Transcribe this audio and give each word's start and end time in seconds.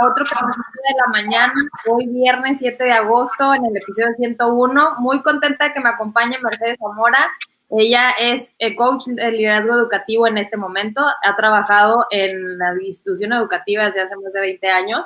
A 0.00 0.06
otro 0.06 0.24
capítulo 0.24 0.64
de 0.88 0.94
la 0.98 1.06
mañana, 1.08 1.54
hoy 1.86 2.06
viernes 2.06 2.58
7 2.58 2.82
de 2.82 2.92
agosto, 2.92 3.54
en 3.54 3.64
el 3.66 3.76
episodio 3.76 4.14
101. 4.16 4.96
Muy 4.98 5.22
contenta 5.22 5.72
que 5.72 5.78
me 5.78 5.90
acompañe 5.90 6.38
Mercedes 6.42 6.78
Zamora. 6.80 7.30
Ella 7.70 8.10
es 8.18 8.52
eh, 8.58 8.74
coach 8.74 9.06
de 9.06 9.30
liderazgo 9.30 9.74
educativo 9.74 10.26
en 10.26 10.38
este 10.38 10.56
momento. 10.56 11.00
Ha 11.22 11.36
trabajado 11.36 12.06
en 12.10 12.58
la 12.58 12.74
institución 12.82 13.32
educativa 13.34 13.86
desde 13.86 14.02
hace 14.02 14.16
más 14.16 14.32
de 14.32 14.40
20 14.40 14.68
años. 14.68 15.04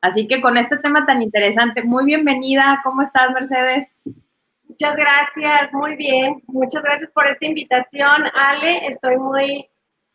Así 0.00 0.28
que 0.28 0.40
con 0.40 0.56
este 0.56 0.76
tema 0.76 1.06
tan 1.06 1.22
interesante, 1.22 1.82
muy 1.82 2.04
bienvenida. 2.04 2.80
¿Cómo 2.84 3.02
estás, 3.02 3.32
Mercedes? 3.32 3.88
Muchas 4.68 4.94
gracias, 4.94 5.72
muy 5.72 5.96
bien. 5.96 6.42
Muchas 6.46 6.82
gracias 6.82 7.10
por 7.10 7.26
esta 7.26 7.46
invitación, 7.46 8.24
Ale. 8.34 8.86
Estoy 8.86 9.16
muy 9.16 9.69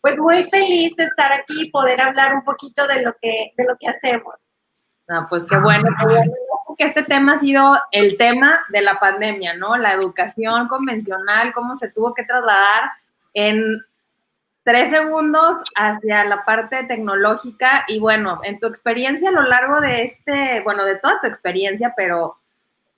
pues 0.05 0.19
muy 0.19 0.43
feliz 0.43 0.95
de 0.97 1.05
estar 1.05 1.33
aquí 1.33 1.63
y 1.63 1.71
poder 1.71 1.99
hablar 1.99 2.35
un 2.35 2.43
poquito 2.43 2.85
de 2.85 3.01
lo 3.01 3.15
que, 3.19 3.53
de 3.57 3.63
lo 3.63 3.75
que 3.75 3.87
hacemos. 3.87 4.35
Ah, 5.09 5.25
pues 5.27 5.41
qué 5.49 5.57
bueno, 5.57 5.89
qué 6.77 6.83
este 6.83 7.01
tema 7.01 7.33
ha 7.33 7.37
sido 7.39 7.75
el 7.89 8.15
tema 8.15 8.63
de 8.69 8.83
la 8.83 8.99
pandemia, 8.99 9.55
¿no? 9.55 9.77
La 9.77 9.93
educación 9.93 10.67
convencional, 10.67 11.53
cómo 11.53 11.75
se 11.75 11.89
tuvo 11.89 12.13
que 12.13 12.23
trasladar 12.23 12.83
en 13.33 13.81
tres 14.63 14.91
segundos 14.91 15.63
hacia 15.75 16.23
la 16.25 16.45
parte 16.45 16.83
tecnológica 16.83 17.83
y 17.87 17.97
bueno, 17.97 18.41
en 18.43 18.59
tu 18.59 18.67
experiencia 18.67 19.29
a 19.29 19.33
lo 19.33 19.41
largo 19.41 19.81
de 19.81 20.03
este, 20.03 20.61
bueno, 20.61 20.85
de 20.85 20.99
toda 20.99 21.19
tu 21.19 21.25
experiencia, 21.25 21.95
pero 21.97 22.37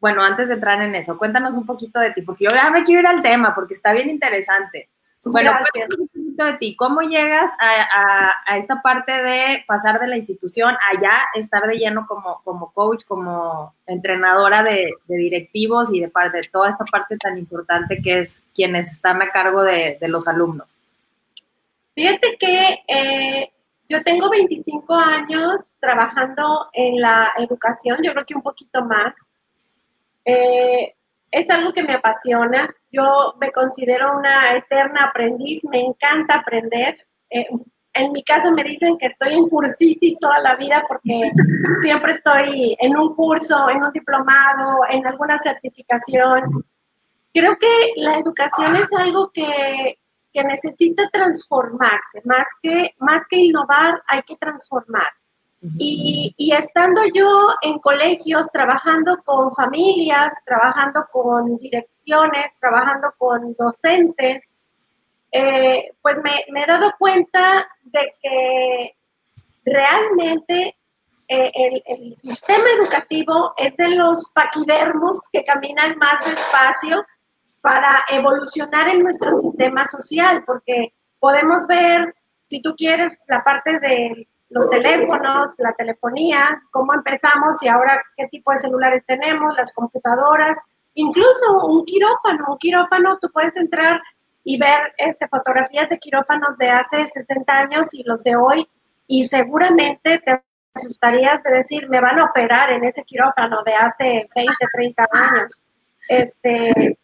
bueno, 0.01 0.23
antes 0.23 0.49
de 0.49 0.55
entrar 0.55 0.81
en 0.81 0.93
eso, 0.93 1.17
cuéntanos 1.17 1.53
un 1.53 1.65
poquito 1.65 2.01
de 2.01 2.11
ti, 2.11 2.21
porque 2.21 2.43
yo 2.43 2.51
ya 2.51 2.69
me 2.69 2.83
quiero 2.83 2.99
ir 2.99 3.07
al 3.07 3.21
tema 3.21 3.55
porque 3.55 3.75
está 3.75 3.93
bien 3.93 4.09
interesante. 4.09 4.89
Bueno, 5.23 5.51
un 5.51 6.07
poquito 6.07 6.45
de 6.45 6.53
ti. 6.53 6.75
¿Cómo 6.75 7.01
llegas 7.01 7.51
a, 7.59 8.57
esta 8.57 8.81
parte 8.81 9.11
de 9.11 9.63
pasar 9.67 9.99
de 9.99 10.07
la 10.07 10.17
institución 10.17 10.75
allá, 10.95 11.19
estar 11.35 11.67
de 11.67 11.77
lleno 11.77 12.05
como, 12.07 12.41
como 12.43 12.71
coach, 12.71 13.03
como 13.05 13.73
entrenadora 13.85 14.63
de, 14.63 14.93
directivos 15.07 15.93
y 15.93 16.01
de, 16.01 16.07
de, 16.07 16.41
toda 16.51 16.69
esta 16.69 16.85
parte 16.85 17.17
tan 17.17 17.37
importante 17.37 18.01
que 18.01 18.19
es 18.19 18.43
quienes 18.53 18.91
están 18.91 19.21
a 19.21 19.31
cargo 19.31 19.63
de, 19.63 19.97
los 20.01 20.27
alumnos? 20.27 20.75
Fíjate 21.95 22.37
que 22.39 22.83
eh, 22.87 23.51
yo 23.89 24.03
tengo 24.03 24.29
25 24.29 24.93
años 24.93 25.73
trabajando 25.79 26.67
en 26.73 27.01
la 27.01 27.33
educación, 27.37 27.97
yo 28.03 28.13
creo 28.13 28.25
que 28.25 28.35
un 28.35 28.43
poquito 28.43 28.83
más. 28.83 29.13
Eh, 30.25 30.93
es 31.31 31.49
algo 31.49 31.73
que 31.73 31.83
me 31.83 31.93
apasiona. 31.93 32.73
Yo 32.91 33.35
me 33.39 33.51
considero 33.51 34.17
una 34.17 34.55
eterna 34.55 35.05
aprendiz, 35.05 35.63
me 35.69 35.81
encanta 35.81 36.35
aprender. 36.35 36.97
Eh, 37.29 37.47
en 37.93 38.11
mi 38.11 38.23
caso 38.23 38.51
me 38.51 38.63
dicen 38.63 38.97
que 38.97 39.07
estoy 39.07 39.33
en 39.33 39.49
cursitis 39.49 40.19
toda 40.19 40.39
la 40.39 40.55
vida 40.55 40.85
porque 40.87 41.29
siempre 41.81 42.13
estoy 42.13 42.77
en 42.79 42.95
un 42.95 43.15
curso, 43.15 43.69
en 43.69 43.83
un 43.83 43.91
diplomado, 43.91 44.81
en 44.89 45.05
alguna 45.05 45.39
certificación. 45.39 46.65
Creo 47.33 47.57
que 47.57 47.93
la 47.97 48.17
educación 48.17 48.75
es 48.75 48.91
algo 48.93 49.31
que, 49.31 49.99
que 50.31 50.43
necesita 50.43 51.09
transformarse, 51.09 52.21
más 52.25 52.47
que, 52.61 52.95
más 52.99 53.23
que 53.29 53.37
innovar, 53.37 54.01
hay 54.07 54.21
que 54.23 54.35
transformar. 54.37 55.11
Y, 55.61 56.51
estando 56.53 57.01
yo 57.13 57.49
en 57.61 57.79
colegios, 57.79 58.47
trabajando 58.51 59.17
con 59.25 59.51
familias, 59.53 60.31
trabajando 60.45 61.05
con 61.11 61.57
direcciones, 61.57 62.51
trabajando 62.59 63.11
con 63.17 63.55
docentes, 63.57 64.43
eh, 65.31 65.91
pues 66.01 66.19
me, 66.23 66.61
he 66.61 66.65
dado 66.65 66.93
cuenta 66.99 67.67
de 67.83 68.13
que 68.21 68.95
realmente 69.65 70.75
eh, 71.27 71.51
el, 71.53 71.83
el, 71.85 72.13
sistema 72.13 72.65
educativo 72.77 73.53
es 73.57 73.75
de 73.77 73.89
los 73.95 74.31
paquidermos 74.33 75.19
que 75.33 75.43
caminan 75.43 75.97
más 75.97 76.23
despacio 76.25 77.03
para 77.61 78.05
evolucionar 78.09 78.87
en 78.87 79.03
nuestro 79.03 79.33
sistema 79.35 79.87
social, 79.87 80.43
porque 80.45 80.93
podemos 81.19 81.67
ver, 81.67 82.15
si 82.45 82.61
tú 82.61 82.75
quieres, 82.77 83.17
la 83.27 83.43
parte 83.43 83.79
del 83.79 84.27
los 84.49 84.69
teléfonos, 84.69 85.51
la 85.57 85.73
telefonía, 85.73 86.61
cómo 86.71 86.93
empezamos 86.93 87.61
y 87.61 87.67
ahora 87.67 88.01
qué 88.15 88.27
tipo 88.27 88.51
de 88.51 88.59
celulares 88.59 89.03
tenemos, 89.05 89.55
las 89.57 89.73
computadoras, 89.73 90.57
incluso 90.93 91.65
un 91.65 91.85
quirófano. 91.85 92.45
Un 92.49 92.57
quirófano, 92.57 93.17
tú 93.19 93.29
puedes 93.31 93.55
entrar 93.57 94.01
y 94.43 94.57
ver 94.57 94.93
este, 94.97 95.27
fotografías 95.27 95.89
de 95.89 95.99
quirófanos 95.99 96.57
de 96.57 96.69
hace 96.69 97.07
60 97.07 97.53
años 97.53 97.93
y 97.93 98.03
los 98.03 98.23
de 98.23 98.35
hoy, 98.35 98.67
y 99.05 99.25
seguramente 99.25 100.19
te 100.19 100.41
asustarías 100.73 101.43
de 101.43 101.57
decir, 101.57 101.89
me 101.89 101.99
van 101.99 102.19
a 102.19 102.25
operar 102.25 102.71
en 102.71 102.85
ese 102.85 103.03
quirófano 103.03 103.63
de 103.63 103.75
hace 103.75 104.29
20, 104.33 104.53
30 104.73 105.07
años. 105.11 105.63
Este, 106.07 106.97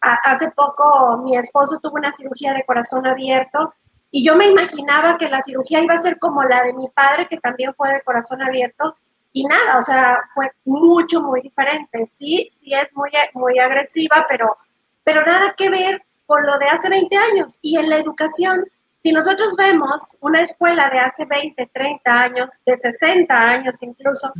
hace 0.00 0.50
poco 0.52 1.18
mi 1.24 1.36
esposo 1.36 1.78
tuvo 1.82 1.96
una 1.96 2.12
cirugía 2.12 2.54
de 2.54 2.64
corazón 2.64 3.06
abierto 3.06 3.74
y 4.10 4.24
yo 4.24 4.36
me 4.36 4.46
imaginaba 4.46 5.18
que 5.18 5.28
la 5.28 5.42
cirugía 5.42 5.82
iba 5.82 5.94
a 5.94 6.00
ser 6.00 6.18
como 6.18 6.42
la 6.44 6.64
de 6.64 6.72
mi 6.72 6.88
padre, 6.88 7.26
que 7.28 7.38
también 7.38 7.74
fue 7.74 7.92
de 7.92 8.02
corazón 8.02 8.42
abierto, 8.42 8.96
y 9.32 9.44
nada, 9.44 9.78
o 9.78 9.82
sea, 9.82 10.18
fue 10.34 10.50
mucho, 10.64 11.20
muy 11.22 11.42
diferente. 11.42 12.08
Sí, 12.10 12.50
sí 12.50 12.74
es 12.74 12.88
muy, 12.94 13.10
muy 13.34 13.58
agresiva, 13.58 14.26
pero, 14.28 14.56
pero 15.04 15.24
nada 15.24 15.54
que 15.56 15.68
ver 15.68 16.02
con 16.26 16.44
lo 16.46 16.58
de 16.58 16.66
hace 16.66 16.88
20 16.88 17.16
años. 17.16 17.58
Y 17.62 17.76
en 17.76 17.90
la 17.90 17.98
educación, 17.98 18.64
si 19.02 19.12
nosotros 19.12 19.54
vemos 19.56 20.16
una 20.20 20.42
escuela 20.42 20.88
de 20.90 20.98
hace 21.00 21.24
20, 21.26 21.70
30 21.72 22.10
años, 22.10 22.48
de 22.64 22.76
60 22.76 23.34
años 23.34 23.82
incluso, 23.82 24.32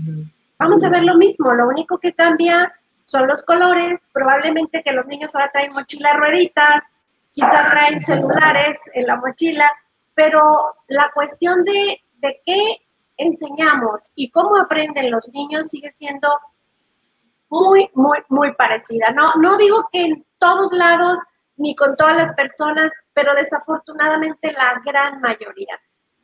vamos 0.59 0.83
a 0.83 0.89
ver 0.89 1.05
lo 1.05 1.15
mismo. 1.17 1.53
Lo 1.55 1.69
único 1.69 1.99
que 1.99 2.15
cambia 2.15 2.73
son 3.05 3.29
los 3.29 3.45
colores, 3.45 4.01
probablemente 4.13 4.83
que 4.83 4.93
los 4.93 5.07
niños 5.07 5.35
ahora 5.35 5.51
traen 5.53 5.73
mochilas 5.73 6.15
rueditas, 6.15 6.83
quizá 7.39 7.71
traen 7.71 8.01
celulares 8.01 8.79
en 8.95 9.07
la 9.07 9.17
mochila, 9.17 9.71
pero 10.15 10.43
la 10.89 11.09
cuestión 11.15 11.63
de, 11.63 12.01
de 12.17 12.43
qué 12.45 12.79
enseñamos 13.17 14.11
y 14.17 14.29
cómo 14.33 14.57
aprenden 14.59 15.13
los 15.13 15.29
niños 15.33 15.71
sigue 15.71 15.93
siendo 15.95 16.29
muy, 17.49 17.89
muy, 17.95 18.19
muy 18.29 18.53
parecida. 18.55 19.11
No, 19.11 19.35
no 19.37 19.57
digo 19.57 19.89
que 19.93 20.01
en 20.01 20.27
todos 20.39 20.73
lados 20.73 21.21
ni 21.59 21.77
con 21.77 21.95
todas 21.97 22.17
las 22.17 22.33
personas, 22.35 22.91
pero 23.15 23.33
desafortunadamente 23.35 24.53
la 24.53 24.81
gran 24.85 25.21
mayoría. 25.21 25.79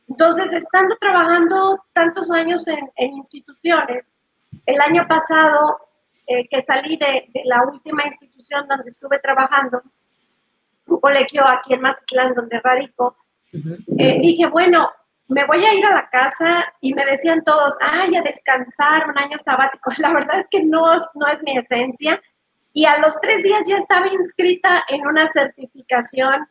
Entonces, 0.09 0.51
estando 0.51 0.97
trabajando 0.97 1.81
tantos 1.93 2.29
años 2.31 2.67
en, 2.67 2.89
instituciones, 2.97 4.05
el 4.65 4.81
año 4.81 5.07
pasado 5.07 5.77
eh, 6.27 6.45
que 6.49 6.61
salí 6.63 6.97
de, 6.97 7.29
de, 7.33 7.41
la 7.45 7.63
última 7.63 8.05
institución 8.05 8.67
donde 8.67 8.89
estuve 8.89 9.19
trabajando, 9.19 9.81
colegio 10.85 11.47
aquí 11.47 11.73
en 11.73 11.81
Mazatlán, 11.81 12.33
donde 12.33 12.59
radico, 12.59 13.17
eh, 13.97 14.19
dije, 14.21 14.47
bueno, 14.47 14.89
me 15.27 15.45
voy 15.45 15.63
a 15.65 15.73
ir 15.73 15.85
a 15.85 15.95
la 15.95 16.09
casa 16.09 16.65
y 16.81 16.93
me 16.93 17.05
decían 17.05 17.43
todos, 17.43 17.75
ay, 17.81 18.15
a 18.15 18.21
descansar, 18.21 19.09
un 19.09 19.17
año 19.17 19.37
sabático. 19.39 19.91
La 19.97 20.13
verdad 20.13 20.41
es 20.41 20.47
que 20.51 20.63
no, 20.63 20.95
no 21.15 21.27
es 21.27 21.39
mi 21.43 21.57
esencia. 21.57 22.21
Y 22.73 22.85
a 22.85 22.99
los 22.99 23.19
tres 23.21 23.41
días 23.41 23.61
ya 23.65 23.77
estaba 23.77 24.07
inscrita 24.07 24.83
en 24.89 25.07
una 25.07 25.29
certificación 25.29 26.47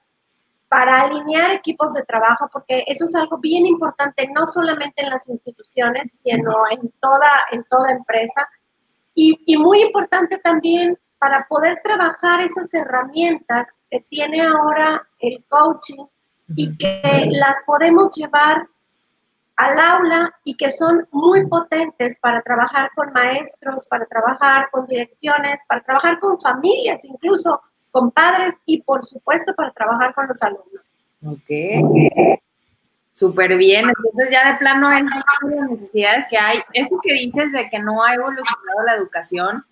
para 0.68 1.02
alinear 1.02 1.52
equipos 1.52 1.92
de 1.94 2.02
trabajo, 2.02 2.48
porque 2.52 2.82
eso 2.86 3.04
es 3.04 3.14
algo 3.14 3.38
bien 3.38 3.66
importante, 3.66 4.26
no 4.34 4.46
solamente 4.46 5.02
en 5.02 5.10
las 5.10 5.28
instituciones, 5.28 6.10
sino 6.24 6.52
en 6.70 6.90
toda, 7.00 7.30
en 7.52 7.62
toda 7.64 7.92
empresa. 7.92 8.48
Y, 9.14 9.38
y 9.46 9.56
muy 9.56 9.82
importante 9.82 10.38
también 10.38 10.98
para 11.24 11.46
poder 11.48 11.80
trabajar 11.82 12.42
esas 12.42 12.74
herramientas 12.74 13.66
que 13.90 14.00
tiene 14.10 14.42
ahora 14.42 15.08
el 15.20 15.42
coaching 15.48 16.04
y 16.54 16.76
que 16.76 17.30
las 17.30 17.56
podemos 17.64 18.14
llevar 18.14 18.68
al 19.56 19.80
aula 19.80 20.34
y 20.44 20.54
que 20.54 20.70
son 20.70 21.08
muy 21.12 21.46
potentes 21.46 22.18
para 22.18 22.42
trabajar 22.42 22.90
con 22.94 23.10
maestros, 23.14 23.88
para 23.88 24.04
trabajar 24.04 24.68
con 24.70 24.86
direcciones, 24.86 25.62
para 25.66 25.80
trabajar 25.80 26.20
con 26.20 26.38
familias, 26.38 27.02
incluso 27.04 27.58
con 27.90 28.10
padres 28.10 28.54
y 28.66 28.82
por 28.82 29.02
supuesto 29.02 29.54
para 29.54 29.70
trabajar 29.70 30.12
con 30.12 30.28
los 30.28 30.42
alumnos. 30.42 30.84
Ok. 31.26 32.36
Súper 33.14 33.56
bien. 33.56 33.86
Entonces 33.88 34.28
ya 34.30 34.52
de 34.52 34.58
plano 34.58 34.88
hay 34.88 35.04
las 35.04 35.70
necesidades 35.70 36.26
que 36.28 36.36
hay. 36.36 36.58
Esto 36.74 37.00
que 37.02 37.14
dices 37.14 37.50
de 37.52 37.70
que 37.70 37.78
no 37.78 38.04
ha 38.04 38.12
evolucionado 38.12 38.82
la 38.84 38.96
educación, 38.96 39.64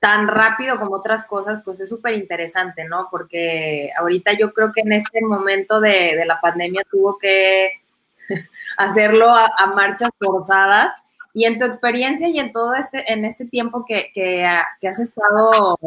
tan 0.00 0.28
rápido 0.28 0.78
como 0.78 0.96
otras 0.96 1.26
cosas, 1.26 1.62
pues 1.62 1.78
es 1.80 1.88
súper 1.88 2.14
interesante, 2.14 2.84
¿no? 2.84 3.08
Porque 3.10 3.90
ahorita 3.98 4.32
yo 4.32 4.52
creo 4.54 4.72
que 4.72 4.80
en 4.80 4.92
este 4.92 5.20
momento 5.20 5.78
de, 5.78 6.24
la 6.26 6.40
pandemia 6.40 6.82
tuvo 6.90 7.18
que 7.18 7.70
hacerlo 8.78 9.30
a, 9.30 9.66
marchas 9.76 10.10
forzadas. 10.18 10.94
Y 11.32 11.44
en 11.44 11.60
tu 11.60 11.66
experiencia 11.66 12.28
y 12.28 12.40
en 12.40 12.52
todo 12.52 12.74
este, 12.74 13.12
en 13.12 13.24
este 13.24 13.44
tiempo 13.44 13.84
que, 13.86 14.10
que, 14.12 14.44
has 14.44 14.98
estado, 14.98 15.78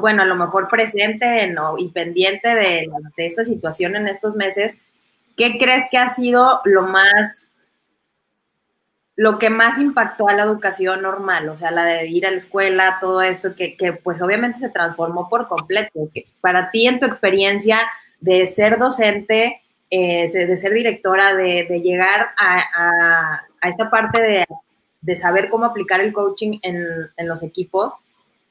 bueno, 0.00 0.22
a 0.22 0.26
lo 0.26 0.34
mejor 0.34 0.66
presente 0.66 1.54
y 1.78 1.88
pendiente 1.90 2.48
de, 2.48 2.88
de 3.16 3.26
esta 3.26 3.44
situación 3.44 3.94
en 3.94 4.08
estos 4.08 4.34
meses, 4.34 4.74
¿qué 5.36 5.58
crees 5.58 5.84
que 5.92 5.98
ha 5.98 6.08
sido 6.08 6.60
lo 6.64 6.82
más 6.82 7.46
lo 9.16 9.38
que 9.38 9.48
más 9.48 9.78
impactó 9.78 10.28
a 10.28 10.34
la 10.34 10.42
educación 10.42 11.00
normal, 11.00 11.48
o 11.48 11.56
sea, 11.56 11.70
la 11.70 11.84
de 11.84 12.06
ir 12.06 12.26
a 12.26 12.30
la 12.30 12.36
escuela, 12.36 12.98
todo 13.00 13.22
esto, 13.22 13.54
que, 13.56 13.74
que 13.74 13.94
pues 13.94 14.20
obviamente 14.20 14.58
se 14.58 14.68
transformó 14.68 15.28
por 15.30 15.48
completo. 15.48 16.10
Que 16.12 16.26
para 16.42 16.70
ti, 16.70 16.86
en 16.86 17.00
tu 17.00 17.06
experiencia 17.06 17.80
de 18.20 18.46
ser 18.46 18.78
docente, 18.78 19.62
eh, 19.90 20.30
de 20.30 20.56
ser 20.58 20.72
directora, 20.74 21.34
de, 21.34 21.66
de 21.68 21.80
llegar 21.80 22.28
a, 22.36 23.40
a, 23.62 23.68
esta 23.68 23.88
parte 23.88 24.20
de, 24.20 24.46
de, 25.00 25.16
saber 25.16 25.48
cómo 25.48 25.64
aplicar 25.64 26.00
el 26.00 26.12
coaching 26.12 26.58
en, 26.62 26.86
en 27.16 27.28
los 27.28 27.42
equipos, 27.42 27.94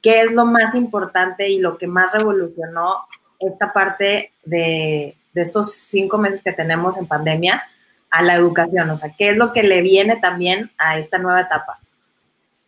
¿qué 0.02 0.22
es 0.22 0.32
lo 0.32 0.46
más 0.46 0.74
importante 0.74 1.48
y 1.48 1.60
lo 1.60 1.78
que 1.78 1.88
más 1.88 2.12
revolucionó 2.12 3.06
esta 3.40 3.72
parte 3.72 4.32
de, 4.44 5.16
de 5.34 5.42
estos 5.42 5.74
cinco 5.74 6.18
meses 6.18 6.42
que 6.42 6.54
tenemos 6.54 6.98
en 6.98 7.06
pandemia? 7.06 7.62
A 8.10 8.22
la 8.22 8.36
educación? 8.36 8.90
O 8.90 8.98
sea, 8.98 9.12
¿qué 9.18 9.31
es 9.31 9.38
lo 9.38 9.54
que 9.54 9.63
le 9.63 9.81
viene 9.81 10.18
también 10.18 10.72
a 10.78 10.98
esta 10.98 11.18
nueva 11.18 11.42
etapa? 11.42 11.80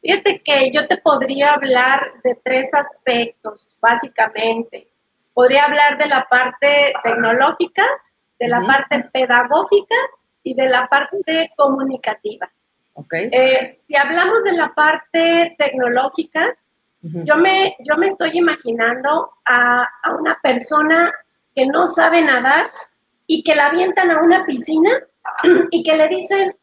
Fíjate 0.01 0.41
que 0.41 0.71
yo 0.71 0.87
te 0.87 0.97
podría 0.97 1.53
hablar 1.53 2.13
de 2.23 2.39
tres 2.43 2.73
aspectos, 2.73 3.75
básicamente. 3.81 4.87
Podría 5.33 5.65
hablar 5.65 5.97
de 5.97 6.07
la 6.07 6.27
parte 6.29 6.93
tecnológica, 7.03 7.85
de 8.39 8.47
la 8.47 8.61
parte 8.61 9.09
pedagógica 9.11 9.95
y 10.43 10.53
de 10.53 10.69
la 10.69 10.87
parte 10.87 11.51
comunicativa. 11.57 12.49
Okay. 12.93 13.29
Eh, 13.31 13.77
si 13.87 13.95
hablamos 13.95 14.43
de 14.43 14.53
la 14.53 14.73
parte 14.73 15.55
tecnológica, 15.57 16.55
uh 17.03 17.07
-huh. 17.07 17.23
yo, 17.25 17.35
me, 17.37 17.75
yo 17.79 17.97
me 17.97 18.07
estoy 18.07 18.37
imaginando 18.37 19.31
a, 19.45 19.87
a, 20.03 20.15
una 20.15 20.39
persona 20.41 21.11
que 21.55 21.65
no 21.65 21.87
sabe 21.87 22.21
nadar 22.21 22.67
y 23.27 23.43
que 23.43 23.55
la 23.55 23.67
avientan 23.67 24.09
a 24.09 24.21
una 24.21 24.45
piscina 24.45 24.91
y 25.71 25.83
que 25.83 25.97
le 25.97 26.07
dicen, 26.07 26.55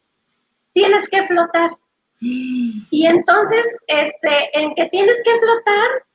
tienes 0.73 1.09
que 1.09 1.23
flotar. 1.23 1.71
Y 2.19 3.05
entonces, 3.05 3.77
este, 3.87 4.57
en 4.59 4.73
que 4.73 4.85
tienes 4.85 5.21
que 5.23 5.37
flotar, 5.37 6.05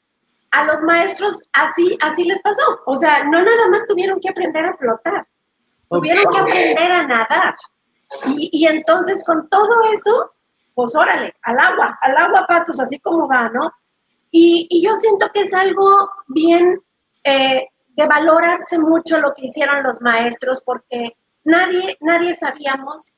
a 0.50 0.64
los 0.64 0.82
maestros 0.82 1.49
así, 1.52 1.97
así 2.02 2.25
les 2.25 2.41
pasó. 2.43 2.81
O 2.87 2.97
sea, 2.97 3.25
no 3.25 3.41
nada 3.43 3.69
más 3.70 3.87
tuvieron 3.87 4.20
que 4.20 4.31
aprender 4.31 4.64
a 4.64 4.75
flotar, 4.75 5.26
tuvieron 5.88 6.31
que 6.31 6.38
aprender 6.38 6.93
a 6.93 7.06
nadar. 7.06 7.55
Y, 8.26 8.50
y, 8.52 8.67
entonces 8.67 9.23
con 9.25 9.49
todo 9.49 9.93
eso, 9.93 10.32
pues 10.75 10.97
órale, 10.97 11.35
al 11.43 11.58
agua, 11.58 11.99
al 12.02 12.17
agua 12.17 12.47
patos, 12.49 12.81
así 12.81 12.99
como 12.99 13.29
va, 13.29 13.49
¿no? 13.50 13.70
Y, 14.32 14.67
y 14.69 14.82
yo 14.85 14.97
siento 14.97 15.31
que 15.32 15.43
es 15.43 15.55
algo 15.55 16.11
bien 16.26 16.81
eh, 17.23 17.69
de 17.88 18.06
valorarse 18.06 18.79
mucho 18.79 19.20
lo 19.20 19.32
que 19.35 19.47
hicieron 19.47 19.85
los 19.85 20.00
maestros, 20.00 20.62
porque 20.64 21.17
nadie, 21.45 21.97
nadie 22.01 22.35
sabíamos, 22.35 23.15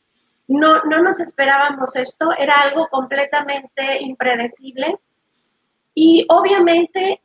no, 0.48 0.82
no 0.84 1.02
nos 1.02 1.20
esperábamos 1.20 1.96
esto, 1.96 2.32
era 2.36 2.54
algo 2.62 2.88
completamente 2.88 4.02
impredecible. 4.02 4.98
Y 5.94 6.26
obviamente 6.28 7.22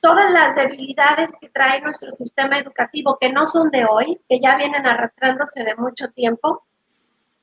todas 0.00 0.30
las 0.30 0.54
debilidades 0.54 1.32
que 1.40 1.48
trae 1.48 1.80
nuestro 1.80 2.12
sistema 2.12 2.58
educativo, 2.58 3.18
que 3.20 3.30
no 3.30 3.46
son 3.46 3.70
de 3.70 3.84
hoy, 3.84 4.20
que 4.28 4.40
ya 4.40 4.56
vienen 4.56 4.86
arrastrándose 4.86 5.62
de 5.62 5.76
mucho 5.76 6.08
tiempo, 6.10 6.64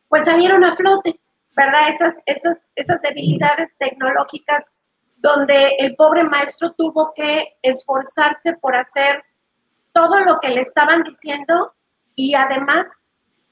pues 0.09 0.25
salieron 0.25 0.63
a 0.63 0.71
flote, 0.71 1.19
¿verdad? 1.55 1.89
Esas, 1.89 2.15
esas, 2.25 2.71
esas 2.75 3.01
debilidades 3.01 3.69
tecnológicas 3.77 4.73
donde 5.17 5.75
el 5.79 5.95
pobre 5.95 6.23
maestro 6.23 6.71
tuvo 6.73 7.11
que 7.13 7.57
esforzarse 7.61 8.53
por 8.53 8.75
hacer 8.75 9.23
todo 9.91 10.19
lo 10.19 10.39
que 10.39 10.49
le 10.49 10.61
estaban 10.61 11.03
diciendo 11.03 11.73
y 12.17 12.33
además 12.33 12.87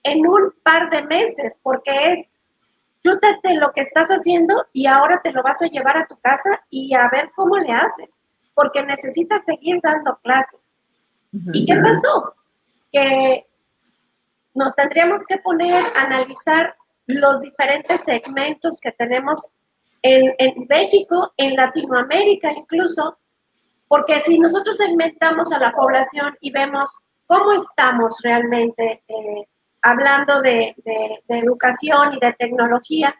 en 0.04 0.26
un 0.28 0.54
par 0.64 0.90
de 0.90 1.04
meses, 1.04 1.60
porque 1.64 1.92
es, 1.92 2.28
chútate 3.04 3.56
lo 3.56 3.72
que 3.72 3.82
estás 3.82 4.10
haciendo 4.10 4.66
y 4.74 4.88
ahora 4.88 5.22
te 5.24 5.32
lo 5.32 5.44
vas 5.44 5.62
a 5.62 5.68
llevar 5.68 5.98
a 5.98 6.08
tu 6.08 6.18
casa 6.20 6.50
y 6.70 6.94
a 6.96 7.08
ver 7.10 7.30
cómo 7.36 7.58
le 7.58 7.72
haces, 7.72 8.10
porque 8.56 8.84
necesitas 8.84 9.46
seguir 9.46 9.80
dando 9.82 10.18
clases. 10.24 10.60
Uh 11.32 11.38
-huh. 11.38 11.52
¿Y 11.54 11.66
qué 11.66 11.76
pasó? 11.76 12.34
Que 12.92 13.46
nos 14.56 14.76
tendríamos 14.76 15.26
que 15.28 15.38
poner 15.38 15.74
a 15.96 16.04
analizar 16.06 16.76
los 17.06 17.42
diferentes 17.42 18.02
segmentos 18.02 18.80
que 18.82 18.92
tenemos 18.94 19.52
en, 20.02 20.34
en 20.40 20.66
México, 20.68 21.34
en 21.38 21.56
Latinoamérica 21.56 22.52
incluso, 22.52 23.18
porque 23.88 24.20
si 24.22 24.40
nosotros 24.40 24.78
segmentamos 24.78 25.52
a 25.52 25.60
la 25.60 25.72
población 25.72 26.36
y 26.42 26.52
vemos 26.52 27.00
cómo 27.28 27.54
estamos 27.54 28.20
realmente 28.24 29.04
eh, 29.08 29.48
hablando 29.82 30.42
de, 30.42 30.76
de, 30.84 31.24
de, 31.28 31.40
educación 31.40 32.14
y 32.14 32.20
de 32.20 32.34
tecnología, 32.34 33.16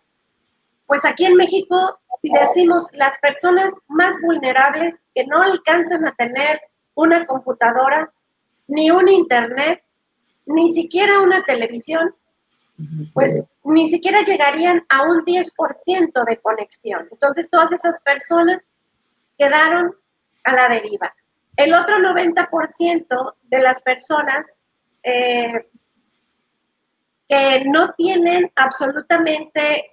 pues 0.88 1.06
aquí 1.06 1.26
en 1.26 1.36
México, 1.36 2.00
si 2.22 2.32
decimos 2.32 2.88
las 2.94 3.18
personas 3.20 3.74
más 3.88 4.18
vulnerables 4.24 4.96
que 5.14 5.26
no 5.26 5.42
alcanzan 5.42 6.06
a 6.06 6.14
tener 6.16 6.60
una 6.96 7.26
computadora, 7.26 8.12
ni 8.68 8.90
un 8.90 9.08
internet, 9.08 9.84
ni 10.46 10.74
siquiera 10.74 11.22
una 11.22 11.44
televisión, 11.44 12.16
pues 13.14 13.44
ni 13.64 13.90
siquiera 13.90 14.22
llegarían 14.24 14.86
a 14.90 15.04
un 15.04 15.24
10% 15.24 16.26
de 16.26 16.38
conexión. 16.38 17.08
Entonces 17.12 17.50
todas 17.50 17.72
esas 17.72 18.00
personas 18.02 18.62
quedaron 19.38 19.96
a 20.44 20.54
la 20.54 20.70
deriva. 20.70 21.14
El 21.58 21.74
otro 21.74 21.98
90% 21.98 23.36
de 23.44 23.60
las 23.60 23.82
personas 23.82 24.46
eh, 25.04 25.70
que 27.28 27.64
no 27.66 27.94
tienen 27.94 28.52
absolutamente 28.56 29.92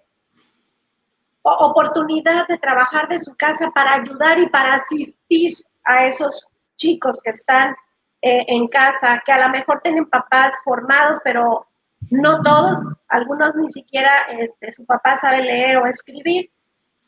oportunidad 1.43 2.47
de 2.47 2.59
trabajar 2.59 3.09
de 3.09 3.21
su 3.21 3.35
casa 3.37 3.71
para 3.75 3.95
ayudar 3.95 4.39
y 4.39 4.49
para 4.49 4.75
asistir 4.75 5.53
a 5.85 6.07
esos 6.07 6.47
chicos 6.77 7.21
que 7.23 7.31
están 7.31 7.75
eh, 8.23 8.45
en 8.49 8.69
casa, 8.69 9.21
que 9.25 9.33
a 9.33 9.47
lo 9.47 9.53
mejor 9.53 9.81
tienen 9.83 10.09
papás 10.09 10.55
formados, 10.65 11.21
pero 11.25 11.67
no 12.11 12.43
todos, 12.43 12.81
algunos 13.09 13.55
ni 13.57 13.71
siquiera 13.71 14.27
este, 14.31 14.73
su 14.73 14.85
papá 14.87 15.17
sabe 15.17 15.43
leer 15.43 15.79
o 15.79 15.87
escribir. 15.87 16.51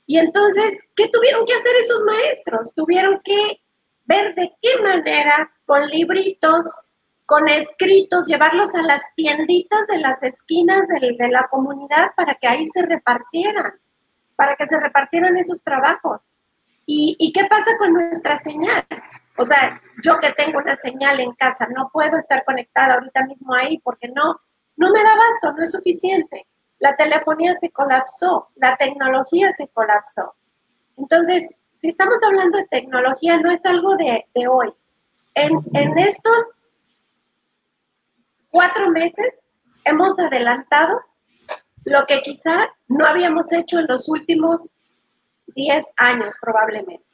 Y 0.06 0.18
entonces, 0.18 0.80
¿qué 0.96 1.08
tuvieron 1.08 1.46
que 1.46 1.54
hacer 1.54 1.76
esos 1.76 2.02
maestros? 2.02 2.74
Tuvieron 2.74 3.20
que 3.24 3.60
ver 4.04 4.34
de 4.34 4.52
qué 4.60 4.82
manera, 4.82 5.50
con 5.66 5.86
libritos, 5.88 6.90
con 7.26 7.48
escritos, 7.48 8.28
llevarlos 8.28 8.74
a 8.74 8.82
las 8.82 9.02
tienditas 9.16 9.86
de 9.86 9.98
las 9.98 10.22
esquinas 10.22 10.82
de, 10.88 11.28
la 11.28 11.48
comunidad 11.50 12.12
para 12.16 12.34
que 12.34 12.46
ahí 12.46 12.66
se 12.68 12.82
repartieran, 12.82 13.72
para 14.36 14.56
que 14.56 14.66
se 14.66 14.78
repartieran 14.78 15.36
esos 15.38 15.62
trabajos. 15.62 16.20
¿Y, 16.86 17.16
¿Y 17.18 17.32
qué 17.32 17.46
pasa 17.46 17.76
con 17.78 17.94
nuestra 17.94 18.38
señal? 18.38 18.84
O 19.36 19.46
sea, 19.46 19.80
yo 20.02 20.18
que 20.20 20.32
tengo 20.32 20.58
una 20.58 20.76
señal 20.76 21.18
en 21.18 21.32
casa, 21.32 21.66
no 21.74 21.90
puedo 21.92 22.18
estar 22.18 22.44
conectada 22.44 22.94
ahorita 22.94 23.24
mismo 23.24 23.54
ahí 23.54 23.78
porque 23.82 24.08
no, 24.08 24.40
no 24.76 24.90
me 24.90 25.02
da 25.02 25.16
basto, 25.16 25.52
no 25.56 25.64
es 25.64 25.72
suficiente. 25.72 26.46
La 26.78 26.94
telefonía 26.96 27.54
se 27.56 27.70
colapsó, 27.70 28.50
la 28.56 28.76
tecnología 28.76 29.52
se 29.52 29.68
colapsó. 29.68 30.34
Entonces, 30.96 31.56
si 31.84 31.90
estamos 31.90 32.16
hablando 32.26 32.56
de 32.56 32.66
tecnología, 32.68 33.36
no 33.36 33.50
es 33.50 33.62
algo 33.66 33.94
de, 33.96 34.24
de 34.34 34.48
hoy. 34.48 34.72
En, 35.34 35.52
en, 35.74 35.98
estos 35.98 36.46
cuatro 38.48 38.88
meses 38.88 39.34
hemos 39.84 40.18
adelantado 40.18 40.98
lo 41.84 42.06
que 42.06 42.22
quizá 42.22 42.70
no 42.88 43.04
habíamos 43.04 43.52
hecho 43.52 43.80
en 43.80 43.86
los 43.86 44.08
últimos 44.08 44.74
diez 45.48 45.84
años 45.98 46.38
probablemente. 46.40 47.04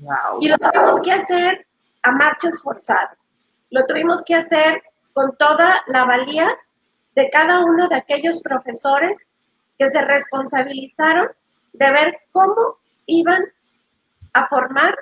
Wow. 0.00 0.42
Y 0.42 0.48
lo 0.48 0.58
tuvimos 0.58 1.00
que 1.00 1.12
hacer 1.12 1.66
a 2.02 2.12
marchas 2.12 2.60
forzadas. 2.62 3.16
Lo 3.70 3.86
tuvimos 3.86 4.22
que 4.24 4.34
hacer 4.34 4.82
con 5.14 5.34
toda 5.38 5.80
la 5.86 6.04
valía 6.04 6.54
de 7.14 7.30
cada 7.30 7.64
uno 7.64 7.88
de 7.88 7.96
aquellos 7.96 8.42
profesores 8.42 9.26
que 9.78 9.88
se 9.88 10.02
responsabilizaron 10.02 11.30
de 11.72 11.90
ver 11.90 12.18
cómo 12.30 12.76
iban 13.06 13.42
a 14.32 14.46
formar 14.48 14.94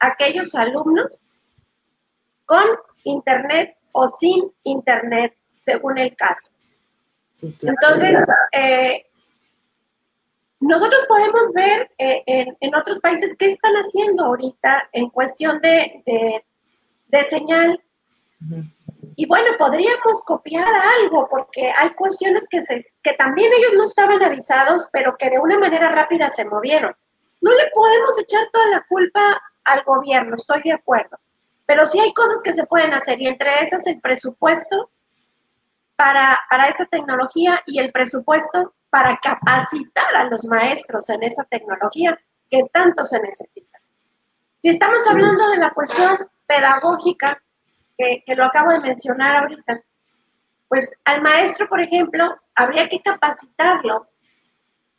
a 0.00 0.08
aquellos 0.08 0.54
alumnos 0.54 1.22
con 2.44 2.64
internet 3.04 3.76
o 3.92 4.10
sin 4.12 4.52
internet, 4.64 5.34
según 5.64 5.98
el 5.98 6.14
caso. 6.16 6.50
Sí, 7.32 7.52
claro. 7.58 7.76
Entonces, 7.80 8.24
eh, 8.52 9.06
nosotros 10.60 11.04
podemos 11.08 11.52
ver 11.54 11.90
eh, 11.98 12.22
en, 12.26 12.56
en, 12.60 12.74
otros 12.74 13.00
países 13.00 13.36
qué 13.36 13.50
están 13.50 13.74
haciendo 13.74 14.24
ahorita 14.24 14.88
en 14.92 15.10
cuestión 15.10 15.60
de, 15.60 16.02
de, 16.06 16.44
de 17.08 17.24
señal. 17.24 17.82
Uh 18.40 18.54
-huh. 18.54 18.72
Y 19.16 19.26
bueno, 19.26 19.50
podríamos 19.58 20.24
copiar 20.24 20.72
algo, 21.00 21.28
porque 21.28 21.70
hay 21.76 21.90
cuestiones 21.90 22.48
que, 22.48 22.62
se, 22.62 22.80
que 23.02 23.12
también 23.14 23.50
ellos 23.52 23.72
no 23.76 23.84
estaban 23.84 24.22
avisados, 24.22 24.88
pero 24.92 25.16
que 25.18 25.30
de 25.30 25.38
una 25.38 25.58
manera 25.58 25.90
rápida 25.90 26.30
se 26.30 26.44
movieron. 26.44 26.94
No 27.42 27.52
le 27.52 27.70
podemos 27.74 28.18
echar 28.18 28.48
toda 28.52 28.66
la 28.68 28.86
culpa 28.88 29.42
al 29.64 29.82
gobierno, 29.84 30.36
estoy 30.36 30.62
de 30.62 30.72
acuerdo. 30.72 31.18
Pero 31.66 31.84
sí 31.84 32.00
hay 32.00 32.12
cosas 32.14 32.42
que 32.42 32.54
se 32.54 32.66
pueden 32.66 32.94
hacer, 32.94 33.20
y 33.20 33.26
entre 33.26 33.62
esas 33.62 33.86
el 33.86 34.00
presupuesto 34.00 34.90
para, 35.96 36.38
para 36.48 36.68
esa 36.68 36.86
tecnología 36.86 37.60
y 37.66 37.78
el 37.78 37.92
presupuesto 37.92 38.74
para 38.90 39.18
capacitar 39.22 40.14
a 40.14 40.24
los 40.24 40.44
maestros 40.46 41.08
en 41.10 41.22
esa 41.24 41.44
tecnología 41.44 42.18
que 42.50 42.64
tanto 42.72 43.04
se 43.04 43.20
necesita. 43.20 43.80
Si 44.60 44.70
estamos 44.70 45.06
hablando 45.08 45.48
de 45.50 45.56
la 45.58 45.70
cuestión 45.70 46.28
pedagógica, 46.46 47.42
que, 47.98 48.22
que 48.24 48.34
lo 48.34 48.44
acabo 48.44 48.70
de 48.70 48.80
mencionar 48.80 49.36
ahorita, 49.36 49.82
pues 50.68 51.00
al 51.04 51.22
maestro, 51.22 51.68
por 51.68 51.80
ejemplo, 51.80 52.36
habría 52.54 52.88
que 52.88 53.00
capacitarlo, 53.00 54.08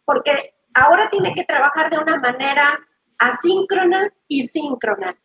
porque 0.05 0.52
ahora 0.74 1.10
tiene 1.10 1.34
que 1.34 1.44
trabajar 1.44 1.89
de 1.89 1.98
una 1.98 2.18
manera 2.18 2.80
asíncrona 3.18 4.12
y 4.27 4.48
síncrona. 4.48 5.15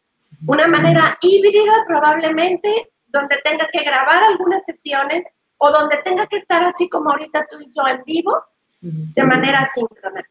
Una 0.47 0.67
manera 0.67 1.19
híbrida 1.21 1.85
probablemente, 1.87 2.91
donde 3.07 3.39
tenga 3.43 3.67
que 3.73 3.83
grabar 3.83 4.23
algunas 4.23 4.65
sesiones 4.65 5.25
o 5.57 5.71
donde 5.71 5.97
tenga 6.05 6.27
que 6.27 6.37
estar 6.37 6.63
así 6.63 6.89
como 6.89 7.11
ahorita 7.11 7.47
tú 7.51 7.59
y 7.61 7.73
yo 7.75 7.87
en 7.89 8.05
vivo, 8.05 8.37
de 8.81 9.25
manera 9.25 9.65
síncrona. 9.65 10.23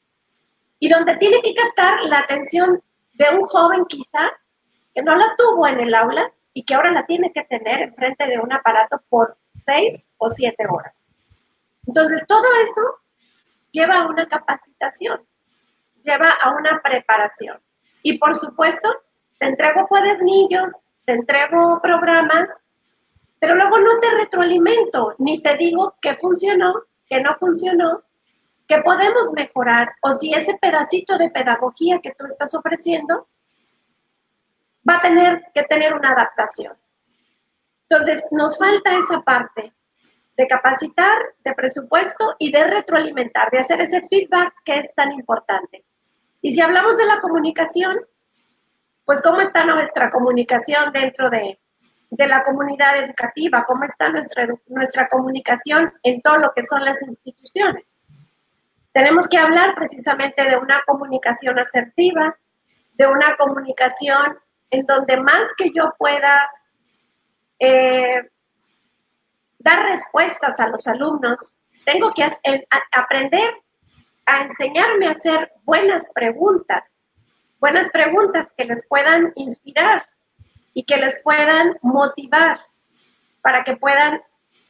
Y 0.80 0.90
donde 0.90 1.18
tiene 1.18 1.42
que 1.42 1.54
captar 1.54 2.04
la 2.04 2.20
atención 2.20 2.82
de 3.14 3.26
un 3.34 3.42
joven 3.42 3.86
quizá 3.86 4.32
que 4.94 5.02
no 5.02 5.16
la 5.16 5.36
tuvo 5.38 5.68
en 5.68 5.80
el 5.80 5.94
aula 5.94 6.32
y 6.54 6.64
que 6.64 6.76
ahora 6.76 6.92
la 6.92 7.06
tiene 7.06 7.32
que 7.34 7.44
tener 7.44 7.82
enfrente 7.82 8.28
de 8.28 8.40
un 8.40 8.54
aparato 8.54 9.02
por 9.10 9.38
seis 9.66 10.10
o 10.18 10.30
siete 10.30 10.66
horas. 10.70 11.04
Entonces, 11.86 12.24
todo 12.28 12.46
eso 12.64 12.82
lleva 13.72 14.00
a 14.00 14.08
una 14.08 14.28
capacitación, 14.28 15.26
lleva 16.04 16.30
a 16.30 16.52
una 16.52 16.82
preparación. 16.82 17.60
Y 18.04 18.18
por 18.18 18.36
supuesto, 18.36 18.90
te 19.38 19.48
entrego 19.48 19.88
cuadernillos, 19.88 20.82
te 21.06 21.14
entrego 21.14 21.80
programas, 21.82 22.64
pero 23.40 23.56
luego 23.56 23.80
no 23.80 24.00
te 24.00 24.10
retroalimento, 24.18 25.16
ni 25.20 25.42
te 25.42 25.56
digo 25.58 25.96
que 26.02 26.16
funcionó, 26.16 26.74
que 27.08 27.22
no 27.22 27.36
funcionó, 27.38 28.04
que 28.68 28.80
podemos 28.82 29.32
mejorar 29.34 29.96
o 30.02 30.14
si 30.14 30.34
ese 30.34 30.58
pedacito 30.58 31.18
de 31.18 31.30
pedagogía 31.30 32.00
que 32.02 32.14
tú 32.18 32.26
estás 32.26 32.54
ofreciendo 32.54 33.28
va 34.88 34.98
a 34.98 35.02
tener 35.02 35.44
que 35.54 35.64
tener 35.64 35.94
una 35.94 36.12
adaptación. 36.12 36.76
Entonces, 37.90 38.26
nos 38.32 38.58
falta 38.58 38.98
esa 38.98 39.22
parte 39.22 39.74
de 40.38 40.48
capacitar, 40.48 41.18
de 41.44 41.54
presupuesto 41.54 42.36
y 42.38 42.52
de 42.52 42.64
retroalimentar, 42.64 43.50
de 43.50 43.60
hacer 43.60 43.82
ese 43.82 44.02
feedback 44.04 44.54
que 44.64 44.76
es 44.76 44.94
tan 44.94 45.12
importante. 45.12 45.84
Y 46.42 46.54
si 46.54 46.62
hablamos 46.62 46.98
de 46.98 47.06
la 47.06 47.20
comunicación, 47.20 47.98
pues 49.04 49.22
cómo 49.24 49.42
está 49.42 49.66
nuestra 49.66 50.12
comunicación 50.12 50.92
dentro 50.94 51.30
de, 51.32 51.60
de 52.12 52.28
la 52.28 52.44
comunidad 52.44 52.98
educativa, 52.98 53.64
cómo 53.66 53.86
está 53.86 54.10
nuestra, 54.10 54.48
nuestra 54.68 55.08
comunicación 55.10 55.92
en 56.04 56.22
todo 56.22 56.38
lo 56.38 56.52
que 56.56 56.66
son 56.66 56.86
las 56.86 57.02
instituciones. 57.02 57.92
Tenemos 58.94 59.28
que 59.28 59.40
hablar 59.40 59.74
precisamente 59.76 60.44
de 60.44 60.58
una 60.58 60.82
comunicación 60.86 61.58
asertiva, 61.58 62.36
de 62.94 63.08
una 63.08 63.36
comunicación 63.38 64.38
en 64.70 64.86
donde 64.86 65.18
más 65.18 65.54
que 65.58 65.72
yo 65.74 65.94
pueda 65.98 66.50
eh, 67.60 68.30
dar 69.68 69.86
respuestas 69.90 70.60
a 70.62 70.70
los 70.70 70.88
alumnos, 70.88 71.60
tengo 71.84 72.14
que 72.14 72.24
aprender 72.94 73.54
a 74.26 74.44
enseñarme 74.44 75.08
a 75.08 75.12
hacer 75.12 75.52
buenas 75.64 76.12
preguntas, 76.14 76.96
buenas 77.60 77.90
preguntas 77.90 78.54
que 78.58 78.64
les 78.64 78.88
puedan 78.88 79.34
inspirar 79.36 80.08
y 80.74 80.84
que 80.84 80.96
les 80.96 81.22
puedan 81.22 81.78
motivar 81.82 82.62
para 83.42 83.66
que 83.66 83.76
puedan 83.76 84.22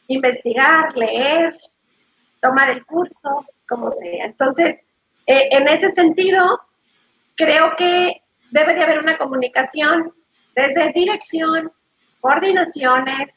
investigar, 0.07 0.97
leer, 0.97 1.55
tomar 2.41 2.71
el 2.71 2.83
curso, 2.85 3.45
como 3.67 3.91
sea. 3.91 4.25
Entonces, 4.25 4.79
eh, 5.27 5.49
en 5.51 5.67
ese 5.67 5.91
sentido, 5.91 6.59
creo 7.35 7.75
que 7.77 8.23
debe 8.49 8.73
de 8.73 8.83
haber 8.83 8.99
una 8.99 9.17
comunicación 9.17 10.11
desde 10.55 10.91
dirección, 10.93 11.71
coordinaciones, 12.19 13.36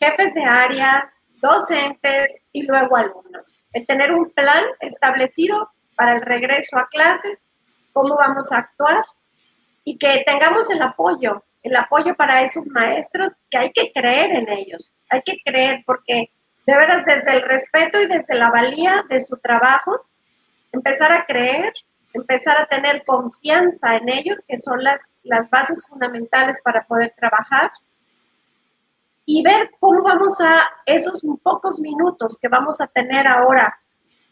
jefes 0.00 0.34
de 0.34 0.44
área, 0.44 1.12
docentes 1.40 2.40
y 2.52 2.66
luego 2.66 2.96
alumnos. 2.96 3.56
El 3.72 3.86
tener 3.86 4.12
un 4.12 4.30
plan 4.30 4.64
establecido 4.80 5.70
para 5.96 6.14
el 6.14 6.22
regreso 6.22 6.78
a 6.78 6.88
clases, 6.88 7.38
cómo 7.92 8.16
vamos 8.16 8.52
a 8.52 8.58
actuar 8.58 9.04
y 9.84 9.98
que 9.98 10.22
tengamos 10.26 10.70
el 10.70 10.82
apoyo, 10.82 11.42
el 11.62 11.76
apoyo 11.76 12.14
para 12.14 12.42
esos 12.42 12.68
maestros, 12.70 13.32
que 13.50 13.58
hay 13.58 13.72
que 13.72 13.92
creer 13.92 14.30
en 14.30 14.48
ellos, 14.48 14.94
hay 15.10 15.22
que 15.22 15.38
creer 15.44 15.82
porque 15.86 16.30
de 16.66 16.76
veras 16.76 17.04
desde 17.06 17.32
el 17.32 17.42
respeto 17.42 18.00
y 18.00 18.06
desde 18.06 18.34
la 18.34 18.50
valía 18.50 19.04
de 19.08 19.20
su 19.20 19.36
trabajo, 19.38 20.06
empezar 20.72 21.10
a 21.12 21.24
creer, 21.24 21.72
empezar 22.12 22.60
a 22.60 22.66
tener 22.66 23.02
confianza 23.04 23.96
en 23.96 24.08
ellos, 24.10 24.44
que 24.46 24.58
son 24.58 24.84
las, 24.84 25.02
las 25.22 25.48
bases 25.48 25.86
fundamentales 25.88 26.60
para 26.62 26.84
poder 26.84 27.14
trabajar, 27.16 27.70
y 29.30 29.42
ver 29.42 29.70
cómo 29.78 30.02
vamos 30.02 30.40
a 30.40 30.66
esos 30.86 31.22
pocos 31.42 31.78
minutos 31.80 32.38
que 32.40 32.48
vamos 32.48 32.80
a 32.80 32.86
tener 32.86 33.26
ahora, 33.26 33.78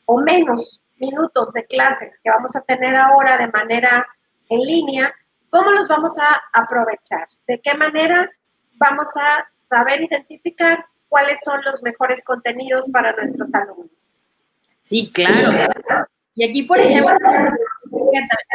o 0.07 0.23
menos 0.23 0.81
minutos 0.97 1.53
de 1.53 1.67
clases 1.67 2.19
que 2.25 2.31
vamos 2.31 2.57
a 2.57 2.63
tener 2.63 2.97
ahora 2.97 3.37
de 3.37 3.49
manera 3.49 4.07
en 4.49 4.61
línea, 4.61 5.15
cómo 5.51 5.71
los 5.73 5.87
vamos 5.87 6.15
a 6.19 6.41
aprovechar, 6.59 7.29
de 7.47 7.61
qué 7.61 7.75
manera 7.75 8.31
vamos 8.79 9.11
a 9.17 9.47
saber 9.69 10.01
identificar 10.01 10.87
cuáles 11.11 11.43
son 11.45 11.61
los 11.63 11.83
mejores 11.83 12.25
contenidos 12.25 12.91
para 12.91 13.13
nuestros 13.13 13.53
alumnos. 13.53 14.15
Sí, 14.81 15.11
claro. 15.13 16.07
Y 16.35 16.49
aquí, 16.49 16.63
por 16.63 16.79
ejemplo, 16.79 17.19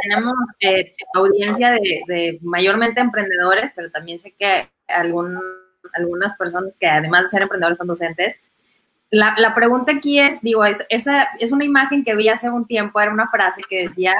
tenemos 0.01 0.33
eh, 0.60 0.95
audiencia 1.13 1.71
de, 1.74 2.39
mayormente 2.41 3.00
emprendedores, 3.00 3.71
pero 3.75 3.91
también 3.91 4.17
sé 4.17 4.31
que 4.31 4.67
algunas 5.94 6.36
personas 6.38 6.74
que 6.80 6.88
además 6.88 7.24
de 7.24 7.30
ser 7.30 7.42
emprendedores 7.44 7.78
son 7.78 7.88
docentes. 7.88 8.36
La, 9.10 9.36
la 9.38 9.54
pregunta 9.54 9.92
aquí 9.92 10.20
es, 10.20 10.42
digo, 10.42 10.64
es, 10.64 10.78
esa 10.90 11.24
es 11.40 11.52
una 11.52 11.66
imagen 11.66 12.04
que 12.04 12.16
vi 12.16 12.30
hace 12.30 12.50
un 12.50 12.66
tiempo, 12.66 13.00
era 13.02 13.12
una 13.12 13.28
frase 13.28 13.62
que 13.70 13.84
decía 13.84 14.14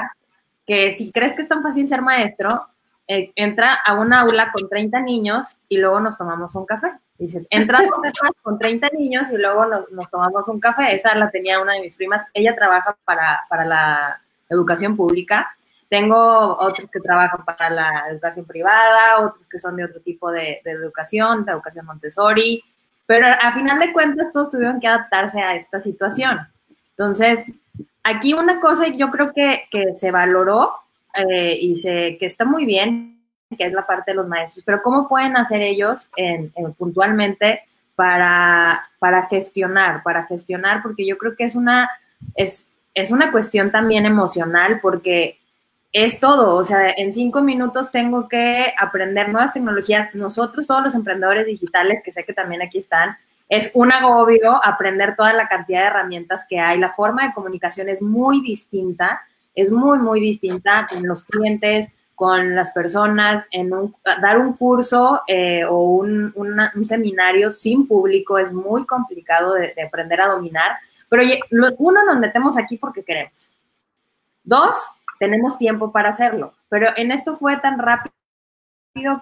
que 0.66 0.92
si 0.92 1.10
crees 1.12 1.32
que 1.32 1.42
es 1.42 1.48
tan 1.48 1.62
fácil 1.62 1.88
ser 1.88 2.02
maestro, 2.02 2.66
eh, 3.08 3.32
entra 3.34 3.74
a 3.74 3.94
un 3.94 4.12
aula 4.12 4.52
con 4.52 4.68
30 4.68 5.00
niños 5.00 5.46
y 5.68 5.78
luego 5.78 6.00
nos 6.00 6.16
tomamos 6.16 6.54
un 6.54 6.66
café. 6.66 6.92
Dice, 7.18 7.46
entramos 7.50 7.90
con 8.42 8.58
30 8.58 8.88
niños 8.96 9.30
y 9.30 9.38
luego 9.38 9.66
nos, 9.66 10.10
tomamos 10.10 10.48
un 10.48 10.60
café. 10.60 10.94
Esa 10.94 11.14
la 11.14 11.30
tenía 11.30 11.60
una 11.60 11.74
de 11.74 11.80
mis 11.80 11.94
primas. 11.94 12.26
Ella 12.32 12.54
trabaja 12.54 12.96
para, 13.04 13.40
para 13.48 13.64
la 13.64 14.22
educación 14.48 14.96
pública. 14.96 15.54
Tengo 15.92 16.56
otros 16.58 16.90
que 16.90 17.00
trabajan 17.00 17.44
para 17.44 17.68
la 17.68 18.04
educación 18.08 18.46
privada, 18.46 19.20
otros 19.20 19.46
que 19.46 19.60
son 19.60 19.76
de 19.76 19.84
otro 19.84 20.00
tipo 20.00 20.30
de, 20.30 20.62
de 20.64 20.70
educación, 20.70 21.44
de 21.44 21.52
educación 21.52 21.84
Montessori. 21.84 22.64
Pero 23.04 23.26
a 23.26 23.52
final 23.52 23.78
de 23.78 23.92
cuentas 23.92 24.32
todos 24.32 24.50
tuvieron 24.50 24.80
que 24.80 24.88
adaptarse 24.88 25.42
a 25.42 25.54
esta 25.54 25.82
situación. 25.82 26.38
Entonces, 26.92 27.44
aquí 28.02 28.32
una 28.32 28.58
cosa 28.58 28.86
yo 28.88 29.10
creo 29.10 29.34
que, 29.34 29.64
que 29.70 29.94
se 29.94 30.10
valoró 30.10 30.72
eh, 31.14 31.58
y 31.60 31.76
sé 31.76 32.16
que 32.18 32.24
está 32.24 32.46
muy 32.46 32.64
bien, 32.64 33.20
que 33.58 33.66
es 33.66 33.74
la 33.74 33.86
parte 33.86 34.12
de 34.12 34.16
los 34.16 34.26
maestros, 34.26 34.64
pero 34.64 34.80
¿cómo 34.80 35.06
pueden 35.06 35.36
hacer 35.36 35.60
ellos 35.60 36.08
en, 36.16 36.54
puntualmente 36.78 37.64
para, 37.94 38.88
para 38.98 39.26
gestionar, 39.26 40.02
para 40.02 40.24
gestionar? 40.24 40.82
Porque 40.82 41.06
yo 41.06 41.18
creo 41.18 41.36
que 41.36 41.44
es 41.44 41.54
una, 41.54 41.90
es, 42.34 42.66
es 42.94 43.10
una 43.10 43.30
cuestión 43.30 43.70
también 43.70 44.06
emocional 44.06 44.80
porque 44.80 45.41
es 45.92 46.20
todo, 46.20 46.56
o 46.56 46.64
sea, 46.64 46.90
en 46.96 47.12
cinco 47.12 47.42
minutos 47.42 47.90
tengo 47.90 48.28
que 48.28 48.72
aprender 48.78 49.28
nuevas 49.28 49.52
tecnologías. 49.52 50.14
Nosotros, 50.14 50.66
todos 50.66 50.82
los 50.82 50.94
emprendedores 50.94 51.46
digitales, 51.46 52.00
que 52.04 52.12
sé 52.12 52.24
que 52.24 52.32
también 52.32 52.62
aquí 52.62 52.78
están, 52.78 53.16
es 53.48 53.70
un 53.74 53.92
agobio 53.92 54.58
aprender 54.64 55.14
toda 55.16 55.32
la 55.34 55.48
cantidad 55.48 55.80
de 55.80 55.86
herramientas 55.88 56.46
que 56.48 56.58
hay. 56.58 56.78
La 56.78 56.90
forma 56.90 57.26
de 57.26 57.34
comunicación 57.34 57.88
es 57.90 58.00
muy 58.00 58.40
distinta 58.40 59.20
es 59.54 59.70
muy, 59.70 59.98
muy 59.98 60.20
distinta 60.20 60.86
con 60.88 61.06
los 61.06 61.24
clientes, 61.24 61.88
con 62.14 62.54
las 62.54 62.70
personas, 62.70 63.46
en 63.50 63.70
dar 64.04 64.38
un 64.38 64.54
curso 64.54 65.22
eh, 65.26 65.64
o 65.64 65.96
un, 65.96 66.32
seminario 66.82 67.50
sin 67.50 67.86
público 67.86 68.38
es 68.38 68.52
muy 68.52 68.84
complicado 68.86 69.54
de, 69.54 69.74
aprender 69.82 70.20
a 70.20 70.28
dominar, 70.28 70.72
pero 71.08 71.22
uno 71.78 72.04
nos 72.04 72.18
metemos 72.18 72.56
aquí 72.56 72.76
porque 72.76 73.02
queremos. 73.02 73.52
Dos, 74.44 74.76
tenemos 75.22 75.56
tiempo 75.56 75.92
para 75.92 76.08
hacerlo, 76.08 76.52
pero 76.68 76.88
en 76.96 77.12
esto 77.12 77.36
fue 77.36 77.56
tan 77.58 77.78
rápido 77.78 78.12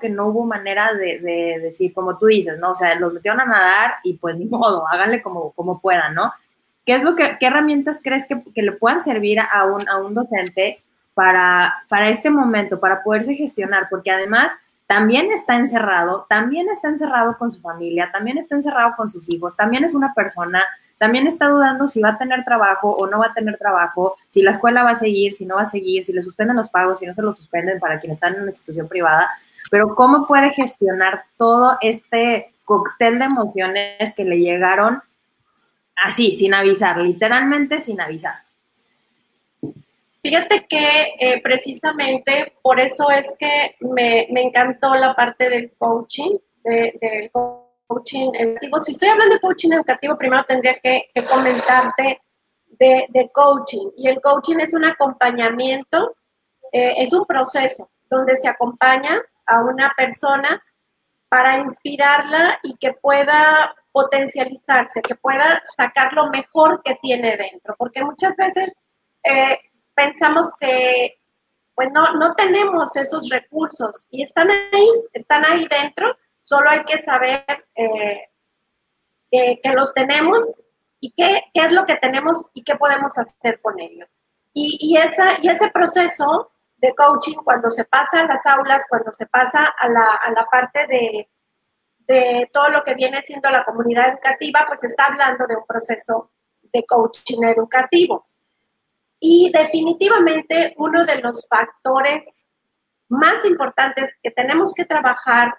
que 0.01 0.09
no 0.09 0.29
hubo 0.29 0.47
manera 0.47 0.95
de, 0.95 1.59
decir, 1.61 1.93
como 1.93 2.17
tú 2.17 2.25
dices, 2.25 2.59
¿no? 2.59 2.71
O 2.71 2.75
sea, 2.75 2.95
los 2.95 3.13
metieron 3.13 3.39
a 3.39 3.45
nadar 3.45 3.97
y 4.03 4.15
pues 4.15 4.35
ni 4.39 4.47
modo, 4.47 4.89
háganle 4.89 5.21
como, 5.21 5.51
como 5.53 5.79
puedan, 5.79 6.15
¿no? 6.15 6.33
¿Qué, 6.87 6.95
es 6.95 7.03
lo 7.03 7.15
que, 7.17 7.37
qué 7.39 7.49
herramientas 7.49 7.99
crees 8.03 8.25
que, 8.27 8.63
le 8.63 8.73
puedan 8.73 9.03
servir 9.03 9.41
a 9.41 9.67
un, 9.67 9.87
a 9.91 9.99
un 9.99 10.15
docente 10.15 10.83
para, 11.13 11.85
para 11.91 12.09
este 12.09 12.31
momento, 12.31 12.81
para 12.81 13.03
poderse 13.03 13.35
gestionar? 13.35 13.89
Porque 13.91 14.11
además 14.11 14.53
también 14.91 15.31
está 15.31 15.55
encerrado, 15.55 16.27
también 16.29 16.69
está 16.69 16.89
encerrado 16.89 17.39
con 17.39 17.53
su 17.53 17.61
familia, 17.61 18.11
también 18.11 18.39
está 18.39 18.57
encerrado 18.57 18.95
con 18.97 19.09
sus 19.09 19.33
hijos, 19.33 19.55
también 19.55 19.85
es 19.85 19.95
una 19.95 20.13
persona, 20.15 20.65
también 20.99 21.29
está 21.29 21.47
dudando 21.47 21.87
si 21.87 22.01
va 22.01 22.09
a 22.09 22.19
tener 22.19 22.45
trabajo 22.45 22.91
o 22.91 23.07
no 23.07 23.21
va 23.21 23.27
a 23.27 23.33
tener 23.33 23.57
trabajo, 23.57 24.17
si 24.29 24.43
la 24.43 24.51
escuela 24.51 24.83
va 24.83 24.91
a 24.91 24.97
seguir, 24.97 25.33
si 25.33 25.47
no 25.47 25.55
va 25.55 25.63
a 25.63 25.67
seguir, 25.67 26.03
si 26.03 26.13
le 26.13 26.25
suspenden 26.25 26.57
los 26.57 26.71
pagos, 26.71 26.99
si 26.99 27.07
no 27.07 27.15
se 27.15 27.23
los 27.23 27.39
suspenden 27.39 27.79
para 27.79 28.01
quienes 28.01 28.17
están 28.17 28.35
en 28.35 28.41
una 28.41 28.51
institución 28.51 28.89
privada, 28.89 29.31
pero 29.71 29.95
cómo 29.95 30.27
puede 30.27 30.51
gestionar 30.51 31.23
todo 31.37 31.79
este 31.83 32.53
cóctel 32.65 33.21
de 33.21 33.27
emociones 33.27 34.13
que 34.17 34.25
le 34.25 34.41
llegaron 34.41 35.05
así, 36.05 36.35
sin 36.35 36.53
avisar, 36.53 36.99
literalmente 36.99 37.81
sin 37.81 38.01
avisar. 38.01 38.50
Fíjate 40.23 40.67
que 40.67 41.15
eh, 41.19 41.41
precisamente 41.43 42.53
por 42.63 42.79
eso 42.79 43.11
es 43.11 43.35
que 43.39 43.77
me, 43.81 44.27
encantó 44.29 44.95
la 44.95 45.15
parte 45.15 45.49
del 45.49 45.73
coaching, 45.79 46.37
del 46.63 47.31
coaching 47.33 48.31
educativo. 48.35 48.81
Si 48.81 48.93
estoy 48.93 49.09
hablando 49.09 49.35
de 49.35 49.41
coaching 49.41 49.73
educativo, 49.73 50.19
primero 50.19 50.45
tendría 50.45 50.75
que, 50.75 51.11
comentarte 51.29 52.21
de, 52.67 53.31
coaching. 53.33 53.89
Y 53.97 54.09
el 54.09 54.21
coaching 54.21 54.59
es 54.61 54.75
un 54.75 54.85
acompañamiento, 54.85 56.15
eh, 56.73 56.95
es 56.99 57.13
un 57.15 57.25
proceso 57.25 57.91
donde 58.11 58.37
se 58.37 58.49
acompaña 58.49 59.23
a 59.47 59.61
una 59.61 59.93
persona 59.97 60.63
para 61.31 61.59
inspirarla 61.59 62.59
y 62.63 62.77
que 62.77 62.93
pueda 62.93 63.75
potencializarse, 63.93 65.01
que 65.01 65.15
pueda 65.15 65.63
sacar 65.77 66.13
lo 66.13 66.29
mejor 66.29 66.83
que 66.83 66.97
tiene 67.01 67.39
dentro. 67.39 67.75
Porque 67.79 68.05
muchas 68.05 68.37
veces... 68.37 68.71
Eh, 69.25 69.59
pensamos 70.01 70.55
que 70.59 71.19
pues 71.75 71.89
no, 71.93 72.13
no 72.15 72.35
tenemos 72.35 72.95
esos 72.97 73.29
recursos 73.29 74.07
y 74.11 74.23
están 74.23 74.51
ahí, 74.51 74.89
están 75.13 75.45
ahí 75.45 75.67
dentro, 75.67 76.15
solo 76.43 76.69
hay 76.71 76.85
que 76.85 77.03
saber 77.03 77.45
eh, 77.75 78.29
que, 79.31 79.71
los 79.73 79.95
tenemos 79.95 80.63
y 81.01 81.13
qué, 81.13 81.43
qué, 81.55 81.67
es 81.67 81.73
lo 81.73 81.87
que 81.87 81.97
tenemos 81.97 82.51
y 82.55 82.63
qué 82.65 82.75
podemos 82.77 83.17
hacer 83.19 83.61
con 83.63 83.81
ellos. 83.81 84.09
Y, 84.53 84.77
y, 84.81 84.97
esa, 84.99 85.39
y 85.41 85.49
ese 85.49 85.71
proceso 85.71 86.51
de 86.77 86.95
coaching, 86.95 87.37
cuando 87.45 87.71
se 87.71 87.85
pasa 87.85 88.21
a 88.21 88.27
las 88.27 88.45
aulas, 88.47 88.85
cuando 88.89 89.13
se 89.13 89.27
pasa 89.27 89.65
a 89.79 89.89
la, 89.89 90.19
a 90.23 90.31
la 90.33 90.45
parte 90.47 90.87
de, 90.87 91.29
de 91.99 92.51
todo 92.53 92.69
lo 92.69 92.83
que 92.83 92.95
viene 92.95 93.23
siendo 93.23 93.49
la 93.49 93.65
comunidad 93.65 94.09
educativa, 94.09 94.65
pues 94.67 94.85
está 94.85 95.07
hablando 95.07 95.47
de 95.47 95.57
un 95.57 95.67
proceso 95.67 96.31
de 96.73 96.85
coaching 96.85 97.43
educativo. 97.45 98.27
Y 99.21 99.53
definitivamente 99.53 100.75
uno 100.79 101.05
de 101.05 101.21
los 101.21 101.47
factores 101.49 102.23
más 103.09 103.45
importantes 103.45 104.17
que 104.23 104.31
tenemos 104.31 104.73
que 104.73 104.87
trabajar 104.87 105.55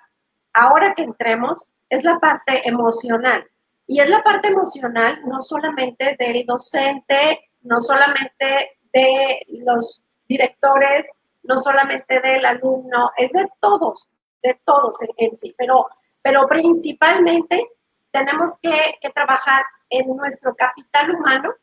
ahora 0.53 0.93
que 0.95 1.03
entremos 1.03 1.75
es 1.89 2.03
la 2.03 2.19
parte 2.19 2.67
emocional. 2.67 3.47
Y 3.87 3.99
es 3.99 4.09
la 4.09 4.23
parte 4.23 4.47
emocional 4.47 5.21
no 5.25 5.41
solamente 5.41 6.15
del 6.17 6.45
docente, 6.45 7.51
no 7.61 7.81
solamente 7.81 8.77
de 8.93 9.39
los 9.65 10.03
directores, 10.27 11.09
no 11.43 11.57
solamente 11.57 12.19
del 12.19 12.45
alumno, 12.45 13.11
es 13.17 13.29
de 13.31 13.47
todos, 13.59 14.15
de 14.41 14.59
todos 14.65 14.97
en, 15.17 15.35
sí. 15.35 15.53
Pero, 15.57 15.87
pero 16.21 16.47
principalmente 16.47 17.67
tenemos 18.11 18.51
que, 18.61 18.95
que 19.01 19.09
trabajar 19.09 19.63
en 19.89 20.15
nuestro 20.15 20.55
capital 20.55 21.15
humano 21.15 21.53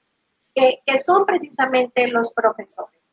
que, 0.55 0.99
son 0.99 1.25
precisamente 1.27 2.09
los 2.09 2.33
profesores. 2.35 3.11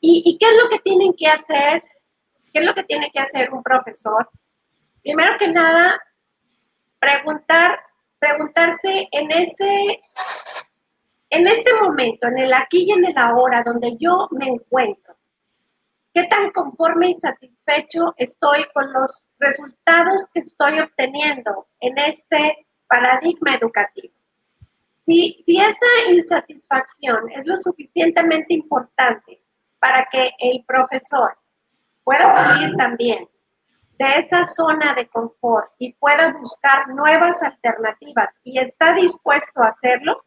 ¿Y, 0.00 0.38
qué 0.38 0.46
es 0.46 0.62
lo 0.62 0.68
que 0.68 0.78
tienen 0.80 1.14
que 1.14 1.26
hacer? 1.26 1.82
¿Qué 2.52 2.60
es 2.60 2.64
lo 2.64 2.74
que 2.74 2.84
tiene 2.84 3.10
que 3.10 3.18
hacer 3.18 3.52
un 3.52 3.62
profesor? 3.62 4.28
Primero 5.02 5.36
que 5.38 5.48
nada, 5.48 6.00
preguntar, 6.98 7.80
preguntarse 8.18 9.08
en 9.10 9.30
ese, 9.30 10.00
en 11.30 11.46
este 11.46 11.74
momento, 11.80 12.28
en 12.28 12.38
el 12.38 12.52
aquí 12.52 12.84
y 12.86 12.92
en 12.92 13.04
el 13.04 13.18
ahora, 13.18 13.62
donde 13.64 13.96
yo 13.98 14.28
me 14.30 14.46
encuentro, 14.46 15.16
qué 16.14 16.24
tan 16.24 16.50
conforme 16.50 17.10
y 17.10 17.14
satisfecho 17.16 18.14
estoy 18.16 18.64
con 18.72 18.92
los 18.92 19.28
resultados 19.38 20.22
que 20.32 20.40
estoy 20.40 20.80
obteniendo 20.80 21.66
en 21.80 21.98
este 21.98 22.66
paradigma 22.88 23.54
educativo. 23.54 24.15
Si, 25.06 25.36
esa 25.46 26.10
insatisfacción 26.10 27.30
es 27.30 27.46
lo 27.46 27.56
suficientemente 27.58 28.54
importante 28.54 29.40
para 29.78 30.06
que 30.10 30.30
el 30.40 30.64
profesor 30.66 31.38
pueda 32.02 32.34
salir 32.34 32.76
también 32.76 33.28
de 33.98 34.18
esa 34.18 34.44
zona 34.46 34.94
de 34.94 35.06
confort 35.08 35.70
y 35.78 35.92
pueda 35.94 36.32
buscar 36.32 36.88
nuevas 36.88 37.40
alternativas 37.42 38.28
y 38.42 38.58
está 38.58 38.94
dispuesto 38.94 39.62
a 39.62 39.68
hacerlo, 39.68 40.24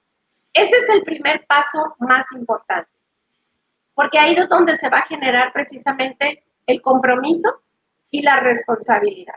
ese 0.53 0.77
es 0.77 0.89
el 0.89 1.03
primer 1.03 1.45
paso 1.45 1.95
más 1.99 2.25
importante. 2.31 2.89
Porque 3.93 4.17
ahí 4.17 4.33
es 4.33 4.47
donde 4.47 4.77
se 4.77 4.89
va 4.89 4.99
a 4.99 5.07
generar 5.07 5.51
precisamente 5.51 6.43
el 6.65 6.81
compromiso 6.81 7.61
y 8.09 8.21
la 8.21 8.39
responsabilidad. 8.39 9.35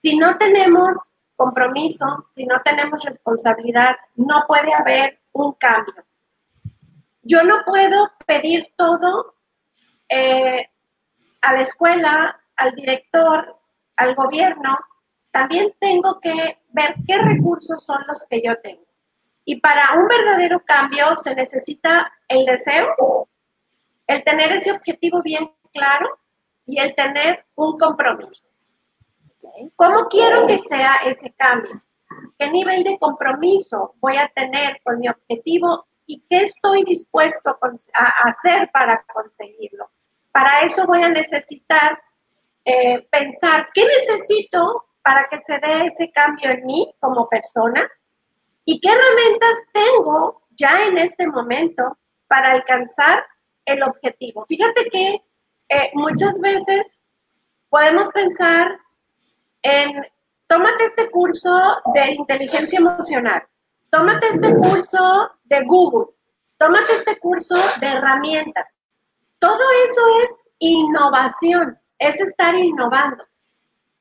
Si 0.00 0.16
no 0.16 0.38
tenemos 0.38 1.10
compromiso, 1.36 2.26
si 2.30 2.44
no 2.46 2.60
tenemos 2.64 3.04
responsabilidad, 3.04 3.96
no 4.16 4.44
puede 4.48 4.72
haber 4.74 5.20
un 5.32 5.52
cambio. 5.52 6.04
Yo 7.22 7.42
no 7.42 7.64
puedo 7.64 8.10
pedir 8.26 8.72
todo 8.76 9.34
eh, 10.08 10.68
a 11.42 11.52
la 11.52 11.60
escuela, 11.60 12.40
al 12.56 12.74
director, 12.74 13.58
al 13.96 14.14
gobierno. 14.14 14.76
También 15.30 15.74
tengo 15.78 16.20
que 16.20 16.58
ver 16.68 16.94
qué 17.06 17.18
recursos 17.18 17.84
son 17.84 18.02
los 18.08 18.26
que 18.28 18.42
yo 18.42 18.56
tengo. 18.60 18.86
Y 19.44 19.60
para 19.60 19.94
un 19.96 20.08
verdadero 20.08 20.60
cambio 20.64 21.16
se 21.16 21.34
necesita 21.34 22.12
el 22.28 22.44
deseo, 22.46 23.28
el 24.06 24.24
tener 24.24 24.52
ese 24.52 24.72
objetivo 24.72 25.22
bien 25.22 25.50
claro 25.72 26.18
y 26.64 26.80
el 26.80 26.94
tener 26.94 27.44
un 27.54 27.78
compromiso. 27.78 28.48
¿Cómo 29.76 30.06
quiero 30.08 30.46
que 30.46 30.60
sea 30.60 30.96
ese 31.04 31.32
cambio? 31.34 31.82
¿Qué 32.38 32.50
nivel 32.50 32.84
de 32.84 32.98
compromiso 32.98 33.94
voy 34.00 34.16
a 34.16 34.30
tener 34.34 34.80
con 34.84 34.98
mi 34.98 35.08
objetivo 35.08 35.86
y 36.06 36.24
qué 36.28 36.44
estoy 36.44 36.84
dispuesto 36.84 37.58
a 37.94 38.28
hacer 38.28 38.70
para 38.72 39.04
conseguirlo? 39.12 39.90
Para 40.32 40.60
eso 40.60 40.86
voy 40.86 41.02
a 41.02 41.08
necesitar 41.08 41.98
eh, 42.64 43.06
pensar 43.10 43.68
qué 43.72 43.84
necesito 43.84 44.86
para 45.02 45.28
que 45.28 45.40
se 45.46 45.58
dé 45.58 45.86
ese 45.86 46.10
cambio 46.10 46.50
en 46.50 46.66
mí 46.66 46.94
como 47.00 47.28
persona 47.28 47.88
y 48.64 48.80
qué 48.80 48.88
herramientas 48.88 49.54
tengo 49.72 50.42
ya 50.50 50.84
en 50.86 50.98
este 50.98 51.26
momento 51.28 51.96
para 52.26 52.52
alcanzar 52.52 53.24
el 53.64 53.82
objetivo. 53.82 54.44
Fíjate 54.46 54.84
que 54.90 55.22
eh, 55.68 55.90
muchas 55.94 56.40
veces 56.40 57.00
podemos 57.68 58.10
pensar 58.10 58.78
en, 59.66 60.06
tómate 60.46 60.84
este 60.84 61.10
curso 61.10 61.50
de 61.92 62.12
inteligencia 62.12 62.78
emocional, 62.78 63.42
tómate 63.90 64.28
este 64.28 64.54
curso 64.54 65.30
de 65.44 65.64
Google, 65.64 66.14
tómate 66.56 66.92
este 66.96 67.18
curso 67.18 67.56
de 67.80 67.86
herramientas. 67.86 68.80
Todo 69.38 69.60
eso 69.88 70.00
es 70.22 70.36
innovación, 70.60 71.78
es 71.98 72.20
estar 72.20 72.54
innovando. 72.54 73.24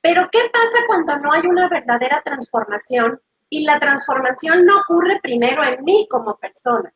Pero 0.02 0.30
¿qué 0.32 0.42
pasa 0.54 0.86
cuando 0.86 1.18
no 1.18 1.34
hay 1.34 1.48
una 1.48 1.68
verdadera 1.68 2.22
transformación 2.24 3.20
y 3.50 3.66
la 3.66 3.80
transformación 3.80 4.66
no 4.66 4.82
ocurre 4.82 5.20
primero 5.22 5.64
en 5.64 5.84
mí 5.84 6.08
como 6.12 6.38
persona? 6.38 6.94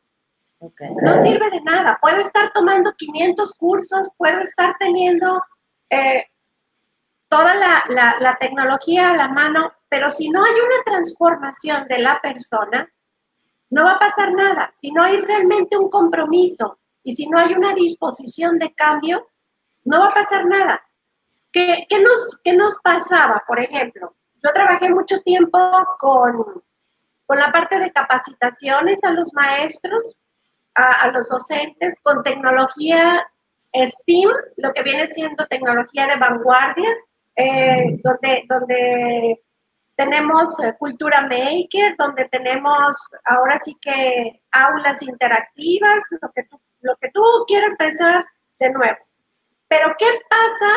No 0.60 1.22
sirve 1.22 1.50
de 1.50 1.60
nada. 1.62 1.98
Puedo 2.00 2.18
estar 2.18 2.52
tomando 2.52 2.92
500 2.92 3.56
cursos, 3.56 4.12
puedo 4.16 4.40
estar 4.42 4.76
teniendo 4.78 5.42
eh, 5.88 6.24
toda 7.30 7.54
la, 7.54 8.36
tecnología 8.40 9.12
a 9.12 9.16
la 9.16 9.28
mano, 9.28 9.72
pero 9.88 10.10
si 10.10 10.28
no 10.28 10.44
hay 10.44 10.52
una 10.52 10.82
transformación 10.84 11.86
de 11.86 11.98
la 12.00 12.20
persona, 12.20 12.92
no 13.70 13.84
va 13.84 13.92
a 13.92 13.98
pasar 14.00 14.32
nada. 14.32 14.74
Si 14.80 14.90
no 14.90 15.04
hay 15.04 15.16
realmente 15.18 15.78
un 15.78 15.88
compromiso 15.88 16.80
y 17.04 17.14
si 17.14 17.28
no 17.28 17.38
hay 17.38 17.54
una 17.54 17.72
disposición 17.72 18.58
de 18.58 18.74
cambio, 18.74 19.28
no 19.84 20.00
va 20.00 20.06
a 20.06 20.14
pasar 20.14 20.44
nada. 20.44 20.82
¿Qué, 21.52 21.86
nos, 22.02 22.38
qué 22.42 22.52
nos 22.52 22.80
pasaba, 22.82 23.44
por 23.46 23.60
ejemplo? 23.60 24.16
Yo 24.42 24.52
trabajé 24.52 24.90
mucho 24.90 25.20
tiempo 25.20 25.58
con, 26.00 26.62
con 27.26 27.38
la 27.38 27.52
parte 27.52 27.78
de 27.78 27.92
capacitaciones 27.92 29.04
a 29.04 29.10
los 29.10 29.32
maestros, 29.34 30.16
a, 30.74 31.04
a 31.04 31.10
los 31.12 31.28
docentes, 31.28 32.00
con 32.02 32.24
tecnología 32.24 33.24
STEAM, 33.72 34.32
lo 34.56 34.72
que 34.72 34.82
viene 34.82 35.08
siendo 35.08 35.46
tecnología 35.46 36.08
de 36.08 36.16
vanguardia, 36.16 36.88
eh, 37.40 38.00
donde, 38.02 38.44
donde 38.48 39.42
tenemos 39.96 40.58
eh, 40.60 40.74
cultura 40.78 41.22
maker, 41.22 41.96
donde 41.98 42.28
tenemos 42.30 42.98
ahora 43.24 43.58
sí 43.60 43.76
que 43.80 44.42
aulas 44.52 45.02
interactivas, 45.02 46.04
lo 46.20 46.30
que 46.34 46.42
tú, 46.44 46.60
lo 46.80 46.96
que 46.96 47.10
tú 47.10 47.22
quieras 47.46 47.74
pensar 47.78 48.24
de 48.58 48.70
nuevo. 48.70 48.98
Pero 49.68 49.94
¿qué 49.98 50.06
pasa 50.28 50.70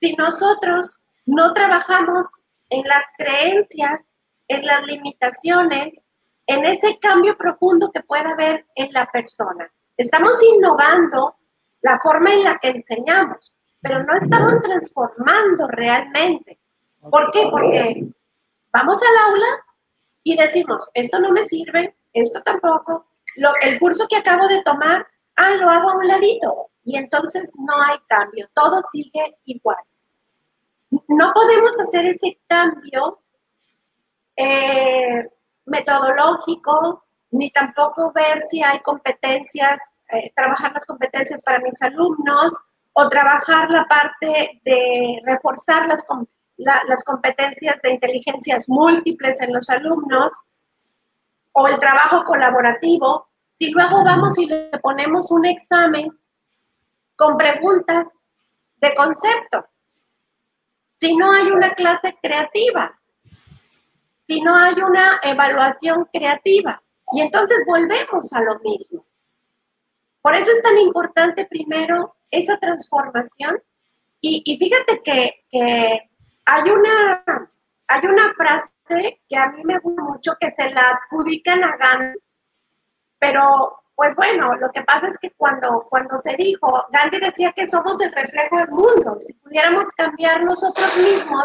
si 0.00 0.14
nosotros 0.14 0.98
no 1.26 1.52
trabajamos 1.52 2.28
en 2.70 2.86
las 2.86 3.04
creencias, 3.16 4.00
en 4.48 4.64
las 4.64 4.86
limitaciones, 4.86 6.00
en 6.46 6.64
ese 6.64 6.98
cambio 6.98 7.36
profundo 7.36 7.90
que 7.92 8.00
puede 8.00 8.26
haber 8.26 8.66
en 8.74 8.92
la 8.92 9.06
persona. 9.06 9.70
Estamos 9.96 10.32
innovando 10.42 11.36
la 11.82 12.00
forma 12.00 12.32
en 12.32 12.44
la 12.44 12.58
que 12.58 12.68
enseñamos, 12.68 13.54
pero 13.80 14.02
no 14.02 14.14
estamos 14.16 14.60
transformando 14.60 15.66
realmente. 15.68 16.58
¿Por 17.00 17.30
qué? 17.30 17.46
Porque 17.50 18.06
vamos 18.72 19.00
al 19.02 19.30
aula 19.30 19.46
y 20.22 20.36
decimos, 20.36 20.90
esto 20.94 21.18
no 21.20 21.30
me 21.30 21.46
sirve, 21.46 21.96
esto 22.12 22.42
tampoco, 22.42 23.06
lo, 23.36 23.50
el 23.62 23.78
curso 23.78 24.06
que 24.08 24.16
acabo 24.16 24.48
de 24.48 24.62
tomar, 24.62 25.06
ah, 25.36 25.54
lo 25.54 25.68
hago 25.68 25.90
a 25.90 25.96
un 25.96 26.08
ladito. 26.08 26.70
Y 26.84 26.96
entonces 26.96 27.52
no 27.58 27.74
hay 27.82 27.98
cambio, 28.08 28.48
todo 28.54 28.82
sigue 28.90 29.36
igual. 29.44 29.76
No 30.90 31.32
podemos 31.34 31.78
hacer 31.80 32.06
ese 32.06 32.38
cambio 32.48 33.20
eh, 34.36 35.28
metodológico, 35.66 37.04
ni 37.30 37.50
tampoco 37.50 38.10
ver 38.12 38.42
si 38.42 38.62
hay 38.62 38.80
competencias, 38.80 39.82
eh, 40.10 40.32
trabajar 40.34 40.72
las 40.72 40.86
competencias 40.86 41.42
para 41.44 41.58
mis 41.58 41.80
alumnos 41.82 42.54
o 42.92 43.08
trabajar 43.08 43.70
la 43.70 43.86
parte 43.86 44.60
de 44.64 45.20
reforzar 45.24 45.86
las, 45.86 46.04
las 46.56 47.04
competencias 47.04 47.80
de 47.82 47.92
inteligencias 47.92 48.68
múltiples 48.68 49.40
en 49.40 49.52
los 49.52 49.70
alumnos 49.70 50.32
o 51.52 51.68
el 51.68 51.78
trabajo 51.78 52.24
colaborativo, 52.24 53.28
si 53.52 53.70
luego 53.70 54.04
vamos 54.04 54.38
y 54.38 54.46
le 54.46 54.70
ponemos 54.80 55.30
un 55.30 55.46
examen 55.46 56.16
con 57.16 57.36
preguntas 57.36 58.08
de 58.76 58.94
concepto, 58.94 59.66
si 60.94 61.16
no 61.16 61.32
hay 61.32 61.48
una 61.48 61.74
clase 61.74 62.16
creativa, 62.20 62.98
si 64.26 64.40
no 64.40 64.56
hay 64.56 64.74
una 64.74 65.20
evaluación 65.22 66.04
creativa. 66.12 66.82
Y 67.12 67.22
entonces 67.22 67.64
volvemos 67.66 68.32
a 68.32 68.42
lo 68.42 68.58
mismo. 68.60 69.04
Por 70.20 70.34
eso 70.34 70.52
es 70.52 70.62
tan 70.62 70.76
importante 70.76 71.46
primero 71.46 72.14
esa 72.30 72.58
transformación. 72.58 73.62
Y, 74.20 74.58
fíjate 74.58 75.02
que, 75.02 76.10
hay, 76.44 76.70
una, 76.70 77.24
hay 77.86 78.06
una 78.06 78.32
frase 78.34 79.20
que 79.28 79.36
a 79.36 79.50
mí 79.50 79.62
me 79.64 79.78
gusta 79.78 80.02
mucho 80.02 80.32
que 80.40 80.50
se 80.52 80.70
la 80.70 80.80
adjudican 80.92 81.62
a 81.62 81.76
Gandhi, 81.76 82.18
pero 83.18 83.82
pues 83.94 84.14
bueno, 84.14 84.54
lo 84.54 84.70
que 84.70 84.82
pasa 84.82 85.08
es 85.08 85.18
que 85.18 85.32
cuando, 85.32 85.84
cuando 85.90 86.18
se 86.18 86.36
dijo, 86.36 86.86
Gandhi 86.92 87.18
decía 87.18 87.52
que 87.52 87.66
somos 87.66 88.00
el 88.00 88.12
reflejo 88.12 88.56
del 88.56 88.70
mundo, 88.70 89.16
si 89.18 89.34
pudiéramos 89.34 89.90
cambiar 89.96 90.44
nosotros 90.44 90.96
mismos, 90.98 91.44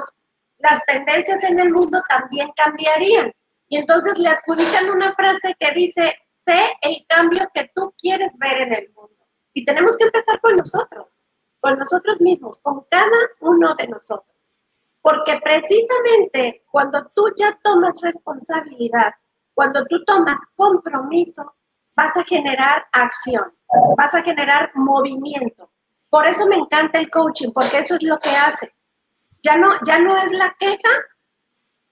las 0.59 0.85
tendencias 0.85 1.43
en 1.43 1.59
el 1.59 1.71
mundo 1.71 2.01
también 2.07 2.51
cambiarían. 2.55 3.33
Y 3.69 3.77
entonces 3.77 4.19
le 4.19 4.29
adjudican 4.29 4.89
una 4.89 5.11
frase 5.13 5.55
que 5.59 5.71
dice, 5.71 6.15
sé 6.45 6.77
el 6.81 7.03
cambio 7.07 7.49
que 7.53 7.71
tú 7.73 7.91
quieres 7.99 8.31
ver 8.37 8.61
en 8.61 8.73
el 8.73 8.93
mundo. 8.93 9.12
Y 9.53 9.65
tenemos 9.65 9.97
que 9.97 10.05
empezar 10.05 10.39
con 10.41 10.55
nosotros, 10.55 11.07
con 11.59 11.77
nosotros 11.77 12.19
mismos, 12.21 12.59
con 12.59 12.85
cada 12.89 13.17
uno 13.41 13.73
de 13.75 13.87
nosotros. 13.87 14.57
Porque 15.01 15.39
precisamente 15.43 16.63
cuando 16.71 17.05
tú 17.15 17.25
ya 17.37 17.57
tomas 17.63 17.99
responsabilidad, 18.01 19.13
cuando 19.53 19.85
tú 19.85 20.03
tomas 20.05 20.41
compromiso, 20.55 21.55
vas 21.95 22.17
a 22.17 22.23
generar 22.23 22.85
acción, 22.91 23.53
vas 23.97 24.15
a 24.15 24.23
generar 24.23 24.71
movimiento. 24.75 25.71
Por 26.09 26.25
eso 26.25 26.47
me 26.47 26.55
encanta 26.55 26.99
el 26.99 27.09
coaching, 27.09 27.51
porque 27.53 27.79
eso 27.79 27.95
es 27.95 28.03
lo 28.03 28.19
que 28.19 28.29
hace. 28.29 28.73
Ya 29.41 29.57
no, 29.57 29.71
ya 29.85 29.99
no 29.99 30.17
es 30.17 30.31
la 30.31 30.55
queja 30.59 30.89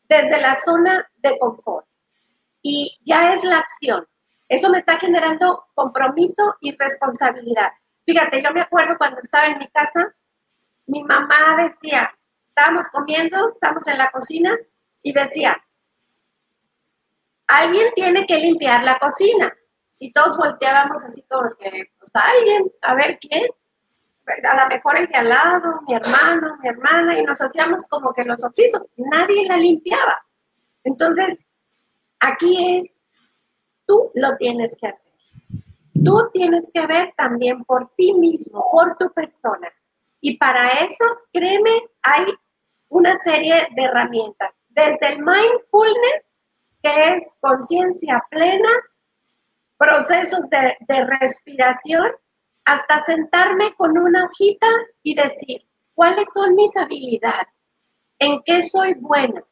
desde 0.08 0.42
la 0.42 0.56
zona 0.56 1.10
de 1.18 1.38
confort 1.38 1.86
y 2.62 2.98
ya 3.04 3.34
es 3.34 3.44
la 3.44 3.60
acción. 3.60 4.08
Eso 4.52 4.70
me 4.70 4.80
está 4.80 5.00
generando 5.00 5.64
compromiso 5.74 6.58
y 6.60 6.76
responsabilidad. 6.76 7.72
Fíjate, 8.06 8.44
yo 8.44 8.52
me 8.52 8.60
acuerdo 8.60 8.98
cuando 8.98 9.22
estaba 9.22 9.48
en 9.48 9.60
mi 9.60 9.68
casa, 9.70 10.14
mi 10.88 11.02
mamá 11.06 11.56
decía, 11.56 12.14
estábamos 12.50 12.90
comiendo, 12.90 13.54
estamos 13.54 13.88
en 13.88 13.98
la 13.98 14.12
cocina 14.12 14.54
y 15.02 15.14
decía, 15.14 15.58
alguien 17.48 17.94
tiene 17.96 18.26
que 18.26 18.40
limpiar 18.40 18.84
la 18.84 19.00
cocina. 19.00 19.54
Y 20.00 20.12
todos 20.12 20.36
volteábamos 20.36 21.02
así 21.06 21.24
como 21.30 21.56
que, 21.56 21.90
pues 21.98 22.12
alguien, 22.14 22.70
a 22.82 22.94
ver 22.96 23.20
quién 23.22 23.44
a 24.44 24.64
lo 24.64 24.68
mejor 24.68 25.00
el 25.00 25.08
de 25.08 25.16
al 25.16 25.30
lado, 25.30 25.82
mi 25.88 25.94
hermano, 25.94 26.58
mi 26.62 26.68
hermana, 26.68 27.18
y 27.18 27.24
nos 27.24 27.42
hacíamos 27.42 27.88
como 27.88 28.14
que 28.14 28.26
los 28.26 28.44
oxisos, 28.44 28.90
nadie 28.98 29.48
la 29.48 29.56
limpiaba. 29.56 30.16
Entonces, 30.84 31.48
aquí 32.20 32.78
es, 32.80 32.98
tú 33.92 34.10
lo 34.16 34.38
tienes 34.38 34.78
que 34.78 34.88
hacer. 34.88 35.12
Tú 36.06 36.30
tienes 36.34 36.72
que 36.74 36.88
ver 36.88 37.14
también 37.18 37.66
por 37.66 37.92
ti 37.98 38.14
mismo, 38.14 38.66
por 38.72 38.98
tu 38.98 39.12
persona. 39.12 39.68
Y 40.22 40.38
para 40.38 40.70
eso, 40.86 41.04
créeme, 41.34 41.90
hay 42.02 42.26
una 42.88 43.20
serie 43.20 43.68
de 43.76 43.84
herramientas. 43.84 44.52
Desde 44.70 45.08
el 45.10 45.18
mindfulness, 45.20 46.24
que 46.82 47.10
es 47.10 47.28
conciencia 47.42 48.26
plena, 48.32 48.70
procesos 49.78 50.50
de, 50.50 50.78
de 50.88 51.06
respiración, 51.20 52.12
hasta 52.64 53.04
sentarme 53.04 53.74
con 53.76 53.98
una 53.98 54.26
hojita 54.26 54.68
y 55.04 55.16
decir, 55.16 55.68
¿cuáles 55.94 56.28
son 56.34 56.56
mis 56.56 56.76
habilidades? 56.78 57.48
¿En 58.20 58.42
qué 58.46 58.64
soy 58.64 58.94
buena? 58.94 59.44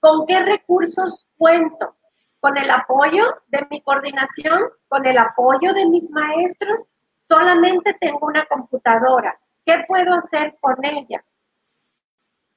¿Con 0.00 0.26
qué 0.26 0.42
recursos 0.42 1.28
cuento? 1.36 1.94
¿Con 2.42 2.58
el 2.58 2.70
apoyo 2.70 3.42
de 3.46 3.66
mi 3.70 3.80
coordinación? 3.80 4.64
¿Con 4.88 5.06
el 5.06 5.16
apoyo 5.16 5.72
de 5.72 5.86
mis 5.86 6.10
maestros? 6.10 6.92
Solamente 7.20 7.94
tengo 8.00 8.26
una 8.26 8.44
computadora. 8.46 9.38
¿Qué 9.64 9.84
puedo 9.86 10.12
hacer 10.14 10.56
con 10.60 10.84
ella? 10.84 11.24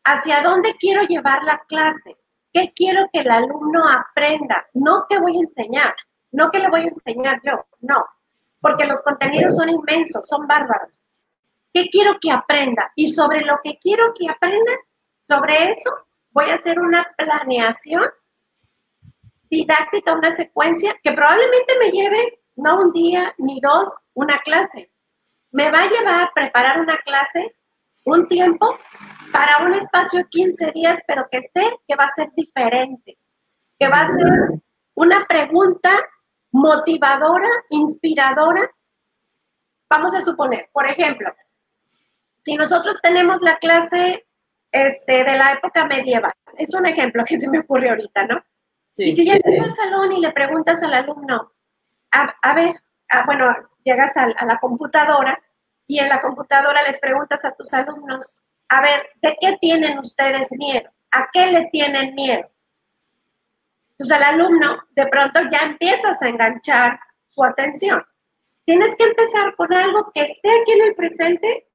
¿Hacia 0.03 0.41
dónde 0.41 0.75
quiero 0.79 1.03
llevar 1.03 1.43
la 1.43 1.63
clase? 1.67 2.17
¿Qué 2.51 2.73
quiero 2.75 3.07
que 3.13 3.19
el 3.19 3.29
alumno 3.29 3.87
aprenda? 3.87 4.65
No 4.73 5.05
que 5.07 5.19
voy 5.19 5.37
a 5.37 5.41
enseñar, 5.41 5.95
no 6.31 6.49
que 6.49 6.59
le 6.59 6.69
voy 6.69 6.81
a 6.81 6.87
enseñar 6.87 7.39
yo, 7.43 7.63
no 7.81 8.05
porque 8.65 8.85
los 8.85 9.03
contenidos 9.03 9.57
son 9.57 9.69
inmensos, 9.69 10.27
son 10.27 10.47
bárbaros. 10.47 10.99
¿Qué 11.71 11.87
quiero 11.91 12.17
que 12.19 12.31
aprenda? 12.31 12.91
Y 12.95 13.11
sobre 13.11 13.41
lo 13.41 13.59
que 13.63 13.77
quiero 13.77 14.11
que 14.17 14.27
aprenda, 14.27 14.73
sobre 15.27 15.71
eso 15.71 15.91
voy 16.31 16.49
a 16.49 16.55
hacer 16.55 16.79
una 16.79 17.05
planeación 17.15 18.05
didáctica, 19.49 20.13
una 20.13 20.33
secuencia 20.33 20.95
que 21.03 21.11
probablemente 21.11 21.77
me 21.79 21.91
lleve 21.91 22.39
no 22.55 22.79
un 22.79 22.91
día 22.91 23.33
ni 23.37 23.59
dos, 23.59 23.91
una 24.13 24.39
clase. 24.39 24.91
Me 25.51 25.71
va 25.71 25.83
a 25.83 25.89
llevar 25.89 26.23
a 26.23 26.31
preparar 26.33 26.79
una 26.79 26.97
clase 26.99 27.55
un 28.05 28.27
tiempo 28.27 28.77
para 29.31 29.65
un 29.65 29.73
espacio 29.73 30.19
de 30.19 30.29
15 30.29 30.71
días, 30.71 31.01
pero 31.07 31.27
que 31.31 31.41
sé 31.41 31.63
que 31.87 31.95
va 31.95 32.05
a 32.05 32.11
ser 32.11 32.29
diferente, 32.35 33.17
que 33.79 33.87
va 33.87 34.01
a 34.01 34.07
ser 34.07 34.61
una 34.93 35.25
pregunta 35.25 35.89
motivadora, 36.51 37.49
inspiradora. 37.69 38.69
Vamos 39.89 40.15
a 40.15 40.21
suponer, 40.21 40.69
por 40.71 40.87
ejemplo, 40.87 41.33
si 42.43 42.55
nosotros 42.55 43.01
tenemos 43.01 43.41
la 43.41 43.57
clase 43.57 44.25
este, 44.71 45.23
de 45.23 45.37
la 45.37 45.53
época 45.53 45.85
medieval, 45.85 46.33
es 46.57 46.73
un 46.73 46.85
ejemplo 46.85 47.23
que 47.25 47.39
se 47.39 47.49
me 47.49 47.59
ocurre 47.59 47.89
ahorita, 47.89 48.27
¿no? 48.27 48.43
Y 48.97 49.15
si 49.15 49.25
llegas 49.25 49.53
al 49.61 49.73
salón 49.73 50.11
y 50.13 50.21
le 50.21 50.31
preguntas 50.31 50.81
al 50.81 50.93
alumno, 50.93 51.51
a, 52.11 52.53
ver, 52.53 52.75
bueno, 53.25 53.53
llegas 53.83 54.15
a, 54.15 54.23
a 54.23 54.45
la 54.45 54.57
computadora 54.57 55.41
y 55.87 55.99
en 55.99 56.09
la 56.09 56.21
computadora 56.21 56.81
les 56.83 56.99
preguntas 56.99 57.43
a 57.43 57.51
tus 57.51 57.73
alumnos, 57.73 58.43
a 58.69 58.81
ver, 58.81 59.09
¿de 59.21 59.37
qué 59.39 59.57
tienen 59.59 59.99
ustedes 59.99 60.51
miedo? 60.53 60.89
¿A 61.11 61.29
qué 61.31 61.51
le 61.51 61.65
tienen 61.71 62.15
miedo? 62.15 62.49
Entonces 63.91 64.17
al 64.17 64.23
alumno 64.23 64.83
de 64.91 65.07
pronto 65.07 65.39
ya 65.51 65.59
empiezas 65.59 66.21
a 66.21 66.27
enganchar 66.27 66.99
su 67.29 67.43
atención. 67.43 68.03
Tienes 68.65 68.95
que 68.95 69.05
empezar 69.05 69.55
con 69.55 69.73
algo 69.73 70.11
que 70.13 70.23
esté 70.23 70.49
aquí 70.61 70.71
en 70.71 70.81
el 70.81 70.95
presente, 70.95 71.67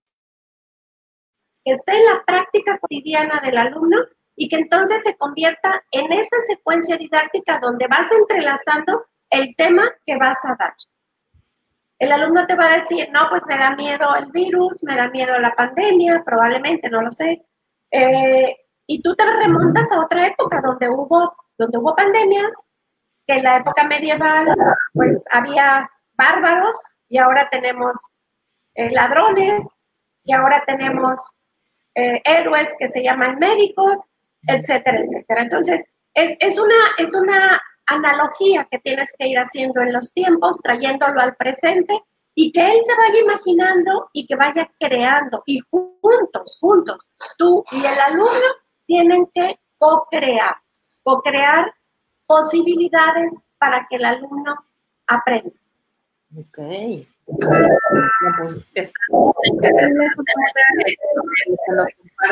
que 1.65 1.73
esté 1.73 1.93
en 1.93 2.05
la 2.07 2.25
práctica 2.25 2.79
cotidiana 2.79 3.41
del 3.43 3.57
alumno 3.57 3.99
y 4.41 4.49
que 4.49 4.57
entonces 4.57 5.03
se 5.03 5.19
convierta 5.19 5.83
en 5.91 6.11
esa 6.13 6.37
secuencia 6.49 6.97
didáctica 6.97 7.59
donde 7.59 7.87
vas 7.89 8.11
entrelazando 8.11 9.05
el 9.29 9.55
tema 9.55 9.85
que 10.07 10.17
vas 10.17 10.43
a 10.47 10.57
dar. 10.59 10.73
El 11.99 12.11
alumno 12.11 12.47
te 12.47 12.57
va 12.57 12.73
a 12.73 12.79
decir, 12.79 13.11
no, 13.13 13.29
pues 13.29 13.43
me 13.47 13.59
da 13.59 13.77
miedo 13.77 14.17
el 14.17 14.33
virus, 14.33 14.83
me 14.83 14.97
da 14.97 15.11
miedo 15.11 15.39
la 15.39 15.55
pandemia, 15.55 16.23
probablemente, 16.25 16.89
no 16.89 17.03
lo 17.03 17.13
sé. 17.13 17.45
Eh, 17.91 18.57
y 18.87 19.03
tú 19.03 19.15
te 19.15 19.27
remontas 19.27 19.93
a 19.93 20.01
otra 20.01 20.29
época 20.29 20.63
donde 20.63 20.89
hubo 20.89 21.37
donde 21.59 21.77
hubo 21.77 21.95
pandemias, 21.95 22.51
que 23.27 23.35
en 23.35 23.43
la 23.43 23.59
época 23.59 23.85
medieval 23.85 24.47
pues 24.95 25.23
había 25.31 25.87
bárbaros 26.15 26.97
y 27.11 27.19
ahora 27.19 27.47
tenemos 27.51 28.09
eh, 28.75 28.91
ladrones 28.91 29.69
y 30.25 30.33
ahora 30.33 30.65
tenemos 30.67 31.21
eh, 31.95 32.23
héroes 32.25 32.75
que 32.79 32.89
se 32.89 33.03
llaman 33.03 33.39
médicos, 33.39 34.01
etcétera, 34.47 35.01
etcétera. 35.01 35.43
Entonces, 35.43 35.85
es, 36.15 36.37
es, 36.41 36.59
una, 36.59 36.75
es 36.99 37.15
una 37.15 37.61
analogía 37.87 38.67
que 38.71 38.79
tienes 38.79 39.15
que 39.19 39.29
ir 39.29 39.39
haciendo 39.39 39.81
en 39.81 39.93
los 39.93 40.13
tiempos, 40.13 40.61
trayéndolo 40.63 41.21
al 41.21 41.37
presente 41.37 42.03
y 42.35 42.53
que 42.53 42.61
él 42.61 42.79
se 42.87 42.97
vaya 42.97 43.19
imaginando 43.21 44.11
y 44.13 44.27
que 44.27 44.37
vaya 44.37 44.71
creando. 44.79 45.43
Y 45.47 45.61
juntos, 45.71 46.59
juntos, 46.61 47.13
tú 47.37 47.65
y 47.73 47.79
el 47.79 47.99
alumno 47.99 48.49
tienen 48.87 49.27
que 49.35 49.59
co-crear, 49.79 50.57
co-crear 51.03 51.73
posibilidades 52.27 53.37
para 53.59 53.87
que 53.89 53.97
el 53.97 54.05
alumno 54.05 54.55
aprenda. 55.07 55.51
Ok. 56.39 56.59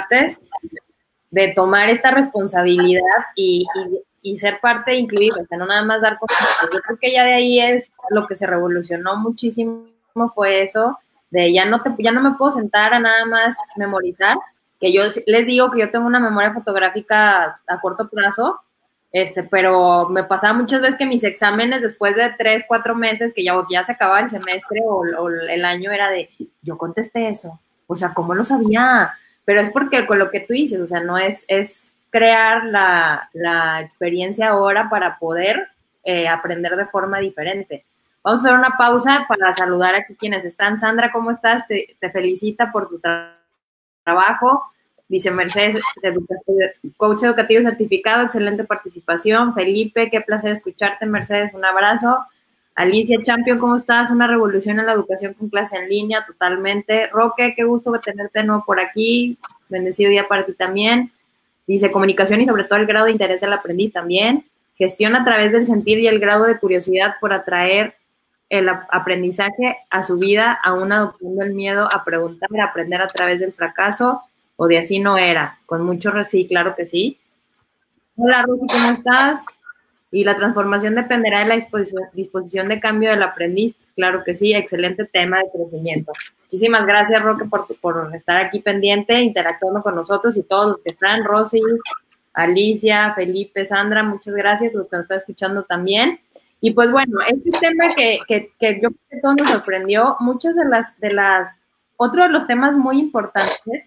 Pues, 0.09 0.39
de 1.39 1.53
tomar 1.55 1.89
esta 1.89 2.11
responsabilidad 2.11 3.03
y, 3.37 3.65
y, 4.23 4.39
ser 4.39 4.59
parte 4.61 4.97
incluida, 4.97 5.37
o 5.41 5.47
sea, 5.47 5.57
no 5.57 5.67
nada 5.67 5.85
más 5.85 6.03
dar 6.03 6.19
cosas. 6.19 6.37
Yo 6.73 6.81
creo 6.81 6.99
que 6.99 7.13
ya 7.13 7.25
de 7.25 7.35
ahí 7.35 7.61
es 7.61 7.93
lo 8.11 8.27
que 8.27 8.35
se 8.35 8.45
revolucionó 8.45 9.17
muchísimo, 9.17 9.87
fue 10.35 10.65
eso, 10.65 10.99
de 11.31 11.53
ya 11.53 11.65
no, 11.65 11.81
te, 11.81 11.91
ya 12.01 12.11
no 12.11 12.21
me 12.21 12.37
puedo 12.37 12.51
sentar 12.51 12.93
a 12.93 12.99
nada 12.99 13.25
más 13.25 13.57
memorizar, 13.77 14.37
que 14.81 14.93
yo 14.93 15.03
les 15.27 15.47
digo 15.47 15.71
que 15.71 15.79
yo 15.79 15.93
tengo 15.93 16.07
una 16.07 16.19
memoria 16.19 16.53
fotográfica 16.53 17.61
a 17.69 17.81
corto 17.81 18.09
plazo, 18.09 18.59
este, 19.13 19.45
pero 19.45 20.09
me 20.09 20.25
pasaba 20.25 20.55
muchas 20.55 20.81
veces 20.81 20.99
que 20.99 21.07
mis 21.07 21.23
exámenes 21.23 21.83
después 21.83 22.17
de 22.17 22.35
tres, 22.37 22.65
cuatro 22.67 22.97
meses, 22.97 23.33
que 23.33 23.45
ya, 23.45 23.55
ya 23.71 23.85
se 23.85 23.93
acababa 23.93 24.21
el 24.21 24.31
semestre 24.31 24.81
o, 24.85 25.05
o 25.19 25.29
el 25.29 25.65
año, 25.65 25.93
era 25.93 26.11
de, 26.11 26.31
yo 26.63 26.77
contesté 26.77 27.29
eso, 27.29 27.61
o 27.87 27.95
sea, 27.95 28.13
¿cómo 28.13 28.35
lo 28.35 28.45
sabía? 28.45 29.13
Pero 29.49 29.63
es 29.63 29.71
porque 29.71 30.05
con 30.05 30.19
lo 30.19 30.31
que 30.31 30.41
tú 30.41 30.53
dices, 30.53 30.79
o 30.79 30.87
sea, 30.87 31.01
no 31.01 31.17
es, 31.17 31.47
es 31.49 31.97
crear 32.11 32.67
la, 32.67 33.31
la 33.33 33.81
experiencia 33.81 34.51
ahora 34.51 34.91
para 34.91 35.19
poder 35.19 35.69
eh, 36.05 36.29
aprender 36.29 36.77
de 36.77 36.85
forma 36.85 37.19
diferente. 37.19 37.87
Vamos 38.23 38.45
a 38.45 38.49
hacer 38.49 38.59
una 38.59 38.77
pausa 38.77 39.25
para 39.27 39.55
saludar 39.55 39.95
aquí 39.95 40.15
quienes 40.17 40.45
están. 40.45 40.79
Sandra, 40.79 41.11
¿cómo 41.11 41.31
estás? 41.31 41.67
Te, 41.67 41.97
te 41.99 42.11
felicita 42.11 42.71
por 42.71 42.91
tu 42.91 43.01
trabajo. 44.05 44.65
Dice 45.09 45.31
Mercedes, 45.31 45.81
coach 46.99 47.23
educativo 47.23 47.63
certificado, 47.63 48.25
excelente 48.25 48.65
participación. 48.65 49.55
Felipe, 49.55 50.11
qué 50.11 50.21
placer 50.21 50.53
escucharte, 50.53 51.07
Mercedes, 51.07 51.55
un 51.55 51.65
abrazo. 51.65 52.19
Alicia 52.79 53.21
Champion, 53.25 53.59
¿cómo 53.59 53.75
estás? 53.75 54.09
Una 54.09 54.29
revolución 54.29 54.79
en 54.79 54.87
la 54.87 54.93
educación 54.93 55.35
con 55.35 55.49
clase 55.49 55.77
en 55.77 55.89
línea, 55.89 56.25
totalmente. 56.25 57.09
Roque, 57.09 57.53
qué 57.57 57.65
gusto 57.65 57.91
tenerte 57.99 58.45
nuevo 58.45 58.63
por 58.65 58.79
aquí. 58.79 59.37
Bendecido 59.69 60.11
día 60.11 60.29
para 60.29 60.47
ti 60.47 60.53
también. 60.53 61.11
Dice 61.67 61.91
comunicación 61.91 62.41
y 62.41 62.47
sobre 62.47 62.63
todo 62.63 62.79
el 62.79 62.87
grado 62.87 63.07
de 63.07 63.11
interés 63.11 63.41
del 63.41 63.53
aprendiz 63.53 63.93
también. 63.93 64.45
Gestión 64.77 65.17
a 65.17 65.25
través 65.25 65.51
del 65.51 65.67
sentir 65.67 65.99
y 65.99 66.07
el 66.07 66.21
grado 66.21 66.45
de 66.45 66.57
curiosidad 66.57 67.17
por 67.21 67.33
atraer 67.33 67.97
el 68.49 68.69
aprendizaje 68.69 69.77
a 69.91 70.05
su 70.05 70.17
vida, 70.17 70.57
aún 70.63 70.93
adoptando 70.93 71.43
el 71.43 71.55
miedo 71.55 71.89
a 71.93 72.05
preguntar, 72.05 72.49
a 72.61 72.67
aprender 72.67 73.03
a 73.03 73.09
través 73.09 73.41
del 73.41 73.53
fracaso 73.53 74.23
o 74.55 74.69
de 74.69 74.79
así 74.79 75.01
no 75.01 75.19
era. 75.19 75.59
Con 75.67 75.83
mucho 75.83 76.13
sí, 76.27 76.47
claro 76.47 76.77
que 76.77 76.87
sí. 76.87 77.19
Hola 78.15 78.43
Rosy, 78.43 78.67
¿cómo 78.69 78.91
estás? 78.93 79.41
Y 80.11 80.25
la 80.25 80.37
transformación 80.37 80.95
dependerá 80.95 81.41
de 81.41 81.47
la 81.47 81.61
disposición, 82.15 82.69
de 82.69 82.81
cambio 82.81 83.11
del 83.11 83.23
aprendiz. 83.23 83.77
Claro 83.95 84.25
que 84.25 84.35
sí, 84.35 84.55
excelente 84.55 85.05
tema 85.05 85.39
de 85.39 85.51
crecimiento. 85.51 86.13
Muchísimas 86.45 86.87
gracias, 86.87 87.23
Roque, 87.23 87.45
por, 87.45 87.67
por 87.81 88.11
estar 88.15 88.39
aquí 88.39 88.61
pendiente, 88.61 89.21
interactuando 89.21 89.83
con 89.83 89.95
nosotros 89.95 90.37
y 90.37 90.43
todos 90.43 90.69
los 90.69 90.79
que 90.79 90.91
están, 90.91 91.25
Rosy, 91.25 91.61
Alicia, 92.33 93.13
Felipe, 93.15 93.67
Sandra, 93.67 94.03
muchas 94.03 94.35
gracias, 94.35 94.73
los 94.73 94.89
que 94.89 94.97
nos 94.97 95.05
están 95.05 95.19
escuchando 95.19 95.65
también. 95.65 96.21
Y 96.61 96.71
pues 96.71 96.91
bueno, 96.91 97.19
este 97.27 97.51
tema 97.51 97.95
que, 97.95 98.19
que, 98.27 98.53
que 98.59 98.81
yo 98.81 98.89
creo 98.89 99.01
que 99.11 99.21
todo 99.21 99.35
nos 99.35 99.51
sorprendió, 99.51 100.17
muchas 100.21 100.57
de 100.57 100.65
las, 100.65 100.99
de 101.01 101.13
las, 101.13 101.59
otro 101.97 102.23
de 102.23 102.31
los 102.31 102.47
temas 102.47 102.75
muy 102.77 102.99
importantes 102.99 103.85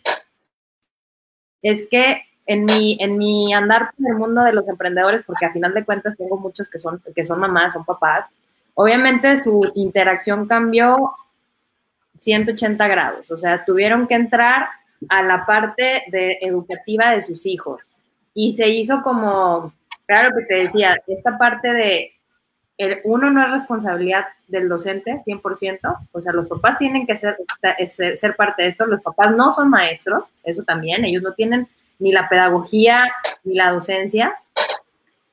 es 1.62 1.88
que 1.90 2.22
en 2.46 2.66
mi, 2.66 2.98
en 3.00 3.18
mi 3.18 3.54
andar 3.54 3.92
por 3.96 4.12
el 4.12 4.18
mundo 4.18 4.44
de 4.44 4.54
los 4.54 4.68
emprendedores, 4.68 5.24
porque 5.26 5.46
a 5.46 5.54
final 5.54 5.74
de 5.74 5.86
cuentas 5.86 6.18
tengo 6.18 6.38
muchos 6.38 6.70
que 6.70 6.80
son, 6.80 7.02
que 7.16 7.26
son 7.26 7.40
mamás, 7.40 7.74
son 7.74 7.86
papás, 7.86 8.26
obviamente 8.74 9.40
su 9.40 9.62
interacción 9.76 10.48
cambió 10.48 11.14
180 12.18 12.88
grados, 12.88 13.32
o 13.32 13.38
sea, 13.38 13.64
tuvieron 13.66 14.08
que 14.08 14.16
entrar 14.16 14.70
a 15.10 15.24
la 15.24 15.46
parte 15.46 16.04
de 16.08 16.38
educativa 16.42 17.12
de 17.12 17.22
sus 17.22 17.46
hijos. 17.46 17.82
Y 18.34 18.54
se 18.54 18.70
hizo 18.70 19.02
como, 19.02 19.74
claro 20.06 20.30
que 20.38 20.46
te 20.46 20.56
decía, 20.56 21.02
esta 21.08 21.38
parte 21.38 21.68
de 21.74 22.12
el, 22.78 23.00
uno 23.04 23.30
no 23.30 23.44
es 23.44 23.52
responsabilidad 23.52 24.26
del 24.48 24.70
docente 24.70 25.22
100%, 25.26 25.98
o 26.12 26.22
sea, 26.22 26.34
los 26.34 26.48
papás 26.48 26.78
tienen 26.78 27.06
que 27.06 27.18
ser, 27.18 27.38
ser, 27.90 28.18
ser 28.18 28.36
parte 28.36 28.64
de 28.64 28.70
esto, 28.70 28.86
los 28.86 29.02
papás 29.02 29.36
no 29.36 29.54
son 29.54 29.70
maestros, 29.70 30.26
eso 30.44 30.64
también, 30.64 31.06
ellos 31.06 31.22
no 31.22 31.34
tienen 31.34 31.68
ni 32.02 32.12
la 32.12 32.28
pedagogía, 32.28 33.06
ni 33.44 33.56
la 33.56 33.72
docencia, 33.72 34.36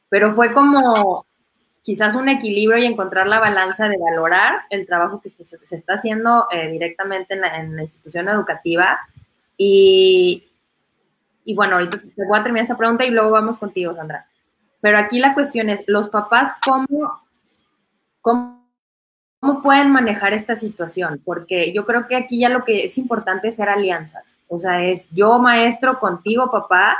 pero 0.08 0.32
fue 0.34 0.52
como 0.52 1.26
quizás 1.82 2.14
un 2.14 2.28
equilibrio 2.28 2.78
y 2.78 2.86
encontrar 2.86 3.26
la 3.26 3.40
balanza 3.40 3.88
de 3.88 3.96
valorar 3.98 4.60
el 4.68 4.86
trabajo 4.86 5.20
que 5.22 5.30
se, 5.30 5.56
está 5.74 5.94
haciendo 5.94 6.46
eh, 6.50 6.70
directamente 6.70 7.34
en 7.34 7.40
la, 7.76 7.82
institución 7.82 8.28
educativa. 8.28 8.98
Y, 9.56 10.44
y 11.44 11.54
bueno, 11.54 11.76
ahorita 11.76 11.98
te 11.98 12.26
voy 12.26 12.38
a 12.38 12.42
terminar 12.42 12.64
esta 12.64 12.76
pregunta 12.76 13.06
y 13.06 13.10
luego 13.10 13.30
vamos 13.30 13.58
contigo, 13.58 13.94
Sandra. 13.94 14.26
Pero 14.80 14.98
aquí 14.98 15.18
la 15.18 15.32
cuestión 15.32 15.70
es, 15.70 15.82
los 15.86 16.10
papás, 16.10 16.52
¿cómo, 16.62 17.22
cómo, 18.20 18.68
cómo 19.40 19.62
pueden 19.62 19.90
manejar 19.90 20.34
esta 20.34 20.56
situación? 20.56 21.20
Porque 21.24 21.72
yo 21.72 21.86
creo 21.86 22.06
que 22.06 22.16
aquí 22.16 22.40
ya 22.40 22.50
lo 22.50 22.64
que 22.64 22.84
es 22.84 22.98
importante 22.98 23.48
es 23.48 23.56
ser 23.56 23.70
alianzas. 23.70 24.24
O 24.48 24.58
sea, 24.58 24.84
es 24.84 25.08
yo 25.10 25.38
maestro 25.38 25.98
contigo, 25.98 26.50
papá, 26.50 26.96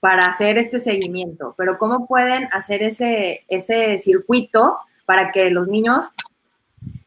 para 0.00 0.26
hacer 0.26 0.58
este 0.58 0.78
seguimiento. 0.78 1.54
Pero 1.56 1.78
¿cómo 1.78 2.06
pueden 2.06 2.48
hacer 2.52 2.82
ese, 2.82 3.44
ese 3.48 3.98
circuito 3.98 4.78
para 5.04 5.32
que 5.32 5.50
los 5.50 5.68
niños 5.68 6.06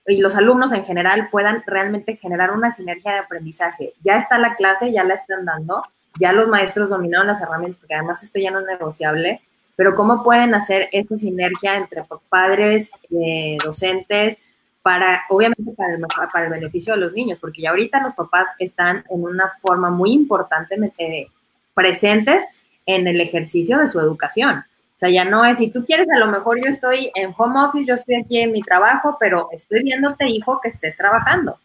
y 0.06 0.18
los 0.18 0.36
alumnos 0.36 0.72
en 0.72 0.86
general 0.86 1.30
puedan 1.32 1.64
realmente 1.66 2.16
generar 2.16 2.52
una 2.52 2.72
sinergia 2.72 3.14
de 3.14 3.20
aprendizaje? 3.20 3.94
Ya 4.04 4.18
está 4.18 4.38
la 4.38 4.56
clase, 4.56 4.92
ya 4.92 5.04
la 5.04 5.16
están 5.16 5.46
dando, 5.46 5.84
ya 6.20 6.34
los 6.34 6.48
maestros 6.48 6.90
dominaron 6.90 7.28
las 7.28 7.42
herramientas, 7.42 7.80
porque 7.80 7.96
además 7.96 8.24
esto 8.24 8.40
ya 8.40 8.52
no 8.52 8.60
es 8.60 8.66
negociable, 8.66 9.42
pero 9.76 9.96
¿cómo 9.96 10.24
pueden 10.24 10.54
hacer 10.56 10.90
esa 10.92 11.18
sinergia 11.18 11.78
entre 11.78 12.04
padres, 12.30 12.92
eh, 13.12 13.58
docentes, 13.64 14.38
para, 14.82 15.24
obviamente 15.30 15.72
para 15.74 16.46
el, 16.46 16.52
beneficio 16.52 16.94
de 16.94 17.02
los 17.02 17.14
niños, 17.14 17.38
porque 17.40 17.62
ya 17.62 17.72
ahorita 17.72 18.02
los 18.02 18.14
papás 18.14 18.48
están 18.60 19.04
en 19.10 19.24
una 19.24 19.52
forma 19.62 19.90
muy 19.90 20.14
importante 20.14 20.76
eh, 20.98 21.28
presentes 21.74 22.44
en 22.86 23.08
el 23.08 23.20
ejercicio 23.22 23.78
de 23.78 23.90
su 23.90 24.00
educación. 24.00 24.60
O 24.60 25.00
sea, 25.00 25.10
ya 25.10 25.24
no 25.24 25.46
es, 25.46 25.58
si 25.58 25.72
tú 25.72 25.86
quieres, 25.86 26.10
a 26.10 26.18
lo 26.18 26.28
mejor 26.28 26.62
yo 26.64 26.70
estoy 26.70 27.12
en 27.16 27.34
home 27.38 27.60
office, 27.60 27.86
yo 27.86 27.96
estoy 27.96 28.16
aquí 28.16 28.40
en 28.40 28.52
mi 28.52 28.62
trabajo, 28.62 29.18
pero 29.20 29.50
estoy 29.52 29.84
viéndote, 29.84 30.28
hijo, 30.28 30.60
que 30.62 30.70
estés 30.70 30.96
trabajando. 30.98 31.58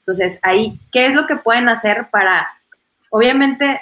Entonces, 0.00 0.38
ahí, 0.42 0.78
¿qué 0.90 1.06
es 1.06 1.14
lo 1.14 1.26
que 1.26 1.36
pueden 1.36 1.68
hacer 1.68 2.08
para, 2.10 2.46
obviamente, 3.10 3.80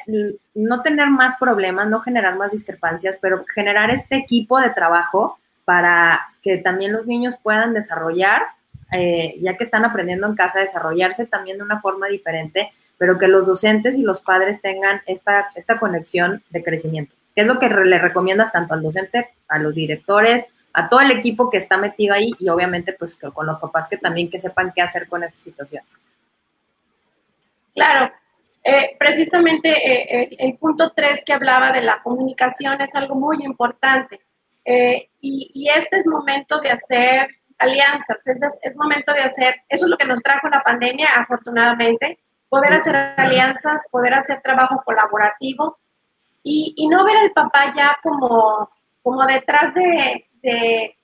no 0.55 0.83
tener 0.83 1.09
más 1.09 1.37
problemas, 1.37 1.89
no 1.89 2.01
generar 2.01 2.37
más 2.37 2.53
discrepancias, 2.53 3.19
pero 3.21 3.45
generar 3.55 3.91
este 3.91 4.17
equipo 4.17 4.61
de 4.61 4.71
trabajo 4.71 5.39
para 5.67 6.21
que 6.43 6.59
también 6.59 6.93
los 6.93 7.07
niños 7.07 7.35
puedan 7.43 7.75
desarrollar, 7.75 8.43
eh, 8.93 9.35
ya 9.43 9.57
que 9.57 9.65
están 9.65 9.85
aprendiendo 9.85 10.29
en 10.29 10.37
casa, 10.37 10.61
desarrollarse 10.61 11.27
también 11.27 11.59
de 11.59 11.65
una 11.65 11.81
forma 11.81 12.07
diferente, 12.07 12.73
pero 12.97 13.19
que 13.19 13.27
los 13.27 13.47
docentes 13.47 13.97
y 13.97 14.03
los 14.03 14.21
padres 14.21 14.63
tengan 14.63 15.03
esta, 15.07 15.49
esta 15.57 15.79
conexión 15.79 16.43
de 16.51 16.63
crecimiento. 16.63 17.13
¿Qué 17.35 17.41
es 17.43 17.47
lo 17.49 17.59
que 17.59 17.69
le 17.69 17.99
recomiendas 17.99 18.53
tanto 18.53 18.75
al 18.75 18.83
docente, 18.83 19.29
a 19.49 19.59
los 19.59 19.75
directores, 19.75 20.47
a 20.73 20.89
todo 20.89 21.01
el 21.01 21.11
equipo 21.11 21.51
que 21.51 21.59
está 21.59 21.77
metido 21.77 22.15
ahí 22.15 22.31
y 22.39 22.49
obviamente 22.49 22.93
pues 22.93 23.17
con 23.17 23.45
los 23.45 23.59
papás 23.59 23.89
que 23.89 23.97
también 23.97 24.31
que 24.31 24.39
sepan 24.39 24.73
qué 24.73 24.83
hacer 24.83 25.09
con 25.09 25.25
esta 25.25 25.39
situación? 25.39 25.83
Claro, 27.75 28.13
eh, 28.63 28.97
precisamente 28.99 29.69
eh, 29.69 30.37
el 30.39 30.57
punto 30.59 30.93
3 30.95 31.25
que 31.27 31.33
hablaba 31.33 31.73
de 31.73 31.83
la 31.83 32.01
comunicación 32.03 32.81
es 32.81 32.95
algo 32.95 33.17
muy 33.17 33.45
importante. 33.45 34.21
Y, 35.27 35.69
este 35.69 35.99
es 35.99 36.07
momento 36.07 36.59
de 36.61 36.71
hacer 36.71 37.29
alianzas, 37.59 38.27
es, 38.27 38.39
es, 38.63 38.77
momento 38.77 39.13
de 39.13 39.23
hacer, 39.23 39.57
eso 39.69 39.87
es 39.87 39.91
lo 39.91 39.97
que 39.97 40.07
nos 40.07 40.23
trajo 40.23 40.49
la 40.49 40.63
pandemia, 40.63 41.09
afortunadamente, 41.17 42.19
poder 42.49 42.75
hacer 42.75 42.97
alianzas, 43.17 43.89
poder 43.91 44.15
hacer 44.15 44.41
trabajo 44.43 44.83
colaborativo 44.85 45.79
y, 46.43 46.75
y 46.77 46.89
no 46.89 47.05
ver 47.05 47.17
al 47.17 47.33
papá 47.33 47.73
ya 47.75 47.99
como, 48.03 48.71
como 49.03 49.27
detrás 49.27 49.75
de, 49.75 50.29
de, 50.43 50.97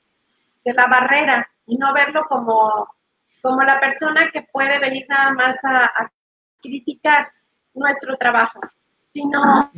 la 0.64 0.86
barrera 0.86 1.48
y 1.66 1.76
no 1.76 1.92
verlo 1.92 2.24
como, 2.28 2.94
como 3.40 3.62
la 3.62 3.80
persona 3.80 4.30
que 4.30 4.42
puede 4.42 4.78
venir 4.78 5.06
nada 5.08 5.32
más 5.32 5.58
a, 5.64 5.86
a 5.86 6.12
criticar. 6.60 7.32
nuestro 7.74 8.16
trabajo, 8.16 8.60
sino, 9.12 9.70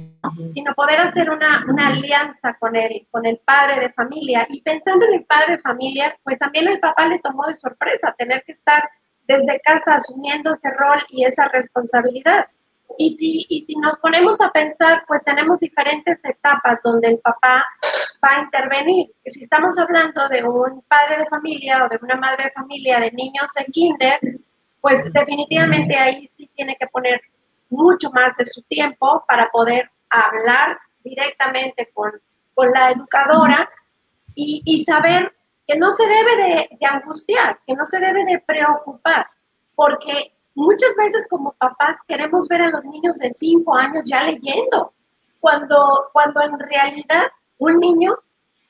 sino 0.52 0.74
poder 0.74 1.00
hacer 1.00 1.28
una, 1.28 1.64
una 1.68 1.88
alianza 1.88 2.54
con 2.58 2.76
él, 2.76 3.06
con 3.10 3.26
el 3.26 3.38
padre 3.38 3.80
de 3.80 3.92
familia. 3.92 4.46
Y 4.48 4.62
pensando 4.62 5.06
en 5.06 5.14
el 5.14 5.24
padre 5.24 5.56
de 5.56 5.62
familia, 5.62 6.16
pues 6.22 6.38
también 6.38 6.68
el 6.68 6.78
papá 6.78 7.06
le 7.06 7.18
tomó 7.18 7.44
de 7.46 7.58
sorpresa 7.58 8.14
tener 8.16 8.44
que 8.44 8.52
estar 8.52 8.88
desde 9.26 9.60
casa 9.60 9.96
asumiendo 9.96 10.54
ese 10.54 10.70
rol 10.70 10.98
y 11.08 11.24
esa 11.24 11.48
responsabilidad. 11.48 12.46
Y 12.96 13.16
si, 13.18 13.46
y 13.48 13.64
si 13.66 13.74
nos 13.76 13.98
ponemos 13.98 14.40
a 14.40 14.52
pensar, 14.52 15.02
pues 15.08 15.24
tenemos 15.24 15.58
diferentes 15.58 16.20
etapas 16.22 16.78
donde 16.84 17.08
el 17.08 17.18
papá 17.18 17.64
va 18.24 18.36
a 18.36 18.42
intervenir. 18.42 19.10
Si 19.26 19.42
estamos 19.42 19.76
hablando 19.78 20.28
de 20.28 20.44
un 20.44 20.80
padre 20.82 21.18
de 21.18 21.26
familia 21.26 21.84
o 21.84 21.88
de 21.88 21.98
una 22.00 22.14
madre 22.14 22.44
de 22.44 22.50
familia 22.52 23.00
de 23.00 23.10
niños 23.10 23.48
en 23.56 23.72
kinder, 23.72 24.20
pues 24.80 25.02
definitivamente 25.12 25.96
ahí 25.96 26.30
sí 26.36 26.48
tiene 26.54 26.76
que 26.78 26.86
poner 26.86 27.20
mucho 27.70 28.10
más 28.12 28.36
de 28.36 28.46
su 28.46 28.62
tiempo 28.62 29.24
para 29.26 29.50
poder 29.50 29.90
hablar 30.10 30.78
directamente 31.02 31.90
con, 31.92 32.12
con 32.54 32.70
la 32.70 32.92
educadora 32.92 33.68
y, 34.36 34.84
saber 34.84 35.32
que 35.66 35.76
no 35.78 35.92
se 35.92 36.06
debe 36.06 36.36
de, 36.36 36.68
de, 36.80 36.86
angustiar, 36.86 37.60
que 37.66 37.74
no 37.74 37.86
se 37.86 38.00
debe 38.00 38.24
de 38.24 38.40
preocupar, 38.40 39.26
porque 39.76 40.32
muchas 40.56 40.90
veces 40.96 41.28
como 41.30 41.52
papás 41.52 41.96
queremos 42.08 42.48
ver 42.48 42.62
a 42.62 42.70
los 42.70 42.84
niños 42.84 43.16
de 43.18 43.30
5 43.30 43.76
años 43.76 44.02
ya 44.04 44.24
leyendo, 44.24 44.92
cuando, 45.38 46.08
cuando 46.12 46.42
en 46.42 46.58
realidad 46.58 47.26
un 47.58 47.78
niño 47.78 48.18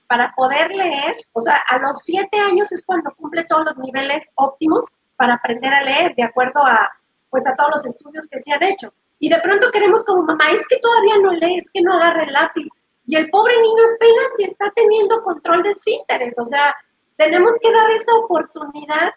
para 0.07 0.35
poder 0.37 0.71
leer, 0.71 1.17
o 1.33 1.41
sea, 1.41 1.57
a 1.69 1.79
los 1.79 2.03
7 2.03 2.39
años 2.39 2.73
es 2.73 2.85
cuando 2.85 3.11
cumple 3.13 3.45
todos 3.45 3.65
los 3.65 3.79
niveles 3.79 4.29
óptimos 4.35 4.99
para 5.17 5.35
aprender 5.35 5.73
a 5.73 5.83
leer, 5.83 6.15
de 6.15 6.25
acuerdo 6.25 6.61
a, 6.67 6.91
pues, 7.35 7.49
a 7.49 7.57
todos 7.57 7.75
los 7.75 7.87
estudios 7.87 8.29
que 8.29 8.41
se 8.41 8.53
han 8.53 8.63
hecho. 8.63 8.95
Y 9.19 9.29
de 9.29 9.41
pronto 9.41 9.69
queremos 9.73 10.05
como 10.05 10.23
mamá, 10.23 10.53
es 10.53 10.69
que 10.69 10.79
todavía 10.79 11.19
no 11.21 11.33
lee, 11.33 11.59
es 11.59 11.69
que 11.73 11.81
no 11.81 11.95
agarra 11.95 12.23
el 12.23 12.33
lápiz. 12.33 12.69
Y 13.07 13.17
el 13.17 13.29
pobre 13.29 13.61
niño 13.61 13.83
apenas 13.97 14.27
si 14.37 14.45
está 14.45 14.71
teniendo 14.77 15.21
control 15.21 15.65
de 15.65 15.73
esfínteres. 15.73 16.39
O 16.39 16.47
sea, 16.47 16.73
tenemos 17.17 17.57
que 17.61 17.73
dar 17.73 17.91
esa 17.91 18.15
oportunidad 18.15 19.13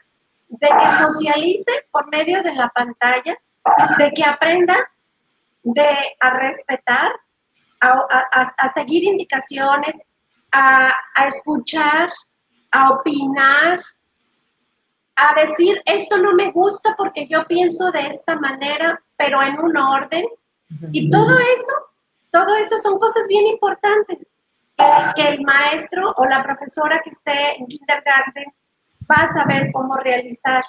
de 0.47 0.67
que 0.67 0.91
socialice 0.93 1.71
por 1.91 2.10
medio 2.10 2.41
de 2.41 2.56
la 2.56 2.69
pantalla, 2.69 3.38
de 3.99 4.12
que 4.13 4.23
aprenda 4.23 4.89
de, 5.62 5.95
a 6.19 6.30
respetar, 6.39 7.12
a, 7.82 7.89
a, 8.32 8.41
a 8.58 8.73
seguir 8.73 9.03
indicaciones, 9.03 9.93
a, 10.51 10.91
a 11.13 11.27
escuchar, 11.27 12.10
a 12.71 12.89
opinar, 12.89 13.80
a 15.17 15.34
decir, 15.34 15.82
esto 15.86 16.17
no 16.17 16.34
me 16.34 16.51
gusta 16.51 16.95
porque 16.95 17.27
yo 17.27 17.45
pienso 17.47 17.91
de 17.91 18.08
esta 18.08 18.36
manera, 18.36 19.01
pero 19.17 19.41
en 19.41 19.60
un 19.60 19.75
orden. 19.75 20.25
Y 20.91 21.10
todo 21.10 21.38
eso, 21.39 21.71
todo 22.32 22.56
eso 22.56 22.77
son 22.77 22.99
cosas 22.99 23.27
bien 23.27 23.47
importantes 23.47 24.30
que, 25.15 25.27
el 25.30 25.41
maestro 25.41 26.13
o 26.17 26.25
la 26.25 26.43
profesora 26.43 27.01
que 27.03 27.10
esté 27.10 27.58
en 27.58 27.65
kindergarten 27.65 28.53
va 29.10 29.23
a 29.23 29.34
saber 29.34 29.71
cómo 29.71 29.97
realizar. 29.97 30.63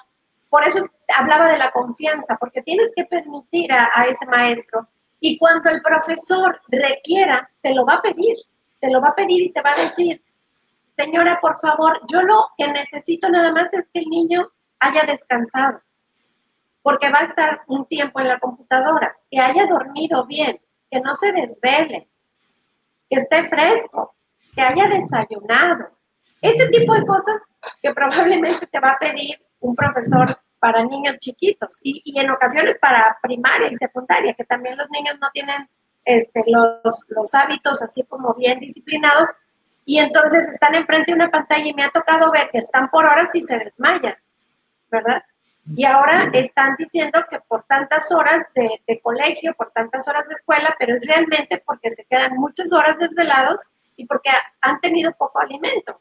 Por 0.49 0.67
eso 0.67 0.79
hablaba 1.15 1.51
de 1.51 1.59
la 1.59 1.71
confianza, 1.71 2.35
porque 2.39 2.63
tienes 2.63 2.91
que 2.95 3.05
permitir 3.05 3.71
a, 3.71 3.91
a 3.93 4.05
ese 4.05 4.25
maestro. 4.25 4.87
Y 5.19 5.37
cuando 5.37 5.69
el 5.69 5.81
profesor 5.83 6.59
requiera, 6.69 7.47
te 7.61 7.73
lo 7.73 7.85
va 7.85 7.95
a 7.95 8.01
pedir, 8.01 8.35
te 8.79 8.89
lo 8.89 8.99
va 8.99 9.09
a 9.09 9.15
pedir 9.15 9.43
y 9.43 9.51
te 9.51 9.61
va 9.61 9.73
a 9.73 9.81
decir, 9.81 10.23
señora, 10.99 11.39
por 11.39 11.57
favor, 11.59 12.01
yo 12.11 12.21
lo 12.23 12.49
que 12.57 12.67
necesito 12.67 13.29
nada 13.29 13.53
más 13.53 13.73
es 13.73 13.85
que 13.93 14.01
el 14.01 14.09
niño 14.09 14.51
haya 14.79 15.03
descansado, 15.03 15.81
porque 16.81 17.09
va 17.09 17.19
a 17.19 17.25
estar 17.25 17.61
un 17.67 17.85
tiempo 17.85 18.19
en 18.19 18.27
la 18.27 18.39
computadora, 18.39 19.15
que 19.31 19.39
haya 19.39 19.65
dormido 19.65 20.25
bien, 20.25 20.59
que 20.91 20.99
no 20.99 21.15
se 21.15 21.31
desvele, 21.31 22.09
que 23.09 23.17
esté 23.17 23.45
fresco, 23.45 24.13
que 24.53 24.61
haya 24.61 24.87
desayunado. 24.87 25.89
Ese 26.41 26.67
tipo 26.67 26.93
de 26.93 27.05
cosas 27.05 27.37
que 27.81 27.93
probablemente 27.93 28.67
te 28.67 28.79
va 28.79 28.89
a 28.89 28.99
pedir 28.99 29.41
un 29.61 29.75
profesor 29.75 30.37
para 30.59 30.83
niños 30.83 31.17
chiquitos 31.19 31.79
y, 31.81 32.19
en 32.19 32.29
ocasiones 32.29 32.77
para 32.79 33.17
primaria 33.21 33.71
y 33.71 33.75
secundaria, 33.77 34.33
que 34.33 34.43
también 34.43 34.77
los 34.77 34.89
niños 34.89 35.15
no 35.21 35.29
tienen 35.31 35.69
este, 36.03 36.43
los, 36.47 37.05
los 37.07 37.33
hábitos 37.33 37.81
así 37.81 38.03
como 38.03 38.33
bien 38.33 38.59
disciplinados 38.59 39.29
y 39.89 39.97
entonces 39.97 40.47
están 40.47 40.75
enfrente 40.75 41.11
de 41.11 41.15
una 41.15 41.31
pantalla 41.31 41.65
y 41.65 41.73
me 41.73 41.83
ha 41.83 41.89
tocado 41.89 42.31
ver 42.31 42.51
que 42.51 42.59
están 42.59 42.91
por 42.91 43.05
horas 43.05 43.33
y 43.33 43.41
se 43.41 43.57
desmayan, 43.57 44.13
¿verdad? 44.91 45.23
Y 45.75 45.83
ahora 45.83 46.29
están 46.31 46.75
diciendo 46.77 47.25
que 47.27 47.39
por 47.39 47.63
tantas 47.63 48.11
horas 48.11 48.45
de, 48.53 48.69
de, 48.85 48.99
colegio, 49.01 49.55
por 49.55 49.71
tantas 49.71 50.07
horas 50.07 50.27
de 50.27 50.35
escuela, 50.35 50.75
pero 50.77 50.95
es 50.95 51.07
realmente 51.07 51.63
porque 51.65 51.91
se 51.91 52.05
quedan 52.05 52.35
muchas 52.35 52.71
horas 52.71 52.99
desvelados 52.99 53.67
y 53.95 54.05
porque 54.05 54.29
han 54.61 54.79
tenido 54.79 55.11
poco 55.13 55.39
alimento. 55.39 55.99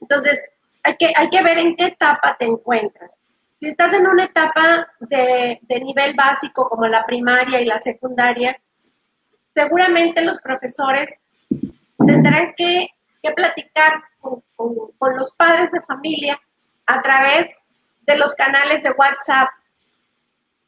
Entonces, 0.00 0.50
hay 0.82 0.96
que, 0.96 1.12
hay 1.14 1.30
que 1.30 1.44
ver 1.44 1.58
en 1.58 1.76
qué 1.76 1.84
etapa 1.84 2.36
te 2.36 2.46
encuentras. 2.46 3.16
Si 3.60 3.68
estás 3.68 3.92
en 3.92 4.08
una 4.08 4.24
etapa 4.24 4.88
de, 4.98 5.60
de 5.62 5.80
nivel 5.82 6.14
básico 6.14 6.68
como 6.68 6.88
la 6.88 7.06
primaria 7.06 7.60
y 7.60 7.64
la 7.64 7.80
secundaria, 7.80 8.60
seguramente 9.54 10.20
los 10.22 10.42
profesores 10.42 11.20
tendrán 12.04 12.54
que, 12.56 12.88
platicar 13.34 14.04
con, 14.20 14.42
los 15.16 15.36
padres 15.36 15.70
de 15.72 15.80
familia 15.82 16.40
a 16.86 17.02
través 17.02 17.48
de 18.02 18.16
los 18.16 18.34
canales 18.36 18.84
de 18.84 18.92
WhatsApp, 18.92 19.48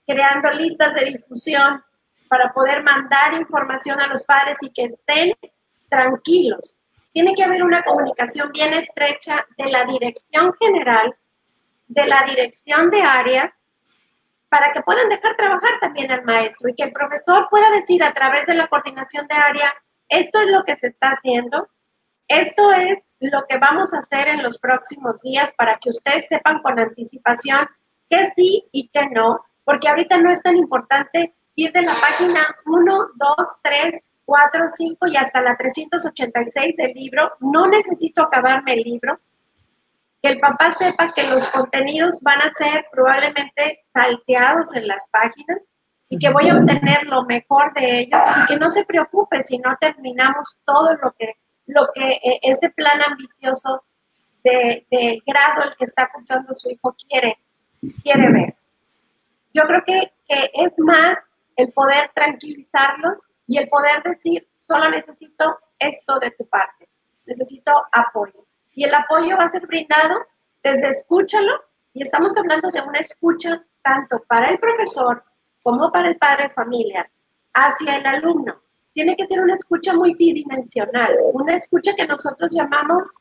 creando 0.05 0.51
listas 0.51 0.93
de 0.95 1.05
difusión 1.05 1.85
para 2.29 2.53
poder 2.53 2.83
mandar 2.83 3.35
información 3.35 4.01
a 4.01 4.09
los 4.09 4.25
padres 4.25 4.59
y 4.61 4.71
que 4.71 4.87
estén 4.87 5.33
tranquilos. 5.89 6.81
Tiene 7.13 7.35
que 7.35 7.45
haber 7.45 7.63
una 7.63 7.83
comunicación 7.83 8.51
bien 8.53 8.75
estrecha 8.75 9.47
de 9.57 9.71
la 9.71 9.85
dirección 9.85 10.53
general, 10.59 11.15
de 11.87 12.07
la 12.07 12.25
dirección 12.25 12.91
de 12.91 13.03
área, 13.03 13.55
para 14.49 14.73
que 14.73 14.83
puedan 14.83 15.09
dejar 15.09 15.37
trabajar 15.37 15.79
también 15.81 16.11
al 16.11 16.25
maestro 16.25 16.71
y 16.71 16.75
que 16.75 16.85
el 16.85 16.93
profesor 16.93 17.47
pueda 17.51 17.71
decir 17.71 18.03
a 18.03 18.13
través 18.13 18.47
de 18.47 18.55
la 18.55 18.67
coordinación 18.67 19.27
de 19.29 19.35
área, 19.35 19.73
esto 20.09 20.41
es 20.41 20.49
lo 20.49 20.65
que 20.65 20.77
se 20.77 20.89
está 20.89 21.11
haciendo, 21.11 21.69
esto 22.29 22.73
es 22.73 22.99
lo 23.21 23.45
que 23.49 23.59
vamos 23.59 23.93
a 23.93 23.99
hacer 23.99 24.29
en 24.29 24.43
los 24.43 24.59
próximos 24.59 25.21
días 25.23 25.53
para 25.57 25.79
que 25.79 25.91
ustedes 25.91 26.27
sepan 26.27 26.61
con 26.63 26.79
anticipación 26.79 27.69
que 28.09 28.31
sí 28.37 28.65
y 28.73 28.89
que 28.89 29.07
no, 29.09 29.45
porque 29.65 29.89
ahorita 29.89 30.19
no 30.19 30.31
es 30.31 30.43
tan 30.43 30.57
importante 30.57 31.35
ir 31.57 31.73
de 31.73 31.83
la 31.83 31.95
página 31.95 32.57
1, 32.67 32.99
2, 33.17 33.37
3, 33.63 34.01
4, 34.25 34.69
5 34.73 35.07
y 35.09 35.17
hasta 35.17 35.41
la 35.41 35.57
386 35.57 36.77
del 36.77 36.93
libro. 36.93 37.33
No 37.41 37.67
necesito 37.67 38.23
acabarme 38.23 38.75
el 38.75 38.83
libro. 38.83 39.19
Que 40.23 40.31
el 40.31 40.41
papá 40.41 40.75
sepa 40.75 41.13
que 41.13 41.27
los 41.29 41.47
contenidos 41.49 42.23
van 42.23 42.43
a 42.43 42.53
ser 42.55 42.87
probablemente 42.93 43.85
salteados 43.93 44.75
en 44.75 44.87
las 44.87 45.09
páginas 45.11 45.73
y 46.09 46.19
que 46.19 46.31
voy 46.31 46.49
a 46.49 46.57
obtener 46.57 47.07
lo 47.07 47.25
mejor 47.25 47.73
de 47.75 48.01
ellos 48.01 48.23
y 48.43 48.47
que 48.47 48.57
no 48.57 48.71
se 48.71 48.85
preocupe 48.85 49.43
si 49.45 49.59
no 49.59 49.77
terminamos 49.81 50.59
todo 50.65 50.95
lo 51.03 51.13
que, 51.19 51.35
lo 51.67 51.89
que 51.95 52.13
eh, 52.13 52.41
ese 52.43 52.71
plan 52.71 53.01
ambicioso 53.03 53.85
de, 54.43 54.87
de, 54.91 55.23
grado 55.27 55.65
el 55.65 55.77
que 55.77 55.85
está 55.85 56.09
cursando 56.13 56.55
su 56.55 56.71
hijo 56.71 56.95
quiere, 57.09 57.39
quiere 58.03 58.33
ver. 58.33 58.57
Yo 59.53 59.65
creo 59.65 59.83
que, 59.85 60.13
que 60.27 60.51
es 60.55 60.73
más 60.79 61.19
el 61.57 61.73
poder 61.73 62.11
tranquilizarlos 62.15 63.29
y 63.47 63.59
el 63.59 63.69
poder 63.69 64.03
decir, 64.03 64.49
solo 64.61 64.89
necesito 64.91 65.59
esto 65.79 66.19
de 66.21 66.31
tu 66.33 66.47
parte, 66.47 66.89
necesito 67.27 67.73
apoyo. 67.93 68.47
Y 68.73 68.85
el 68.85 68.95
apoyo 68.95 69.37
va 69.37 69.45
a 69.45 69.49
ser 69.49 69.67
brindado 69.67 70.21
desde 70.63 70.89
escúchalo, 70.89 71.53
y 71.95 72.03
estamos 72.03 72.37
hablando 72.37 72.71
de 72.71 72.81
una 72.81 73.01
escucha 73.01 73.63
tanto 73.83 74.23
para 74.29 74.51
el 74.51 74.59
profesor 74.59 75.25
como 75.69 75.93
para 75.93 76.09
el 76.09 76.17
padre 76.17 76.45
de 76.45 76.55
familia, 76.55 77.11
hacia 77.53 77.97
el 77.97 78.07
alumno. 78.07 78.59
Tiene 78.95 79.15
que 79.15 79.27
ser 79.27 79.39
una 79.39 79.55
escucha 79.55 79.93
multidimensional, 79.93 81.15
una 81.35 81.57
escucha 81.57 81.95
que 81.95 82.07
nosotros 82.07 82.49
llamamos 82.51 83.19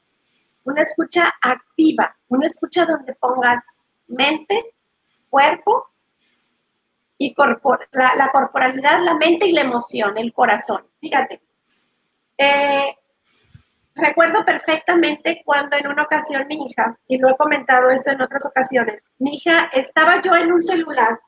una 0.63 0.81
escucha 0.81 1.33
activa, 1.41 2.15
una 2.29 2.47
escucha 2.47 2.85
donde 2.85 3.15
pongas 3.15 3.61
mente, 4.07 4.75
cuerpo 5.29 5.87
y 7.17 7.35
la, 7.91 8.15
la, 8.15 8.31
corporalidad, 8.31 9.03
la 9.03 9.15
mente 9.15 9.47
y 9.47 9.51
la 9.51 9.63
emoción, 9.63 10.17
el 10.17 10.31
corazón. 10.31 10.87
Fíjate, 11.01 11.41
eh, 12.37 12.95
recuerdo 13.93 14.45
perfectamente 14.45 15.41
cuando 15.43 15.75
en 15.75 15.87
una 15.87 16.03
ocasión 16.03 16.47
mi 16.47 16.65
hija, 16.65 16.97
y 17.09 17.17
lo 17.17 17.27
he 17.27 17.35
comentado 17.35 17.89
esto 17.89 18.11
en 18.11 18.21
otras 18.21 18.45
ocasiones, 18.45 19.11
mi 19.19 19.35
hija 19.35 19.65
estaba 19.73 20.21
yo 20.21 20.33
en 20.33 20.53
un 20.53 20.63
celular 20.63 21.19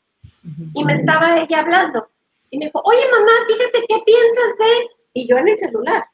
y 0.73 0.83
me 0.83 0.93
estaba 0.93 1.39
ella 1.39 1.59
hablando. 1.59 2.09
Y 2.49 2.57
me 2.57 2.65
dijo, 2.65 2.81
oye 2.83 3.05
mamá, 3.11 3.31
fíjate 3.47 3.85
qué 3.87 4.03
piensas 4.05 4.57
de... 4.57 4.89
Y 5.13 5.27
yo 5.27 5.37
en 5.37 5.49
el 5.49 5.57
celular. 5.57 6.05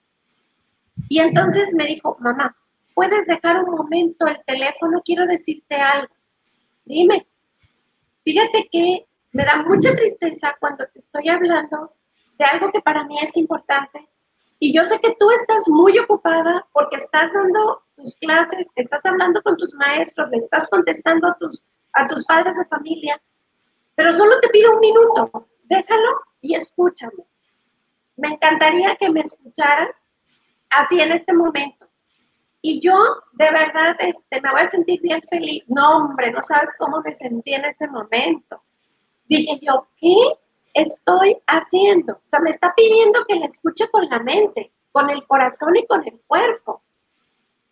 Y 1.10 1.20
entonces 1.20 1.74
me 1.76 1.86
dijo, 1.86 2.18
mamá, 2.20 2.56
¿puedes 2.94 3.26
dejar 3.26 3.64
un 3.64 3.76
momento 3.76 4.28
el 4.28 4.42
teléfono? 4.46 5.02
Quiero 5.04 5.28
decirte 5.28 5.76
algo. 5.76 6.14
Dime. 6.86 7.28
Fíjate 8.24 8.68
que 8.72 9.06
me 9.32 9.46
da 9.46 9.64
mucha 9.64 9.94
tristeza 9.96 10.56
cuando 10.60 10.86
te 10.88 11.00
estoy 11.00 11.30
hablando 11.30 11.94
de 12.38 12.46
algo 12.46 12.72
que 12.72 12.82
para 12.82 13.04
mí 13.04 13.18
es 13.22 13.38
importante. 13.38 14.08
Y 14.60 14.74
yo 14.74 14.86
sé 14.86 15.00
que 15.00 15.16
tú 15.20 15.30
estás 15.32 15.68
muy 15.68 15.98
ocupada 16.00 16.66
porque 16.72 16.98
estás 16.98 17.32
dando 17.34 17.84
tus 17.96 18.16
clases, 18.18 18.66
estás 18.76 19.06
hablando 19.06 19.42
con 19.42 19.58
tus 19.58 19.76
maestros, 19.76 20.30
le 20.30 20.38
estás 20.38 20.70
contestando 20.70 21.28
a 21.28 21.38
tus, 21.38 21.66
a 21.94 22.08
tus 22.08 22.26
padres 22.26 22.58
de 22.58 22.66
familia, 22.66 23.22
pero 23.96 24.14
solo 24.14 24.40
te 24.42 24.50
pido 24.50 24.74
un 24.74 24.80
minuto, 24.80 25.48
déjalo 25.64 26.20
y 26.42 26.56
escúchame. 26.56 27.26
Me 28.18 28.30
encantaría 28.30 28.96
que 28.96 29.10
me 29.10 29.22
escucharas 29.22 29.90
así 30.70 31.00
en 31.00 31.12
este 31.12 31.34
momento. 31.34 31.86
Y 32.62 32.80
yo, 32.80 32.98
de 33.34 33.52
verdad, 33.52 33.96
este, 34.00 34.42
me 34.42 34.52
voy 34.52 34.62
a 34.62 34.72
sentir 34.72 35.02
bien 35.02 35.22
feliz. 35.30 35.64
No, 35.68 35.98
hombre, 35.98 36.32
no 36.32 36.44
sabes 36.44 36.72
cómo 36.80 37.02
me 37.02 37.16
sentí 37.16 37.54
en 37.54 37.66
ese 37.66 37.88
momento. 37.88 38.64
Dije 39.26 39.60
yo, 39.62 39.88
¿qué 39.98 40.16
estoy 40.74 41.38
haciendo? 41.48 42.14
O 42.14 42.28
sea, 42.28 42.40
me 42.40 42.52
está 42.52 42.74
pidiendo 42.76 43.26
que 43.28 43.36
la 43.36 43.46
escuche 43.46 43.88
con 43.90 44.10
la 44.10 44.20
mente, 44.20 44.72
con 44.92 45.10
el 45.10 45.26
corazón 45.28 45.76
y 45.76 45.86
con 45.86 46.08
el 46.08 46.20
cuerpo. 46.26 46.82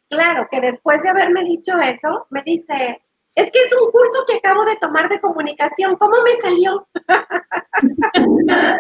Claro, 0.09 0.47
que 0.51 0.61
después 0.61 1.01
de 1.01 1.09
haberme 1.09 1.43
dicho 1.43 1.80
eso, 1.80 2.28
me 2.30 2.43
dice, 2.43 3.01
es 3.36 3.52
que 3.52 3.60
es 3.64 3.74
un 3.74 3.92
curso 3.92 4.26
que 4.28 4.36
acabo 4.36 4.64
de 4.66 4.76
tomar 4.78 5.10
de 5.10 5.20
comunicación, 5.20 5.96
¿cómo 5.98 6.16
me 6.22 6.36
salió? 6.38 6.88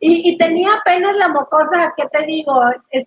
y, 0.00 0.36
tenía 0.36 0.74
apenas 0.74 1.16
la 1.16 1.28
mocosa, 1.28 1.94
¿qué 1.96 2.06
te 2.12 2.26
digo? 2.26 2.54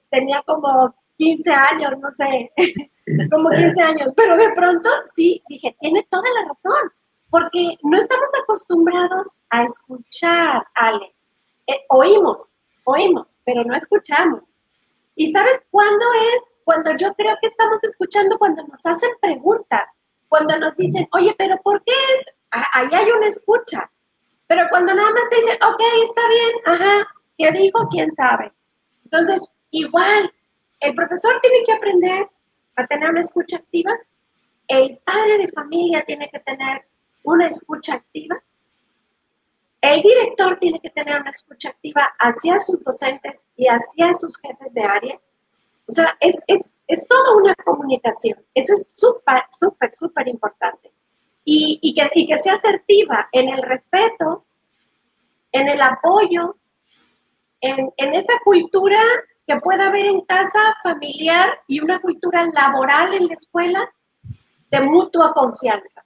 tenía 0.09 0.41
como 0.45 0.95
15 1.17 1.51
años, 1.51 1.91
no 1.99 2.11
sé, 2.13 2.51
como 3.31 3.49
15 3.49 3.81
años, 3.81 4.13
pero 4.15 4.37
de 4.37 4.51
pronto 4.53 4.89
sí, 5.13 5.43
dije, 5.47 5.75
tiene 5.79 6.05
toda 6.09 6.29
la 6.41 6.49
razón, 6.49 6.91
porque 7.29 7.77
no 7.83 7.99
estamos 7.99 8.29
acostumbrados 8.41 9.39
a 9.49 9.63
escuchar, 9.63 10.65
Ale. 10.75 11.13
Eh, 11.67 11.79
oímos, 11.89 12.55
oímos, 12.83 13.37
pero 13.45 13.63
no 13.63 13.75
escuchamos. 13.75 14.41
¿Y 15.15 15.31
sabes 15.31 15.61
cuándo 15.71 16.05
es? 16.13 16.52
Cuando 16.63 16.95
yo 16.95 17.13
creo 17.15 17.35
que 17.41 17.47
estamos 17.47 17.79
escuchando, 17.83 18.37
cuando 18.37 18.63
nos 18.67 18.85
hacen 18.85 19.11
preguntas, 19.21 19.83
cuando 20.29 20.57
nos 20.57 20.75
dicen, 20.77 21.07
oye, 21.11 21.35
pero 21.37 21.57
¿por 21.63 21.83
qué 21.83 21.93
es? 22.17 22.25
Ahí 22.51 22.87
hay 22.91 23.11
una 23.11 23.27
escucha. 23.27 23.89
Pero 24.47 24.67
cuando 24.69 24.93
nada 24.93 25.11
más 25.11 25.29
te 25.29 25.35
dicen, 25.37 25.57
ok, 25.61 25.81
está 26.07 26.27
bien, 26.27 26.51
ajá, 26.65 27.07
¿qué 27.37 27.51
dijo? 27.51 27.87
¿Quién 27.89 28.11
sabe? 28.13 28.51
Entonces, 29.03 29.41
igual, 29.71 30.33
el 30.79 30.93
profesor 30.93 31.39
tiene 31.41 31.63
que 31.65 31.73
aprender 31.73 32.29
a 32.75 32.87
tener 32.87 33.09
una 33.09 33.21
escucha 33.21 33.57
activa, 33.57 33.91
el 34.67 34.97
padre 35.05 35.37
de 35.37 35.47
familia 35.49 36.03
tiene 36.05 36.29
que 36.29 36.39
tener 36.39 36.85
una 37.23 37.47
escucha 37.47 37.95
activa, 37.95 38.41
el 39.81 40.01
director 40.01 40.57
tiene 40.59 40.79
que 40.79 40.89
tener 40.89 41.19
una 41.19 41.29
escucha 41.29 41.69
activa 41.69 42.09
hacia 42.17 42.57
sus 42.59 42.83
docentes 42.83 43.45
y 43.55 43.67
hacia 43.67 44.13
sus 44.13 44.39
jefes 44.39 44.73
de 44.73 44.83
área. 44.83 45.19
O 45.93 45.95
sea, 45.95 46.17
es, 46.21 46.43
es, 46.47 46.73
es 46.87 47.07
toda 47.07 47.35
una 47.35 47.53
comunicación. 47.53 48.39
Eso 48.55 48.73
es 48.73 48.93
súper, 48.95 49.43
súper, 49.59 49.95
súper 49.95 50.27
importante. 50.27 50.91
Y, 51.45 51.77
y, 51.83 51.93
que, 51.93 52.09
y 52.15 52.25
que 52.25 52.39
sea 52.39 52.55
asertiva 52.55 53.29
en 53.31 53.49
el 53.49 53.61
respeto, 53.61 54.43
en 55.51 55.69
el 55.69 55.79
apoyo, 55.83 56.55
en, 57.61 57.93
en 57.95 58.15
esa 58.15 58.33
cultura 58.43 58.99
que 59.45 59.55
pueda 59.57 59.89
haber 59.89 60.07
en 60.07 60.21
casa 60.21 60.73
familiar 60.81 61.59
y 61.67 61.79
una 61.79 61.99
cultura 61.99 62.47
laboral 62.51 63.13
en 63.13 63.27
la 63.27 63.35
escuela 63.35 63.93
de 64.71 64.81
mutua 64.81 65.31
confianza. 65.33 66.03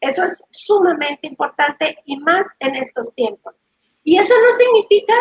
Eso 0.00 0.22
es 0.26 0.46
sumamente 0.50 1.26
importante 1.26 1.98
y 2.04 2.18
más 2.18 2.46
en 2.60 2.76
estos 2.76 3.16
tiempos. 3.16 3.64
Y 4.04 4.16
eso 4.16 4.32
no 4.40 4.56
significa 4.56 5.14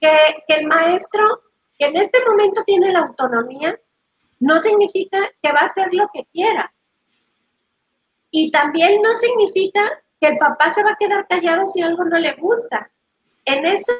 que, 0.00 0.54
el 0.56 0.66
maestro, 0.66 1.40
que 1.78 1.86
en 1.86 1.96
este 1.96 2.24
momento 2.24 2.62
tiene 2.64 2.92
la 2.92 3.00
autonomía, 3.00 3.78
no 4.40 4.60
significa 4.60 5.18
que 5.42 5.52
va 5.52 5.60
a 5.60 5.66
hacer 5.66 5.88
lo 5.92 6.08
que 6.12 6.26
quiera. 6.32 6.72
Y 8.30 8.50
también 8.50 9.00
no 9.02 9.14
significa 9.14 10.02
que 10.20 10.28
el 10.28 10.38
papá 10.38 10.72
se 10.72 10.82
va 10.82 10.92
a 10.92 10.96
quedar 10.96 11.26
callado 11.26 11.66
si 11.66 11.82
algo 11.82 12.04
no 12.04 12.18
le 12.18 12.32
gusta. 12.34 12.90
En 13.44 13.64
eso 13.66 13.92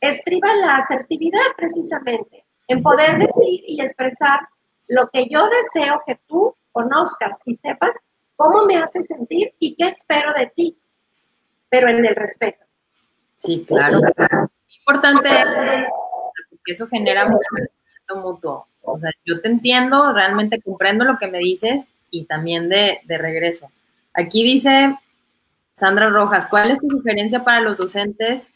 estriba 0.00 0.54
la 0.56 0.76
asertividad 0.76 1.40
precisamente, 1.56 2.44
en 2.68 2.82
poder 2.82 3.18
decir 3.18 3.64
y 3.66 3.80
expresar 3.80 4.40
lo 4.88 5.08
que 5.10 5.26
yo 5.28 5.48
deseo 5.48 6.02
que 6.06 6.18
tú 6.26 6.54
conozcas 6.72 7.42
y 7.44 7.54
sepas 7.54 7.92
cómo 8.36 8.64
me 8.64 8.76
hace 8.76 9.02
sentir 9.02 9.54
y 9.58 9.74
qué 9.76 9.88
espero 9.88 10.32
de 10.32 10.46
ti, 10.46 10.78
pero 11.68 11.88
en 11.90 12.04
el 12.04 12.16
respeto. 12.16 12.64
Sí, 13.38 13.64
claro. 13.66 14.00
Importante 14.78 15.28
eso 16.72 16.88
genera 16.88 17.26
un 17.26 17.38
respeto 17.52 18.16
mutuo. 18.16 18.66
O 18.82 18.98
sea, 18.98 19.10
yo 19.24 19.40
te 19.40 19.48
entiendo, 19.48 20.12
realmente 20.12 20.60
comprendo 20.60 21.04
lo 21.04 21.18
que 21.18 21.26
me 21.26 21.38
dices 21.38 21.86
y 22.10 22.24
también 22.24 22.68
de, 22.68 23.00
de 23.04 23.18
regreso. 23.18 23.70
Aquí 24.14 24.42
dice 24.42 24.96
Sandra 25.72 26.08
Rojas, 26.10 26.46
¿cuál 26.48 26.70
es 26.70 26.80
tu 26.80 26.90
sugerencia 26.90 27.44
para 27.44 27.60
los 27.60 27.76
docentes 27.76 28.46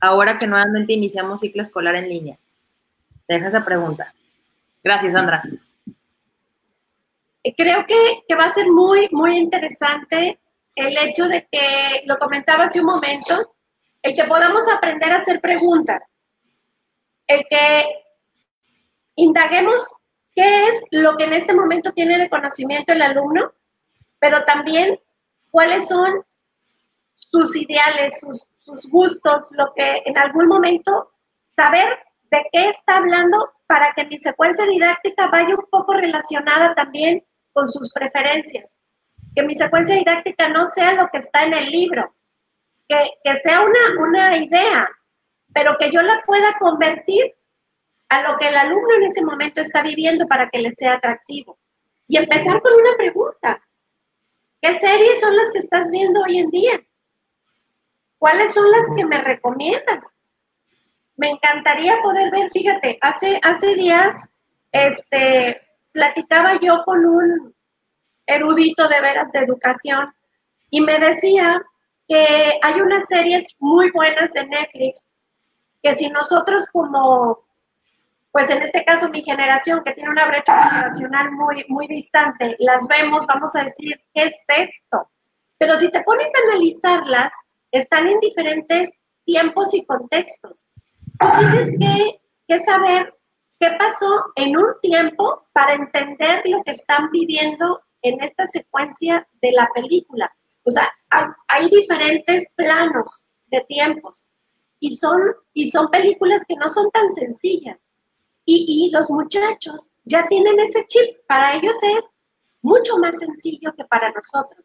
ahora 0.00 0.38
que 0.38 0.46
nuevamente 0.46 0.92
iniciamos 0.92 1.40
ciclo 1.40 1.62
escolar 1.62 1.94
en 1.96 2.08
línea? 2.08 2.36
Te 3.26 3.34
deja 3.34 3.48
esa 3.48 3.64
pregunta. 3.64 4.12
Gracias, 4.82 5.12
Sandra. 5.12 5.42
Eh, 7.42 7.54
creo 7.56 7.84
que, 7.86 8.34
va 8.34 8.44
a 8.44 8.54
ser 8.54 8.66
muy, 8.68 9.08
muy 9.12 9.36
interesante 9.36 10.38
el 10.74 10.96
hecho 10.98 11.26
de 11.28 11.46
que, 11.50 12.02
lo 12.06 12.18
comentaba 12.18 12.64
hace 12.64 12.80
un 12.80 12.86
momento, 12.86 13.54
el 14.02 14.14
que 14.14 14.24
podamos 14.24 14.62
aprender 14.74 15.12
a 15.12 15.16
hacer 15.16 15.40
preguntas, 15.40 16.12
el 17.30 17.46
que 17.48 18.04
indaguemos 19.16 19.86
qué 20.34 20.68
es 20.68 20.86
lo 20.90 21.16
que 21.16 21.24
en 21.24 21.34
este 21.34 21.54
momento 21.54 21.92
tiene 21.92 22.18
de 22.18 22.30
conocimiento 22.30 22.92
el 22.92 23.02
alumno, 23.02 23.52
pero 24.18 24.44
también 24.44 24.98
cuáles 25.50 25.88
son 25.88 26.24
sus 27.14 27.56
ideales, 27.56 28.20
sus, 28.20 28.46
gustos, 28.90 29.46
lo 29.50 29.72
que 29.74 30.02
en 30.04 30.16
algún 30.16 30.46
momento 30.46 31.10
saber 31.56 31.98
de 32.30 32.38
qué 32.52 32.68
está 32.68 32.98
hablando 32.98 33.52
para 33.66 33.92
que 33.94 34.04
mi 34.04 34.18
secuencia 34.20 34.64
didáctica 34.64 35.26
vaya 35.26 35.56
un 35.56 35.66
poco 35.70 35.94
relacionada 35.94 36.72
también 36.76 37.24
con 37.52 37.68
sus 37.68 37.92
preferencias. 37.92 38.68
Que 39.34 39.42
mi 39.42 39.56
secuencia 39.56 39.96
didáctica 39.96 40.48
no 40.48 40.66
sea 40.66 40.92
lo 40.92 41.08
que 41.08 41.18
está 41.18 41.42
en 41.42 41.54
el 41.54 41.70
libro, 41.70 42.14
que, 42.88 43.10
sea 43.42 43.60
una, 43.60 44.06
una 44.08 44.36
idea, 44.36 44.88
pero 45.52 45.76
que 45.78 45.90
yo 45.90 46.02
la 46.02 46.22
pueda 46.26 46.56
convertir 46.58 47.34
a 48.08 48.22
lo 48.22 48.36
que 48.38 48.48
el 48.48 48.56
alumno 48.56 48.94
en 48.96 49.04
ese 49.04 49.24
momento 49.24 49.60
está 49.60 49.82
viviendo 49.82 50.26
para 50.26 50.48
que 50.50 50.58
le 50.58 50.72
sea 50.74 50.94
atractivo. 50.94 51.58
Y 52.08 52.16
empezar 52.16 52.60
con 52.60 52.72
una 52.74 52.96
pregunta. 52.96 53.62
¿Qué 54.60 54.74
series 54.78 55.20
son 55.20 55.36
las 55.36 55.52
que 55.52 55.60
estás 55.60 55.90
viendo 55.90 56.20
hoy 56.22 56.38
en 56.38 56.50
día? 56.50 56.80
¿Cuáles 58.18 58.52
son 58.52 58.70
las 58.70 58.86
que 58.96 59.04
me 59.06 59.18
recomiendas? 59.22 60.12
Me 61.16 61.30
encantaría 61.30 62.02
poder 62.02 62.30
ver, 62.30 62.50
fíjate, 62.52 62.98
hace, 63.00 63.38
hace 63.42 63.74
días, 63.74 64.16
este, 64.72 65.62
platicaba 65.92 66.58
yo 66.60 66.82
con 66.84 67.04
un 67.04 67.54
erudito 68.26 68.88
de 68.88 69.00
veras 69.00 69.30
de 69.32 69.40
educación 69.40 70.12
y 70.70 70.80
me 70.80 70.98
decía 70.98 71.62
que 72.08 72.58
hay 72.62 72.80
unas 72.80 73.06
series 73.06 73.54
muy 73.58 73.90
buenas 73.90 74.30
de 74.32 74.46
Netflix 74.46 75.08
que 75.82 75.94
si 75.94 76.08
nosotros 76.08 76.68
como, 76.72 77.40
pues 78.32 78.50
en 78.50 78.62
este 78.62 78.84
caso 78.84 79.08
mi 79.08 79.22
generación 79.22 79.82
que 79.84 79.92
tiene 79.92 80.10
una 80.10 80.26
brecha 80.26 80.70
generacional 80.70 81.32
muy, 81.32 81.64
muy 81.68 81.86
distante, 81.86 82.56
las 82.58 82.86
vemos, 82.88 83.26
vamos 83.26 83.54
a 83.56 83.64
decir, 83.64 84.00
¿qué 84.14 84.24
es 84.24 84.36
esto? 84.48 85.08
Pero 85.58 85.78
si 85.78 85.90
te 85.90 86.02
pones 86.02 86.26
a 86.34 86.50
analizarlas, 86.50 87.30
están 87.70 88.06
en 88.08 88.18
diferentes 88.20 88.98
tiempos 89.24 89.74
y 89.74 89.84
contextos. 89.84 90.66
Tú 91.18 91.28
tienes 91.38 91.70
que, 91.78 92.60
saber 92.60 93.14
¿Qué 93.60 93.70
pasó 93.78 94.32
en 94.36 94.56
un 94.56 94.80
tiempo 94.80 95.46
para 95.52 95.74
entender 95.74 96.40
lo 96.46 96.62
que 96.62 96.70
están 96.70 97.10
viviendo 97.10 97.82
en 98.00 98.18
esta 98.22 98.48
secuencia 98.48 99.28
de 99.42 99.52
la 99.52 99.68
película? 99.74 100.34
O 100.64 100.70
sea, 100.70 100.90
hay, 101.48 101.68
diferentes 101.68 102.48
planos 102.56 103.26
de 103.48 103.60
tiempos 103.68 104.24
y 104.80 104.94
son, 104.94 105.20
y 105.54 105.70
son 105.70 105.90
películas 105.90 106.44
que 106.46 106.56
no 106.56 106.68
son 106.68 106.90
tan 106.90 107.12
sencillas. 107.14 107.78
Y, 108.44 108.64
y 108.66 108.90
los 108.90 109.10
muchachos 109.10 109.90
ya 110.04 110.26
tienen 110.28 110.58
ese 110.58 110.84
chip. 110.86 111.18
Para 111.28 111.54
ellos 111.54 111.76
es 111.82 112.04
mucho 112.62 112.98
más 112.98 113.18
sencillo 113.18 113.72
que 113.76 113.84
para 113.84 114.10
nosotros. 114.10 114.64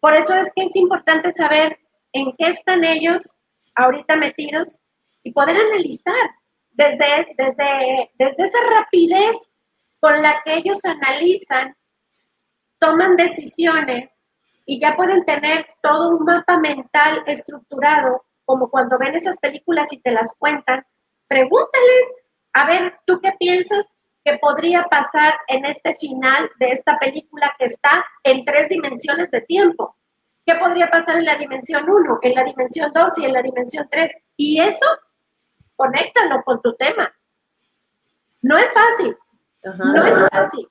Por 0.00 0.14
eso 0.14 0.34
es 0.34 0.52
que 0.54 0.64
es 0.64 0.76
importante 0.76 1.32
saber 1.32 1.78
en 2.12 2.32
qué 2.36 2.48
están 2.48 2.84
ellos 2.84 3.34
ahorita 3.74 4.16
metidos 4.16 4.80
y 5.22 5.32
poder 5.32 5.56
analizar 5.56 6.30
desde, 6.72 7.34
desde, 7.38 8.10
desde 8.18 8.44
esa 8.44 8.58
rapidez 8.70 9.36
con 10.00 10.20
la 10.22 10.42
que 10.44 10.56
ellos 10.56 10.84
analizan, 10.84 11.74
toman 12.78 13.16
decisiones 13.16 14.10
y 14.66 14.80
ya 14.80 14.94
pueden 14.94 15.24
tener 15.24 15.66
todo 15.82 16.16
un 16.16 16.24
mapa 16.24 16.58
mental 16.58 17.22
estructurado, 17.26 18.25
como 18.46 18.70
cuando 18.70 18.96
ven 18.98 19.14
esas 19.14 19.38
películas 19.38 19.92
y 19.92 19.98
te 19.98 20.12
las 20.12 20.34
cuentan, 20.38 20.86
pregúntales, 21.28 22.14
a 22.54 22.66
ver, 22.66 22.98
¿tú 23.04 23.20
qué 23.20 23.32
piensas 23.38 23.84
que 24.24 24.38
podría 24.38 24.84
pasar 24.84 25.34
en 25.48 25.66
este 25.66 25.94
final 25.96 26.50
de 26.58 26.70
esta 26.70 26.98
película 26.98 27.54
que 27.58 27.66
está 27.66 28.04
en 28.24 28.44
tres 28.44 28.68
dimensiones 28.70 29.30
de 29.30 29.42
tiempo? 29.42 29.96
¿Qué 30.46 30.54
podría 30.54 30.88
pasar 30.88 31.16
en 31.16 31.24
la 31.24 31.36
dimensión 31.36 31.90
1, 31.90 32.20
en 32.22 32.34
la 32.34 32.44
dimensión 32.44 32.92
2 32.94 33.18
y 33.18 33.24
en 33.24 33.32
la 33.32 33.42
dimensión 33.42 33.88
3? 33.90 34.12
Y 34.36 34.60
eso, 34.60 34.86
conéctalo 35.74 36.42
con 36.44 36.62
tu 36.62 36.74
tema. 36.76 37.12
No 38.42 38.56
es 38.56 38.72
fácil, 38.72 39.16
no 39.64 40.04
es 40.06 40.28
fácil. 40.30 40.68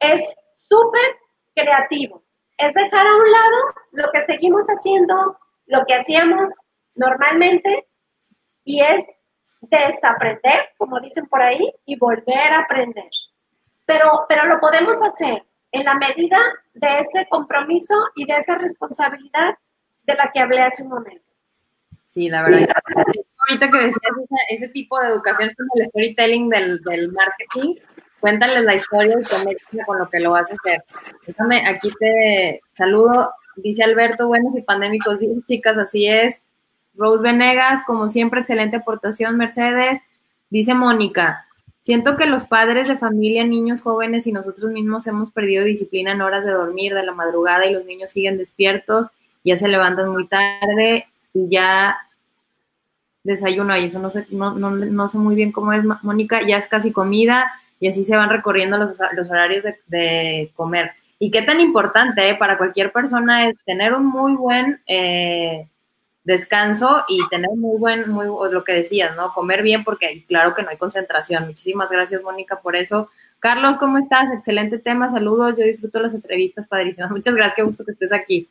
Es 0.00 0.34
súper 0.68 1.18
creativo. 1.54 2.24
Es 2.58 2.74
dejar 2.74 3.06
a 3.06 3.16
un 3.16 3.30
lado 3.30 3.56
lo 3.92 4.10
que 4.12 4.24
seguimos 4.24 4.66
haciendo, 4.66 5.38
lo 5.66 5.84
que 5.86 5.94
hacíamos 5.94 6.50
normalmente, 6.94 7.86
y 8.64 8.80
es 8.80 9.04
desaprender, 9.60 10.70
como 10.78 11.00
dicen 11.00 11.26
por 11.26 11.42
ahí, 11.42 11.72
y 11.86 11.98
volver 11.98 12.52
a 12.52 12.60
aprender. 12.60 13.10
Pero, 13.86 14.26
pero 14.28 14.46
lo 14.46 14.60
podemos 14.60 15.00
hacer 15.02 15.44
en 15.72 15.84
la 15.84 15.94
medida 15.94 16.38
de 16.74 16.98
ese 17.00 17.26
compromiso 17.28 17.94
y 18.14 18.24
de 18.26 18.36
esa 18.36 18.58
responsabilidad 18.58 19.54
de 20.04 20.14
la 20.14 20.30
que 20.32 20.40
hablé 20.40 20.60
hace 20.60 20.82
un 20.82 20.90
momento. 20.90 21.24
Sí, 22.06 22.28
la 22.28 22.42
verdad. 22.42 22.68
Ahorita 23.48 23.70
que 23.70 23.78
decías 23.78 24.00
ese, 24.48 24.68
tipo 24.68 24.98
de 24.98 25.08
educación 25.08 25.48
es 25.48 25.56
como 25.56 25.70
el 25.76 25.86
storytelling 25.86 26.48
del, 26.48 26.80
del 26.82 27.12
marketing. 27.12 27.76
Cuéntales 28.18 28.64
la 28.64 28.74
historia 28.74 29.16
y 29.18 29.24
conéctame 29.24 29.84
con 29.86 29.98
lo 29.98 30.08
que 30.10 30.20
lo 30.20 30.32
vas 30.32 30.50
a 30.50 30.54
hacer. 30.54 30.84
Déjame, 31.26 31.66
aquí 31.66 31.90
te 31.98 32.60
saludo. 32.72 33.32
Dice 33.56 33.84
Alberto, 33.84 34.26
buenos 34.26 34.56
y 34.56 34.62
pandémicos 34.62 35.20
días, 35.20 35.38
chicas, 35.46 35.76
así 35.78 36.06
es. 36.06 36.42
Rose 36.94 37.22
Venegas, 37.22 37.82
como 37.86 38.08
siempre, 38.08 38.40
excelente 38.40 38.76
aportación, 38.76 39.36
Mercedes. 39.36 40.00
Dice 40.50 40.74
Mónica, 40.74 41.46
Siento 41.82 42.16
que 42.18 42.26
los 42.26 42.44
padres 42.44 42.88
de 42.88 42.98
familia, 42.98 43.44
niños 43.44 43.80
jóvenes 43.80 44.26
y 44.26 44.32
nosotros 44.32 44.70
mismos 44.70 45.06
hemos 45.06 45.30
perdido 45.30 45.64
disciplina 45.64 46.12
en 46.12 46.20
horas 46.20 46.44
de 46.44 46.52
dormir, 46.52 46.94
de 46.94 47.02
la 47.02 47.12
madrugada 47.12 47.64
y 47.66 47.72
los 47.72 47.86
niños 47.86 48.10
siguen 48.10 48.36
despiertos, 48.36 49.08
ya 49.44 49.56
se 49.56 49.66
levantan 49.66 50.10
muy 50.10 50.26
tarde 50.26 51.06
y 51.32 51.48
ya 51.48 51.96
desayuno 53.24 53.72
ahí, 53.72 53.86
eso 53.86 53.98
no 53.98 54.10
sé, 54.10 54.26
no, 54.30 54.54
no, 54.54 54.70
no 54.70 55.08
sé 55.08 55.16
muy 55.16 55.34
bien 55.34 55.52
cómo 55.52 55.72
es, 55.72 55.82
Mónica, 56.02 56.46
ya 56.46 56.58
es 56.58 56.66
casi 56.66 56.92
comida 56.92 57.50
y 57.78 57.88
así 57.88 58.04
se 58.04 58.16
van 58.16 58.28
recorriendo 58.28 58.76
los, 58.76 58.92
los 59.14 59.30
horarios 59.30 59.64
de, 59.64 59.78
de, 59.86 60.50
comer. 60.54 60.92
Y 61.18 61.30
qué 61.30 61.40
tan 61.42 61.60
importante 61.60 62.28
eh, 62.28 62.34
para 62.34 62.58
cualquier 62.58 62.92
persona 62.92 63.48
es 63.48 63.56
tener 63.64 63.94
un 63.94 64.06
muy 64.06 64.34
buen 64.34 64.80
eh, 64.86 65.66
descanso 66.24 67.04
y 67.08 67.26
tener 67.28 67.50
muy 67.56 67.78
buen, 67.78 68.10
muy 68.10 68.26
lo 68.50 68.64
que 68.64 68.72
decías, 68.72 69.16
¿no? 69.16 69.32
Comer 69.32 69.62
bien 69.62 69.84
porque 69.84 70.24
claro 70.26 70.54
que 70.54 70.62
no 70.62 70.70
hay 70.70 70.76
concentración. 70.76 71.46
Muchísimas 71.46 71.90
gracias, 71.90 72.22
Mónica, 72.22 72.60
por 72.60 72.76
eso. 72.76 73.08
Carlos, 73.38 73.78
¿cómo 73.78 73.98
estás? 73.98 74.32
Excelente 74.34 74.78
tema, 74.78 75.10
saludos. 75.10 75.54
Yo 75.56 75.64
disfruto 75.64 75.98
las 76.00 76.14
entrevistas 76.14 76.66
padrísimas. 76.68 77.10
Muchas 77.10 77.34
gracias, 77.34 77.56
qué 77.56 77.62
gusto 77.62 77.84
que 77.84 77.92
estés 77.92 78.12
aquí. 78.12 78.48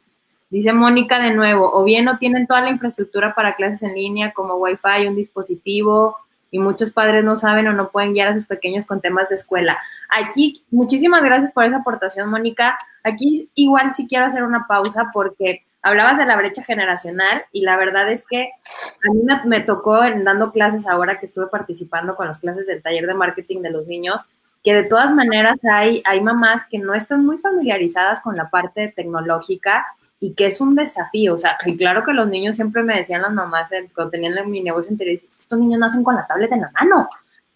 Dice 0.50 0.74
Mónica 0.74 1.20
de 1.20 1.32
nuevo, 1.32 1.70
o 1.72 1.84
bien 1.84 2.06
no 2.06 2.18
tienen 2.18 2.48
toda 2.48 2.62
la 2.62 2.72
infraestructura 2.72 3.36
para 3.36 3.56
clases 3.56 3.84
en 3.84 3.94
línea 3.94 4.34
como 4.34 4.56
Wi-Fi, 4.56 5.08
un 5.08 5.16
dispositivo, 5.16 6.18
y 6.52 6.58
muchos 6.58 6.92
padres 6.92 7.24
no 7.24 7.38
saben 7.38 7.68
o 7.68 7.74
no 7.74 7.90
pueden 7.90 8.14
guiar 8.14 8.30
a 8.30 8.34
sus 8.34 8.46
pequeños 8.46 8.88
con 8.88 9.02
temas 9.02 9.30
de 9.30 9.36
escuela. 9.36 9.78
Aquí, 10.10 10.64
muchísimas 10.72 11.24
gracias 11.24 11.52
por 11.52 11.66
esa 11.66 11.78
aportación, 11.78 12.30
Mónica. 12.30 12.80
Aquí 13.04 13.50
igual 13.54 13.94
sí 13.94 14.08
quiero 14.08 14.26
hacer 14.26 14.44
una 14.44 14.66
pausa 14.68 15.12
porque 15.14 15.64
hablabas 15.82 16.18
de 16.18 16.26
la 16.26 16.36
brecha 16.36 16.64
generacional 16.64 17.46
y 17.52 17.62
la 17.62 17.78
verdad 17.78 18.12
es 18.12 18.26
que 18.28 18.44
a 18.44 19.14
mí 19.14 19.22
me, 19.46 19.62
tocó 19.62 20.04
en 20.04 20.24
dando 20.24 20.52
clases 20.52 20.88
ahora 20.88 21.20
que 21.20 21.26
estuve 21.26 21.48
participando 21.48 22.16
con 22.16 22.28
las 22.28 22.40
clases 22.40 22.68
del 22.68 22.82
taller 22.82 23.08
de 23.08 23.14
marketing 23.14 23.62
de 23.62 23.72
los 23.72 23.88
niños, 23.88 24.26
que 24.64 24.74
de 24.74 24.84
todas 24.84 25.14
maneras 25.14 25.60
hay, 25.72 26.02
hay 26.06 26.22
mamás 26.22 26.66
que 26.70 26.80
no 26.80 26.94
están 26.94 27.26
muy 27.26 27.38
familiarizadas 27.38 28.22
con 28.22 28.36
la 28.36 28.50
parte 28.50 28.94
tecnológica 28.96 29.86
y 30.20 30.34
que 30.34 30.48
es 30.48 30.60
un 30.60 30.76
desafío. 30.76 31.34
O 31.34 31.38
sea, 31.38 31.58
y 31.66 31.78
claro 31.78 32.04
que 32.04 32.14
los 32.14 32.28
niños 32.28 32.56
siempre 32.56 32.84
me 32.84 32.98
decían 32.98 33.22
las 33.22 33.32
mamás 33.32 33.70
cuando 33.96 34.12
tenían 34.12 34.50
mi 34.50 34.62
negocio 34.62 34.92
interior, 34.92 35.20
estos 35.24 35.60
niños 35.60 35.80
nacen 35.80 36.04
con 36.04 36.16
la 36.16 36.28
tablet 36.28 36.52
en 36.52 36.62
la 36.62 36.72
mano. 36.72 37.10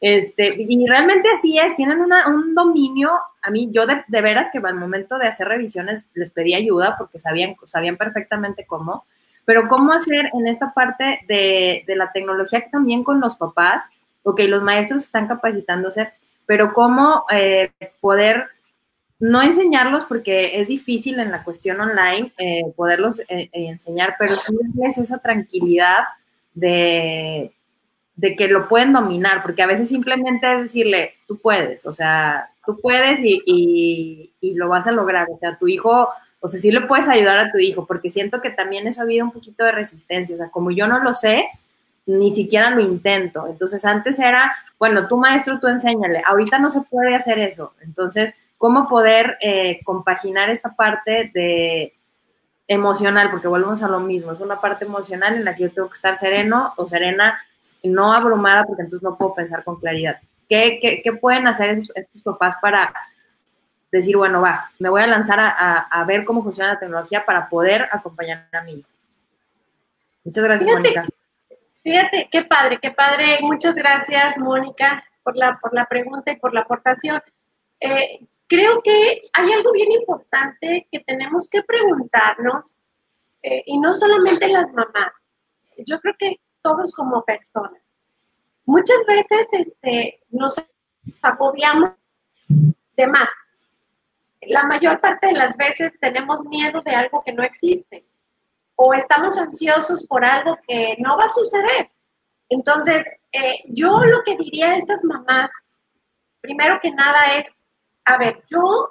Este, 0.05 0.53
y 0.57 0.85
realmente 0.85 1.29
así 1.29 1.57
es, 1.57 1.77
tienen 1.77 2.01
un 2.01 2.53
dominio, 2.53 3.09
a 3.41 3.49
mí 3.49 3.69
yo 3.71 3.85
de, 3.87 4.03
veras 4.21 4.49
que 4.51 4.57
al 4.57 4.75
momento 4.75 5.17
de 5.17 5.29
hacer 5.29 5.47
revisiones 5.47 6.03
les 6.13 6.29
pedí 6.29 6.53
ayuda 6.53 6.97
porque 6.97 7.19
sabían, 7.19 7.55
sabían 7.67 7.95
perfectamente 7.95 8.65
cómo, 8.65 9.05
pero 9.45 9.69
cómo 9.69 9.93
hacer 9.93 10.29
en 10.33 10.45
esta 10.49 10.73
parte 10.73 11.21
de, 11.29 11.85
la 11.95 12.11
tecnología 12.11 12.65
también 12.69 13.05
con 13.05 13.21
los 13.21 13.37
papás, 13.37 13.85
ok, 14.23 14.41
los 14.41 14.61
maestros 14.61 15.03
están 15.03 15.25
capacitándose, 15.25 16.11
pero 16.45 16.73
cómo 16.73 17.23
eh, 17.31 17.71
poder 18.01 18.47
no 19.21 19.41
enseñarlos 19.41 20.03
porque 20.09 20.59
es 20.59 20.67
difícil 20.67 21.17
en 21.17 21.31
la 21.31 21.45
cuestión 21.45 21.79
online 21.79 22.33
eh, 22.37 22.63
poderlos 22.75 23.21
eh, 23.29 23.49
enseñar, 23.53 24.15
pero 24.19 24.35
sí 24.35 24.53
es 24.83 24.97
esa 24.97 25.19
tranquilidad 25.19 26.03
de 26.53 27.53
de 28.15 28.35
que 28.35 28.47
lo 28.47 28.67
pueden 28.67 28.93
dominar, 28.93 29.41
porque 29.41 29.63
a 29.63 29.67
veces 29.67 29.89
simplemente 29.89 30.51
es 30.53 30.61
decirle, 30.63 31.13
tú 31.27 31.37
puedes, 31.37 31.85
o 31.85 31.93
sea, 31.93 32.49
tú 32.65 32.79
puedes 32.79 33.19
y, 33.23 34.31
lo 34.41 34.69
vas 34.69 34.87
a 34.87 34.91
lograr, 34.91 35.27
o 35.31 35.37
sea, 35.39 35.57
tu 35.57 35.67
hijo, 35.67 36.09
o 36.39 36.47
sea, 36.47 36.59
sí 36.59 36.71
le 36.71 36.81
puedes 36.81 37.07
ayudar 37.07 37.39
a 37.39 37.51
tu 37.51 37.57
hijo, 37.57 37.85
porque 37.85 38.11
siento 38.11 38.41
que 38.41 38.51
también 38.51 38.87
eso 38.87 39.01
ha 39.01 39.03
habido 39.03 39.25
un 39.25 39.31
poquito 39.31 39.63
de 39.63 39.71
resistencia, 39.71 40.35
o 40.35 40.37
sea, 40.37 40.49
como 40.49 40.69
yo 40.71 40.85
no 40.87 40.99
lo 40.99 41.15
sé, 41.15 41.47
ni 42.05 42.33
siquiera 42.35 42.69
lo 42.69 42.81
intento, 42.81 43.47
entonces 43.47 43.83
antes 43.85 44.19
era, 44.19 44.55
bueno, 44.77 45.07
tu 45.07 45.17
maestro, 45.17 45.59
tú 45.59 45.67
enséñale, 45.67 46.21
ahorita 46.25 46.59
no 46.59 46.69
se 46.69 46.81
puede 46.81 47.15
hacer 47.15 47.39
eso, 47.39 47.73
entonces, 47.81 48.35
¿cómo 48.57 48.87
poder 48.87 49.37
eh, 49.41 49.79
compaginar 49.83 50.49
esta 50.49 50.75
parte 50.75 51.31
de 51.33 51.93
emocional, 52.67 53.29
porque 53.31 53.47
volvemos 53.47 53.81
a 53.83 53.89
lo 53.89 53.99
mismo, 53.99 54.31
es 54.31 54.39
una 54.39 54.61
parte 54.61 54.85
emocional 54.85 55.35
en 55.35 55.45
la 55.45 55.55
que 55.55 55.63
yo 55.63 55.71
tengo 55.71 55.89
que 55.89 55.95
estar 55.95 56.17
sereno 56.17 56.73
o 56.77 56.87
serena 56.87 57.39
no 57.83 58.13
abrumada 58.13 58.65
porque 58.65 58.83
entonces 58.83 59.03
no 59.03 59.17
puedo 59.17 59.35
pensar 59.35 59.63
con 59.63 59.79
claridad. 59.79 60.19
¿Qué, 60.49 61.01
qué, 61.03 61.13
pueden 61.13 61.47
hacer 61.47 61.81
estos, 61.95 62.21
papás 62.21 62.55
para 62.61 62.93
decir, 63.91 64.17
bueno, 64.17 64.41
va, 64.41 64.69
me 64.79 64.89
voy 64.89 65.01
a 65.01 65.07
lanzar 65.07 65.39
a, 65.39 65.79
a, 65.79 66.03
ver 66.05 66.25
cómo 66.25 66.43
funciona 66.43 66.73
la 66.73 66.79
tecnología 66.79 67.25
para 67.25 67.49
poder 67.49 67.87
acompañar 67.91 68.47
a 68.51 68.61
mi 68.61 68.73
hijo? 68.73 68.89
Muchas 70.23 70.43
gracias, 70.43 70.69
Mónica. 70.69 71.07
Fíjate, 71.83 72.29
qué 72.31 72.43
padre, 72.43 72.79
qué 72.81 72.91
padre. 72.91 73.39
Muchas 73.41 73.75
gracias, 73.75 74.37
Mónica, 74.37 75.03
por 75.23 75.35
la, 75.35 75.59
por 75.59 75.73
la 75.73 75.85
pregunta 75.85 76.31
y 76.31 76.37
por 76.37 76.53
la 76.53 76.61
aportación. 76.61 77.21
Eh, 77.79 78.19
creo 78.47 78.81
que 78.81 79.21
hay 79.33 79.51
algo 79.51 79.71
bien 79.71 79.91
importante 79.91 80.87
que 80.91 80.99
tenemos 80.99 81.49
que 81.49 81.63
preguntarnos, 81.63 82.75
eh, 83.41 83.63
y 83.65 83.77
no 83.79 83.93
solamente 83.93 84.47
las 84.47 84.71
mamás. 84.71 85.11
Yo 85.85 85.99
creo 85.99 86.15
que 86.17 86.39
todos 86.63 86.95
como 86.95 87.23
personas. 87.23 87.81
Muchas 88.65 88.97
veces 89.05 89.47
este, 89.51 90.19
nos 90.29 90.55
agobiamos 91.21 91.91
de 92.47 93.07
más. 93.07 93.29
La 94.41 94.63
mayor 94.63 94.99
parte 94.99 95.27
de 95.27 95.33
las 95.33 95.55
veces 95.55 95.91
tenemos 95.99 96.45
miedo 96.45 96.81
de 96.81 96.91
algo 96.91 97.21
que 97.23 97.33
no 97.33 97.43
existe 97.43 98.05
o 98.75 98.93
estamos 98.93 99.37
ansiosos 99.37 100.07
por 100.07 100.25
algo 100.25 100.57
que 100.67 100.95
no 100.99 101.17
va 101.17 101.25
a 101.25 101.29
suceder. 101.29 101.89
Entonces, 102.49 103.03
eh, 103.31 103.63
yo 103.67 103.99
lo 103.99 104.23
que 104.23 104.35
diría 104.37 104.71
a 104.71 104.77
esas 104.77 105.03
mamás, 105.03 105.49
primero 106.41 106.79
que 106.81 106.91
nada 106.91 107.37
es, 107.37 107.45
a 108.05 108.17
ver, 108.17 108.43
yo, 108.49 108.89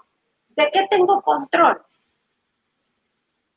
¿de 0.50 0.70
qué 0.72 0.86
tengo 0.90 1.20
control? 1.22 1.82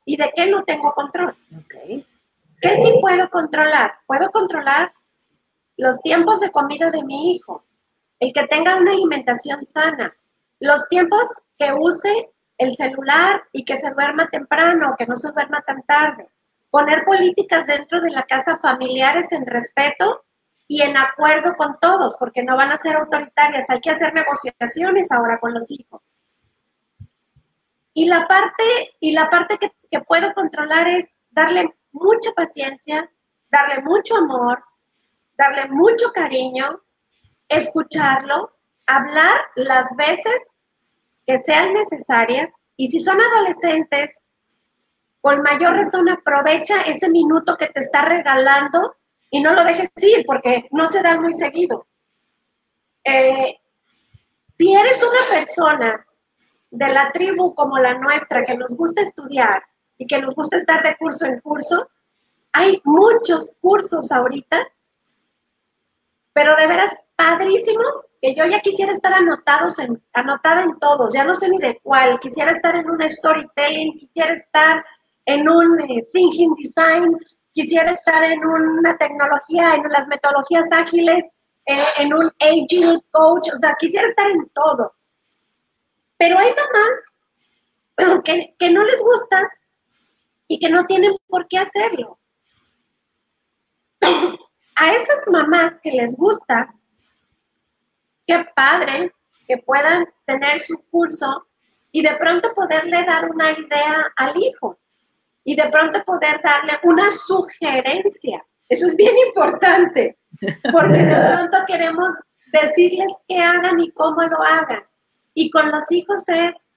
¿Y 0.05 0.17
de 0.17 0.31
qué 0.35 0.47
no 0.47 0.63
tengo 0.63 0.93
control? 0.93 1.35
Okay. 1.65 2.05
¿Qué 2.61 2.75
sí 2.77 2.93
puedo 3.01 3.29
controlar? 3.29 3.95
Puedo 4.07 4.31
controlar 4.31 4.93
los 5.77 6.01
tiempos 6.01 6.39
de 6.39 6.51
comida 6.51 6.89
de 6.89 7.03
mi 7.03 7.33
hijo, 7.33 7.65
el 8.19 8.31
que 8.33 8.47
tenga 8.47 8.77
una 8.77 8.91
alimentación 8.91 9.63
sana, 9.63 10.15
los 10.59 10.87
tiempos 10.87 11.43
que 11.57 11.73
use 11.73 12.31
el 12.57 12.75
celular 12.75 13.43
y 13.51 13.65
que 13.65 13.77
se 13.77 13.91
duerma 13.91 14.29
temprano, 14.29 14.95
que 14.97 15.05
no 15.05 15.17
se 15.17 15.31
duerma 15.31 15.61
tan 15.61 15.83
tarde. 15.83 16.29
Poner 16.69 17.03
políticas 17.03 17.67
dentro 17.67 18.01
de 18.01 18.11
la 18.11 18.23
casa 18.23 18.57
familiares 18.57 19.31
en 19.31 19.45
respeto 19.45 20.23
y 20.67 20.81
en 20.81 20.97
acuerdo 20.97 21.55
con 21.55 21.77
todos, 21.79 22.17
porque 22.17 22.43
no 22.43 22.55
van 22.55 22.71
a 22.71 22.79
ser 22.79 22.95
autoritarias. 22.95 23.69
Hay 23.69 23.81
que 23.81 23.91
hacer 23.91 24.13
negociaciones 24.13 25.11
ahora 25.11 25.39
con 25.39 25.53
los 25.53 25.69
hijos. 25.71 26.01
Y 27.93 28.07
la 28.07 28.27
parte, 28.27 28.63
y 28.99 29.11
la 29.11 29.29
parte 29.29 29.57
que, 29.57 29.71
que 29.89 30.01
puedo 30.01 30.33
controlar 30.33 30.87
es 30.87 31.07
darle 31.29 31.73
mucha 31.95 32.31
paciencia, 32.33 33.09
darle 33.49 33.81
mucho 33.81 34.17
amor, 34.17 34.63
darle 35.37 35.67
mucho 35.69 36.11
cariño, 36.13 36.81
escucharlo, 37.47 38.51
hablar 38.85 39.39
las 39.55 39.95
veces 39.95 40.41
que 41.25 41.39
sean 41.39 41.73
necesarias 41.73 42.49
y 42.75 42.89
si 42.89 42.99
son 42.99 43.19
adolescentes, 43.19 44.19
con 45.21 45.41
mayor 45.41 45.75
razón 45.75 46.09
aprovecha 46.09 46.81
ese 46.81 47.09
minuto 47.09 47.57
que 47.57 47.67
te 47.67 47.79
está 47.79 48.03
regalando 48.03 48.95
y 49.31 49.41
no 49.41 49.53
lo 49.53 49.63
dejes 49.63 49.89
ir 49.97 50.23
porque 50.25 50.67
no 50.71 50.89
se 50.89 51.01
da 51.01 51.19
muy 51.19 51.33
seguido. 51.33 51.87
Eh, 53.03 53.57
si 54.57 54.75
eres 54.75 55.01
una 55.01 55.23
persona 55.29 56.05
de 56.69 56.87
la 56.89 57.11
tribu 57.11 57.55
como 57.55 57.79
la 57.79 57.97
nuestra, 57.97 58.45
que 58.45 58.55
nos 58.55 58.75
gusta 58.75 59.01
estudiar 59.01 59.63
y 59.97 60.07
que 60.07 60.19
nos 60.19 60.35
gusta 60.35 60.57
estar 60.57 60.83
de 60.83 60.95
curso 60.97 61.25
en 61.25 61.39
curso, 61.39 61.89
hay 62.53 62.81
muchos 62.83 63.53
cursos 63.61 64.11
ahorita, 64.11 64.67
pero 66.33 66.55
de 66.55 66.67
veras 66.67 66.95
padrísimos, 67.15 68.07
que 68.21 68.35
yo 68.35 68.45
ya 68.45 68.59
quisiera 68.59 68.91
estar 68.91 69.13
anotados 69.13 69.79
en, 69.79 70.01
anotada 70.13 70.63
en 70.63 70.77
todos, 70.79 71.13
ya 71.13 71.23
no 71.23 71.35
sé 71.35 71.49
ni 71.49 71.57
de 71.59 71.79
cuál, 71.81 72.19
quisiera 72.19 72.51
estar 72.51 72.75
en 72.75 72.89
un 72.89 73.01
storytelling, 73.09 73.97
quisiera 73.97 74.33
estar 74.33 74.83
en 75.25 75.49
un 75.49 75.81
eh, 75.81 76.07
thinking 76.13 76.55
design, 76.55 77.17
quisiera 77.53 77.91
estar 77.91 78.23
en 78.23 78.45
una 78.45 78.97
tecnología, 78.97 79.75
en 79.75 79.83
las 79.89 80.07
metodologías 80.07 80.69
ágiles, 80.71 81.23
eh, 81.65 81.83
en 81.99 82.13
un 82.13 82.31
aging 82.39 83.01
coach, 83.11 83.49
o 83.53 83.57
sea, 83.57 83.75
quisiera 83.79 84.07
estar 84.07 84.29
en 84.29 84.47
todo. 84.49 84.93
Pero 86.17 86.37
hay 86.37 86.53
mamás 86.53 88.23
que, 88.23 88.55
que 88.59 88.69
no 88.69 88.83
les 88.83 89.01
gusta 89.01 89.49
y 90.47 90.59
que 90.59 90.69
no 90.69 90.85
tienen 90.85 91.15
por 91.27 91.47
qué 91.47 91.59
hacerlo. 91.59 92.19
A 94.77 94.91
esas 94.91 95.21
mamás 95.31 95.75
que 95.81 95.91
les 95.91 96.17
gusta, 96.17 96.73
qué 98.27 98.45
padre 98.53 99.13
que 99.47 99.57
puedan 99.59 100.05
tener 100.25 100.59
su 100.59 100.83
curso 100.89 101.47
y 101.91 102.01
de 102.01 102.13
pronto 102.15 102.53
poderle 102.53 103.05
dar 103.05 103.29
una 103.29 103.51
idea 103.51 104.11
al 104.17 104.35
hijo 104.35 104.77
y 105.45 105.55
de 105.55 105.69
pronto 105.69 106.03
poder 106.03 106.41
darle 106.43 106.73
una 106.83 107.09
sugerencia. 107.11 108.45
Eso 108.67 108.87
es 108.87 108.97
bien 108.97 109.15
importante, 109.27 110.17
porque 110.73 111.03
de 111.03 111.15
pronto 111.25 111.57
queremos 111.67 112.15
decirles 112.51 113.13
qué 113.27 113.37
hagan 113.37 113.79
y 113.79 113.91
cómo 113.91 114.23
lo 114.23 114.43
hagan. 114.43 114.83
Y 115.33 115.49
con 115.51 115.71
los 115.71 115.89
hijos 115.91 116.27
es, 116.27 116.67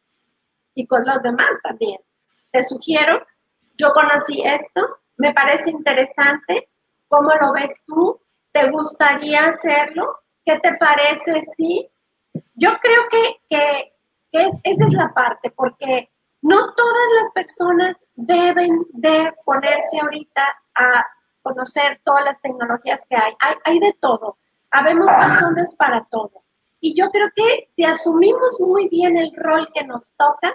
y 0.75 0.87
con 0.87 1.05
los 1.05 1.23
demás 1.23 1.51
también. 1.63 1.99
Te 2.53 2.63
sugiero, 2.63 3.27
yo 3.79 3.93
conocí 3.93 4.43
esto, 4.43 4.99
me 5.17 5.33
parece 5.33 5.71
interesante, 5.71 6.69
¿cómo 7.09 7.31
lo 7.41 7.53
ves 7.53 7.85
tú? 7.87 8.21
¿Te 8.53 8.71
gustaría 8.71 9.49
hacerlo? 9.49 10.19
¿Qué 10.45 10.59
te 10.61 10.75
parece? 10.75 11.43
Sí. 11.57 11.89
Yo 12.55 12.71
creo 12.81 13.03
que, 13.09 13.41
que, 13.49 13.93
esa 14.63 14.87
es 14.87 14.95
la 14.95 15.13
parte, 15.15 15.51
porque 15.51 16.11
no 16.43 16.75
todas 16.75 17.09
las 17.21 17.31
personas 17.33 17.97
deben 18.15 18.85
de 18.93 19.33
ponerse 19.45 20.01
ahorita 20.01 20.45
a 20.75 21.07
conocer 21.43 22.01
todas 22.05 22.25
las 22.25 22.41
tecnologías 22.41 23.05
que 23.09 23.17
hay. 23.17 23.33
Hay, 23.65 23.79
de 23.79 23.93
todo. 24.01 24.39
Habemos 24.71 25.07
personas 25.15 25.75
para 25.77 26.05
todo. 26.11 26.43
Y 26.81 26.95
yo 26.95 27.11
creo 27.11 27.29
que 27.35 27.69
si 27.75 27.85
asumimos 27.85 28.61
muy 28.61 28.89
bien 28.89 29.17
el 29.17 29.33
rol 29.37 29.69
que 29.73 29.85
nos 29.85 30.13
toca 30.13 30.55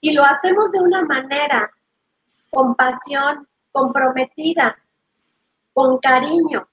y 0.00 0.12
lo 0.12 0.24
hacemos 0.24 0.70
de 0.72 0.80
una 0.80 1.02
manera 1.02 1.70
con 2.54 2.74
pasión, 2.74 3.48
comprometida, 3.72 4.78
con 5.72 5.98
cariño, 5.98 6.68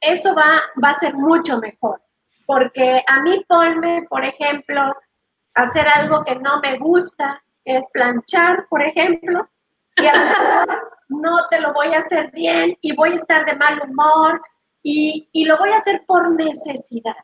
eso 0.00 0.34
va, 0.34 0.62
va 0.82 0.90
a 0.90 0.94
ser 0.94 1.14
mucho 1.14 1.58
mejor. 1.58 2.00
Porque 2.46 3.02
a 3.06 3.20
mí 3.20 3.44
ponme, 3.46 4.06
por 4.08 4.24
ejemplo, 4.24 4.94
hacer 5.54 5.86
algo 5.88 6.24
que 6.24 6.36
no 6.36 6.60
me 6.60 6.78
gusta, 6.78 7.42
es 7.64 7.88
planchar, 7.92 8.66
por 8.68 8.82
ejemplo, 8.82 9.48
y 9.96 10.06
a 10.06 10.16
lo 10.16 10.24
mejor 10.24 10.90
no 11.08 11.36
te 11.50 11.60
lo 11.60 11.72
voy 11.72 11.88
a 11.88 11.98
hacer 11.98 12.30
bien 12.32 12.76
y 12.80 12.94
voy 12.94 13.12
a 13.12 13.16
estar 13.16 13.44
de 13.44 13.56
mal 13.56 13.80
humor 13.82 14.40
y, 14.82 15.28
y 15.32 15.44
lo 15.44 15.58
voy 15.58 15.70
a 15.70 15.78
hacer 15.78 16.04
por 16.06 16.30
necesidad. 16.30 17.16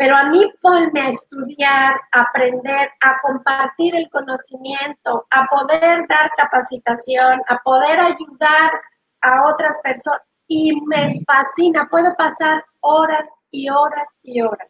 Pero 0.00 0.16
a 0.16 0.24
mí 0.30 0.50
ponme 0.62 0.98
a 0.98 1.10
estudiar, 1.10 1.94
a 2.12 2.20
aprender, 2.22 2.88
a 3.02 3.18
compartir 3.20 3.94
el 3.94 4.08
conocimiento, 4.08 5.26
a 5.30 5.46
poder 5.48 6.08
dar 6.08 6.30
capacitación, 6.38 7.42
a 7.46 7.58
poder 7.58 8.00
ayudar 8.00 8.80
a 9.20 9.46
otras 9.46 9.78
personas. 9.82 10.22
Y 10.46 10.72
me 10.86 11.10
fascina, 11.26 11.86
puedo 11.90 12.16
pasar 12.16 12.64
horas 12.80 13.26
y 13.50 13.68
horas 13.68 14.18
y 14.22 14.40
horas. 14.40 14.68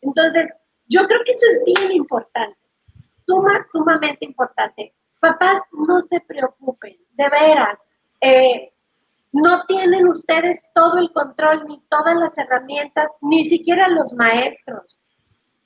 Entonces, 0.00 0.50
yo 0.86 1.06
creo 1.06 1.20
que 1.26 1.32
eso 1.32 1.46
es 1.52 1.78
bien 1.78 1.92
importante, 1.92 2.58
suma, 3.18 3.62
sumamente 3.70 4.24
importante. 4.24 4.94
Papás, 5.20 5.62
no 5.72 6.00
se 6.00 6.20
preocupen, 6.20 6.96
de 7.10 7.28
veras. 7.28 7.78
Eh, 8.22 8.72
no 9.32 9.64
tienen 9.66 10.08
ustedes 10.08 10.66
todo 10.74 10.98
el 10.98 11.12
control 11.12 11.64
ni 11.66 11.80
todas 11.88 12.16
las 12.16 12.36
herramientas, 12.36 13.06
ni 13.20 13.44
siquiera 13.44 13.88
los 13.88 14.12
maestros. 14.12 15.00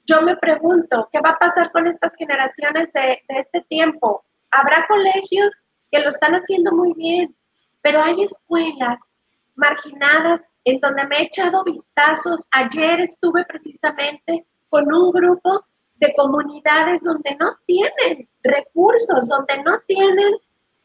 Yo 0.07 0.21
me 0.21 0.37
pregunto, 0.37 1.09
¿qué 1.11 1.21
va 1.21 1.31
a 1.31 1.39
pasar 1.39 1.73
con 1.73 1.87
estas 1.87 2.12
generaciones 2.17 2.93
de, 2.93 3.23
este 3.29 3.62
tiempo? 3.62 4.23
Habrá 4.51 4.87
colegios 4.87 5.59
que 5.91 6.01
lo 6.01 6.11
están 6.11 6.35
haciendo 6.35 6.73
muy 6.73 6.93
bien, 6.93 7.35
pero 7.81 8.03
hay 8.03 8.23
escuelas 8.23 8.99
marginadas 9.55 10.43
en 10.65 10.79
donde 10.81 11.07
me 11.07 11.17
he 11.17 11.23
echado 11.23 11.65
vistazos. 11.65 12.47
Ayer 12.51 13.01
estuve 13.01 13.45
precisamente 13.47 14.47
con 14.69 14.93
un 14.93 15.11
grupo 15.11 15.65
de 15.97 16.12
comunidades 16.15 17.01
donde 17.01 17.35
no 17.41 17.57
tienen 17.67 18.29
recursos, 18.43 19.29
donde 19.29 19.62
no 19.62 19.79
tienen 19.87 20.35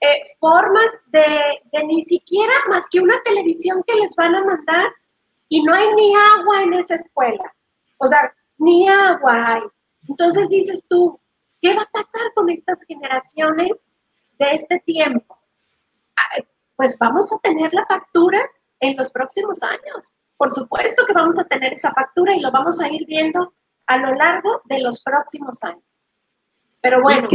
eh, 0.01 0.23
formas 0.39 0.87
de, 1.07 1.61
ni 1.85 2.03
siquiera 2.05 2.53
más 2.69 2.85
que 2.89 3.01
una 3.01 3.21
televisión 3.23 3.83
que 3.85 3.95
les 3.95 4.15
van 4.15 4.35
a 4.35 4.43
mandar 4.43 4.91
y 5.49 5.61
no 5.63 5.73
hay 5.73 5.93
ni 5.95 6.13
agua 6.15 6.61
en 6.61 6.73
esa 6.75 6.95
escuela. 6.95 7.53
O 7.97 8.07
sea, 8.07 8.33
ni 8.57 8.87
agua 8.87 9.45
hay. 9.45 9.61
Entonces 10.07 10.47
dices 10.49 10.83
tú, 10.87 11.19
¿qué 11.61 11.75
va 11.75 11.81
a 11.81 11.91
pasar 11.91 12.33
con 12.33 12.49
estas 12.49 12.79
generaciones 12.85 13.71
de 14.37 14.51
este 14.51 14.79
tiempo? 14.85 15.37
Ah, 16.15 16.43
pues 16.75 16.97
vamos 16.97 17.31
a 17.33 17.39
tener 17.39 17.73
la 17.73 17.83
factura 17.83 18.39
en 18.79 18.95
los 18.95 19.09
próximos 19.09 19.61
años. 19.63 20.15
Por 20.37 20.53
supuesto 20.53 21.05
que 21.05 21.13
vamos 21.13 21.37
a 21.37 21.43
tener 21.43 21.73
esa 21.73 21.91
factura 21.91 22.33
y 22.33 22.39
lo 22.39 22.51
vamos 22.51 22.79
a 22.79 22.87
ir 22.87 23.05
viendo 23.05 23.53
a 23.87 23.97
lo 23.97 24.13
largo 24.13 24.61
de 24.65 24.79
los 24.79 25.03
próximos 25.03 25.61
años. 25.63 25.83
Pero 26.79 27.01
bueno. 27.01 27.27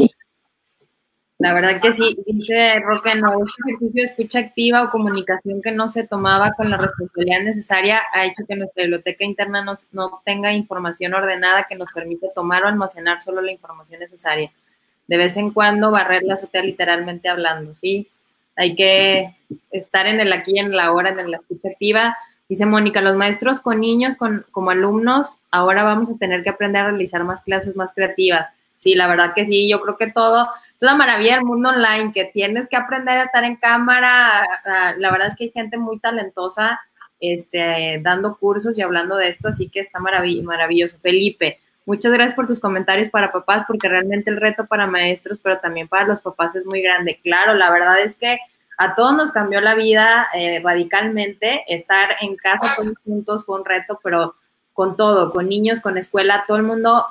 La 1.38 1.52
verdad 1.52 1.80
que 1.80 1.92
sí, 1.92 2.16
dice 2.26 2.80
Roque, 2.80 3.14
no, 3.16 3.44
este 3.44 3.62
ejercicio 3.66 3.92
de 3.92 4.02
escucha 4.02 4.38
activa 4.38 4.84
o 4.84 4.90
comunicación 4.90 5.60
que 5.60 5.72
no 5.72 5.90
se 5.90 6.06
tomaba 6.06 6.52
con 6.52 6.70
la 6.70 6.76
responsabilidad 6.76 7.42
necesaria 7.42 8.02
ha 8.12 8.24
hecho 8.24 8.44
que 8.48 8.54
nuestra 8.54 8.82
biblioteca 8.82 9.24
interna 9.24 9.64
no 9.92 10.22
tenga 10.24 10.52
información 10.52 11.12
ordenada 11.12 11.66
que 11.68 11.74
nos 11.74 11.92
permite 11.92 12.28
tomar 12.34 12.64
o 12.64 12.68
almacenar 12.68 13.20
solo 13.20 13.40
la 13.40 13.52
información 13.52 14.00
necesaria. 14.00 14.52
De 15.08 15.16
vez 15.16 15.36
en 15.36 15.50
cuando 15.50 15.90
barrer 15.90 16.22
la 16.22 16.34
azotea 16.34 16.62
literalmente 16.62 17.28
hablando, 17.28 17.74
¿sí? 17.74 18.08
Hay 18.56 18.76
que 18.76 19.34
estar 19.72 20.06
en 20.06 20.20
el 20.20 20.32
aquí 20.32 20.52
y 20.54 20.60
en 20.60 20.74
la 20.74 20.92
hora, 20.92 21.10
en 21.10 21.30
la 21.30 21.38
escucha 21.38 21.68
activa 21.68 22.16
Dice 22.48 22.66
Mónica, 22.66 23.00
los 23.00 23.16
maestros 23.16 23.60
con 23.60 23.80
niños, 23.80 24.16
con, 24.16 24.44
como 24.50 24.70
alumnos, 24.70 25.38
ahora 25.50 25.82
vamos 25.82 26.10
a 26.10 26.18
tener 26.18 26.42
que 26.42 26.50
aprender 26.50 26.82
a 26.82 26.90
realizar 26.90 27.24
más 27.24 27.42
clases 27.42 27.74
más 27.74 27.92
creativas. 27.94 28.48
Sí, 28.76 28.94
la 28.94 29.06
verdad 29.06 29.32
que 29.34 29.46
sí, 29.46 29.68
yo 29.68 29.80
creo 29.80 29.96
que 29.96 30.10
todo, 30.10 30.48
la 30.84 30.94
maravilla 30.94 31.36
del 31.36 31.44
mundo 31.44 31.70
online, 31.70 32.12
que 32.12 32.26
tienes 32.26 32.68
que 32.68 32.76
aprender 32.76 33.18
a 33.18 33.24
estar 33.24 33.44
en 33.44 33.56
cámara. 33.56 34.46
La 34.98 35.10
verdad 35.10 35.28
es 35.28 35.36
que 35.36 35.44
hay 35.44 35.50
gente 35.50 35.78
muy 35.78 35.98
talentosa 35.98 36.80
este, 37.20 38.00
dando 38.02 38.36
cursos 38.36 38.76
y 38.76 38.82
hablando 38.82 39.16
de 39.16 39.28
esto, 39.28 39.48
así 39.48 39.68
que 39.68 39.80
está 39.80 39.98
maravilloso. 39.98 40.98
Felipe, 41.00 41.58
muchas 41.86 42.12
gracias 42.12 42.34
por 42.34 42.46
tus 42.46 42.60
comentarios 42.60 43.08
para 43.08 43.32
papás, 43.32 43.64
porque 43.66 43.88
realmente 43.88 44.30
el 44.30 44.40
reto 44.40 44.66
para 44.66 44.86
maestros, 44.86 45.38
pero 45.42 45.58
también 45.58 45.88
para 45.88 46.06
los 46.06 46.20
papás 46.20 46.54
es 46.56 46.66
muy 46.66 46.82
grande. 46.82 47.18
Claro, 47.22 47.54
la 47.54 47.70
verdad 47.70 48.00
es 48.00 48.14
que 48.16 48.38
a 48.76 48.94
todos 48.94 49.16
nos 49.16 49.32
cambió 49.32 49.60
la 49.60 49.74
vida 49.74 50.28
eh, 50.34 50.60
radicalmente. 50.62 51.64
Estar 51.68 52.16
en 52.20 52.36
casa 52.36 52.74
todos 52.76 52.94
juntos 53.04 53.44
fue 53.44 53.58
un 53.58 53.64
reto, 53.64 54.00
pero 54.02 54.34
con 54.72 54.96
todo, 54.96 55.32
con 55.32 55.48
niños, 55.48 55.80
con 55.80 55.96
escuela, 55.96 56.44
todo 56.46 56.56
el 56.56 56.64
mundo 56.64 57.06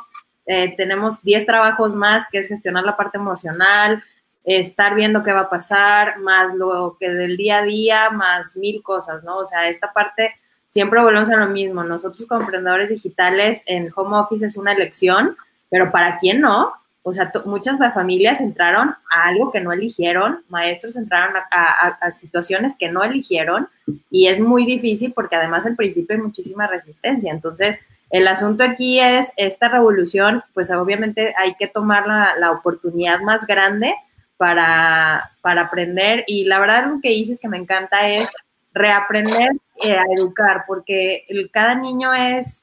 eh, 0.45 0.73
tenemos 0.75 1.21
10 1.23 1.45
trabajos 1.45 1.93
más, 1.95 2.25
que 2.31 2.39
es 2.39 2.47
gestionar 2.47 2.83
la 2.83 2.97
parte 2.97 3.17
emocional, 3.17 4.03
estar 4.43 4.95
viendo 4.95 5.23
qué 5.23 5.31
va 5.31 5.41
a 5.41 5.49
pasar, 5.49 6.19
más 6.19 6.53
lo 6.53 6.97
que 6.99 7.09
del 7.09 7.37
día 7.37 7.59
a 7.59 7.63
día, 7.63 8.09
más 8.09 8.55
mil 8.55 8.83
cosas, 8.83 9.23
¿no? 9.23 9.37
O 9.37 9.45
sea, 9.45 9.69
esta 9.69 9.93
parte 9.93 10.33
siempre 10.69 11.01
volvemos 11.01 11.29
a 11.29 11.37
lo 11.37 11.47
mismo. 11.47 11.83
Nosotros 11.83 12.27
como 12.27 12.41
emprendedores 12.41 12.89
digitales 12.89 13.61
en 13.65 13.89
home 13.95 14.17
office 14.17 14.45
es 14.45 14.57
una 14.57 14.73
elección, 14.73 15.37
pero 15.69 15.91
para 15.91 16.17
quién 16.17 16.41
no, 16.41 16.73
o 17.05 17.11
sea, 17.11 17.31
muchas 17.43 17.77
familias 17.93 18.39
entraron 18.39 18.95
a 19.11 19.27
algo 19.27 19.51
que 19.51 19.59
no 19.59 19.73
eligieron, 19.73 20.41
maestros 20.47 20.95
entraron 20.95 21.35
a, 21.51 22.11
situaciones 22.13 22.75
que 22.79 22.89
no 22.89 23.03
eligieron 23.03 23.67
y 24.09 24.27
es 24.27 24.39
muy 24.39 24.65
difícil 24.65 25.11
porque 25.11 25.35
además 25.35 25.65
al 25.65 25.75
principio 25.75 26.15
hay 26.15 26.21
muchísima 26.21 26.65
resistencia. 26.65 27.31
Entonces, 27.31 27.77
el 28.13 28.27
asunto 28.27 28.63
aquí 28.63 28.99
es 28.99 29.31
esta 29.37 29.69
revolución, 29.69 30.43
pues 30.53 30.69
obviamente 30.69 31.33
hay 31.35 31.55
que 31.55 31.65
tomar 31.65 32.05
la, 32.05 32.35
la 32.37 32.51
oportunidad 32.51 33.21
más 33.21 33.47
grande 33.47 33.95
para, 34.37 35.31
para 35.41 35.63
aprender. 35.63 36.23
Y 36.27 36.45
la 36.45 36.59
verdad 36.59 36.85
lo 36.85 37.01
que 37.01 37.09
dices 37.09 37.39
que 37.39 37.47
me 37.47 37.57
encanta 37.57 38.07
es 38.07 38.29
reaprender 38.71 39.53
eh, 39.83 39.97
a 39.97 40.03
educar, 40.15 40.65
porque 40.67 41.25
el, 41.27 41.49
cada 41.49 41.73
niño 41.73 42.13
es 42.13 42.61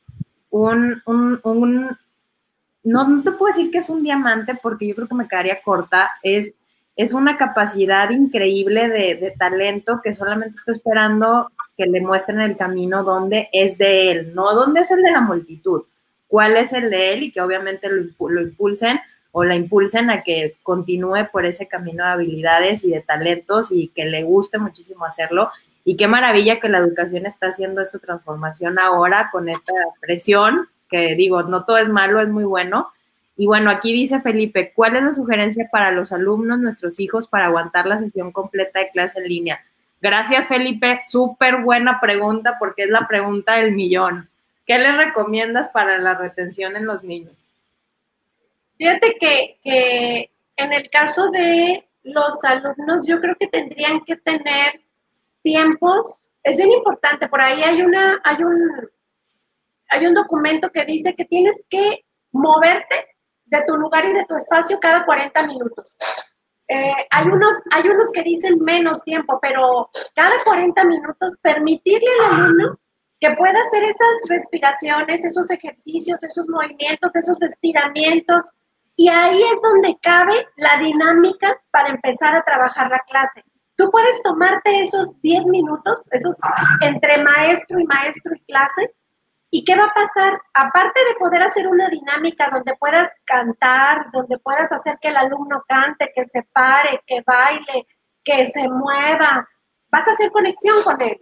un, 0.50 1.02
un, 1.04 1.40
un 1.42 1.98
no, 2.84 3.22
te 3.24 3.32
puedo 3.32 3.52
decir 3.52 3.72
que 3.72 3.78
es 3.78 3.90
un 3.90 4.04
diamante 4.04 4.54
porque 4.62 4.86
yo 4.86 4.94
creo 4.94 5.08
que 5.08 5.16
me 5.16 5.26
quedaría 5.26 5.60
corta, 5.62 6.12
es, 6.22 6.54
es 6.94 7.12
una 7.12 7.36
capacidad 7.36 8.08
increíble 8.10 8.88
de, 8.88 9.16
de, 9.16 9.34
talento 9.36 10.00
que 10.00 10.14
solamente 10.14 10.54
está 10.54 10.70
esperando 10.70 11.50
que 11.80 11.86
le 11.86 12.02
muestren 12.02 12.42
el 12.42 12.58
camino 12.58 13.02
donde 13.04 13.48
es 13.54 13.78
de 13.78 14.10
él, 14.10 14.34
no 14.34 14.54
donde 14.54 14.82
es 14.82 14.90
el 14.90 15.02
de 15.02 15.12
la 15.12 15.22
multitud, 15.22 15.84
cuál 16.28 16.58
es 16.58 16.74
el 16.74 16.90
de 16.90 17.14
él 17.14 17.22
y 17.22 17.32
que 17.32 17.40
obviamente 17.40 17.88
lo, 17.88 18.28
lo 18.28 18.42
impulsen 18.42 19.00
o 19.32 19.44
la 19.44 19.56
impulsen 19.56 20.10
a 20.10 20.22
que 20.22 20.56
continúe 20.62 21.30
por 21.32 21.46
ese 21.46 21.68
camino 21.68 22.04
de 22.04 22.10
habilidades 22.10 22.84
y 22.84 22.90
de 22.90 23.00
talentos 23.00 23.72
y 23.72 23.88
que 23.94 24.04
le 24.04 24.24
guste 24.24 24.58
muchísimo 24.58 25.06
hacerlo. 25.06 25.48
Y 25.82 25.96
qué 25.96 26.06
maravilla 26.06 26.60
que 26.60 26.68
la 26.68 26.76
educación 26.76 27.24
está 27.24 27.46
haciendo 27.46 27.80
esta 27.80 27.98
transformación 27.98 28.78
ahora 28.78 29.30
con 29.32 29.48
esta 29.48 29.72
presión, 30.02 30.68
que 30.90 31.14
digo, 31.14 31.44
no 31.44 31.64
todo 31.64 31.78
es 31.78 31.88
malo, 31.88 32.20
es 32.20 32.28
muy 32.28 32.44
bueno. 32.44 32.88
Y 33.38 33.46
bueno, 33.46 33.70
aquí 33.70 33.94
dice 33.94 34.20
Felipe, 34.20 34.74
¿cuál 34.76 34.96
es 34.96 35.02
la 35.02 35.14
sugerencia 35.14 35.66
para 35.72 35.92
los 35.92 36.12
alumnos, 36.12 36.58
nuestros 36.58 37.00
hijos, 37.00 37.26
para 37.26 37.46
aguantar 37.46 37.86
la 37.86 37.98
sesión 37.98 38.32
completa 38.32 38.80
de 38.80 38.90
clase 38.90 39.20
en 39.20 39.28
línea? 39.28 39.60
Gracias, 40.00 40.46
Felipe. 40.46 40.98
Súper 41.06 41.62
buena 41.62 42.00
pregunta 42.00 42.56
porque 42.58 42.84
es 42.84 42.90
la 42.90 43.06
pregunta 43.06 43.54
del 43.56 43.72
millón. 43.72 44.28
¿Qué 44.66 44.78
les 44.78 44.96
recomiendas 44.96 45.68
para 45.68 45.98
la 45.98 46.14
retención 46.14 46.76
en 46.76 46.86
los 46.86 47.02
niños? 47.02 47.32
Fíjate 48.78 49.16
que, 49.18 49.58
que 49.62 50.30
en 50.56 50.72
el 50.72 50.88
caso 50.88 51.30
de 51.30 51.86
los 52.02 52.42
alumnos, 52.44 53.06
yo 53.06 53.20
creo 53.20 53.34
que 53.38 53.48
tendrían 53.48 54.00
que 54.04 54.16
tener 54.16 54.80
tiempos. 55.42 56.30
Es 56.42 56.58
bien 56.58 56.72
importante. 56.72 57.28
Por 57.28 57.40
ahí 57.40 57.62
hay 57.62 57.82
una, 57.82 58.20
hay 58.24 58.42
un, 58.42 58.88
hay 59.88 60.06
un 60.06 60.14
documento 60.14 60.70
que 60.70 60.84
dice 60.84 61.14
que 61.14 61.24
tienes 61.24 61.64
que 61.68 62.04
moverte 62.32 63.06
de 63.46 63.64
tu 63.66 63.76
lugar 63.76 64.04
y 64.06 64.12
de 64.12 64.24
tu 64.24 64.36
espacio 64.36 64.78
cada 64.80 65.04
40 65.04 65.46
minutos. 65.46 65.96
Eh, 66.72 66.94
hay, 67.10 67.26
unos, 67.26 67.60
hay 67.72 67.88
unos 67.88 68.12
que 68.12 68.22
dicen 68.22 68.60
menos 68.60 69.02
tiempo, 69.02 69.40
pero 69.42 69.90
cada 70.14 70.32
40 70.44 70.84
minutos 70.84 71.36
permitirle 71.42 72.08
al 72.20 72.34
alumno 72.34 72.78
que 73.18 73.32
pueda 73.32 73.60
hacer 73.60 73.82
esas 73.82 74.28
respiraciones, 74.28 75.24
esos 75.24 75.50
ejercicios, 75.50 76.22
esos 76.22 76.48
movimientos, 76.48 77.14
esos 77.16 77.42
estiramientos. 77.42 78.46
Y 78.94 79.08
ahí 79.08 79.42
es 79.42 79.60
donde 79.62 79.98
cabe 80.00 80.46
la 80.56 80.78
dinámica 80.78 81.60
para 81.72 81.88
empezar 81.88 82.36
a 82.36 82.44
trabajar 82.44 82.88
la 82.88 83.00
clase. 83.00 83.42
Tú 83.74 83.90
puedes 83.90 84.22
tomarte 84.22 84.80
esos 84.80 85.20
10 85.22 85.46
minutos, 85.46 85.98
esos 86.12 86.36
entre 86.82 87.20
maestro 87.24 87.80
y 87.80 87.84
maestro 87.84 88.32
y 88.36 88.44
clase, 88.44 88.94
¿Y 89.50 89.64
qué 89.64 89.76
va 89.76 89.86
a 89.86 89.94
pasar? 89.94 90.40
Aparte 90.54 91.00
de 91.08 91.14
poder 91.18 91.42
hacer 91.42 91.66
una 91.66 91.88
dinámica 91.88 92.48
donde 92.52 92.76
puedas 92.76 93.10
cantar, 93.24 94.10
donde 94.12 94.38
puedas 94.38 94.70
hacer 94.70 94.96
que 95.00 95.08
el 95.08 95.16
alumno 95.16 95.64
cante, 95.66 96.12
que 96.14 96.24
se 96.26 96.44
pare, 96.52 97.02
que 97.04 97.22
baile, 97.26 97.86
que 98.22 98.46
se 98.46 98.68
mueva, 98.68 99.48
vas 99.90 100.06
a 100.06 100.12
hacer 100.12 100.30
conexión 100.30 100.82
con 100.84 101.00
él, 101.02 101.20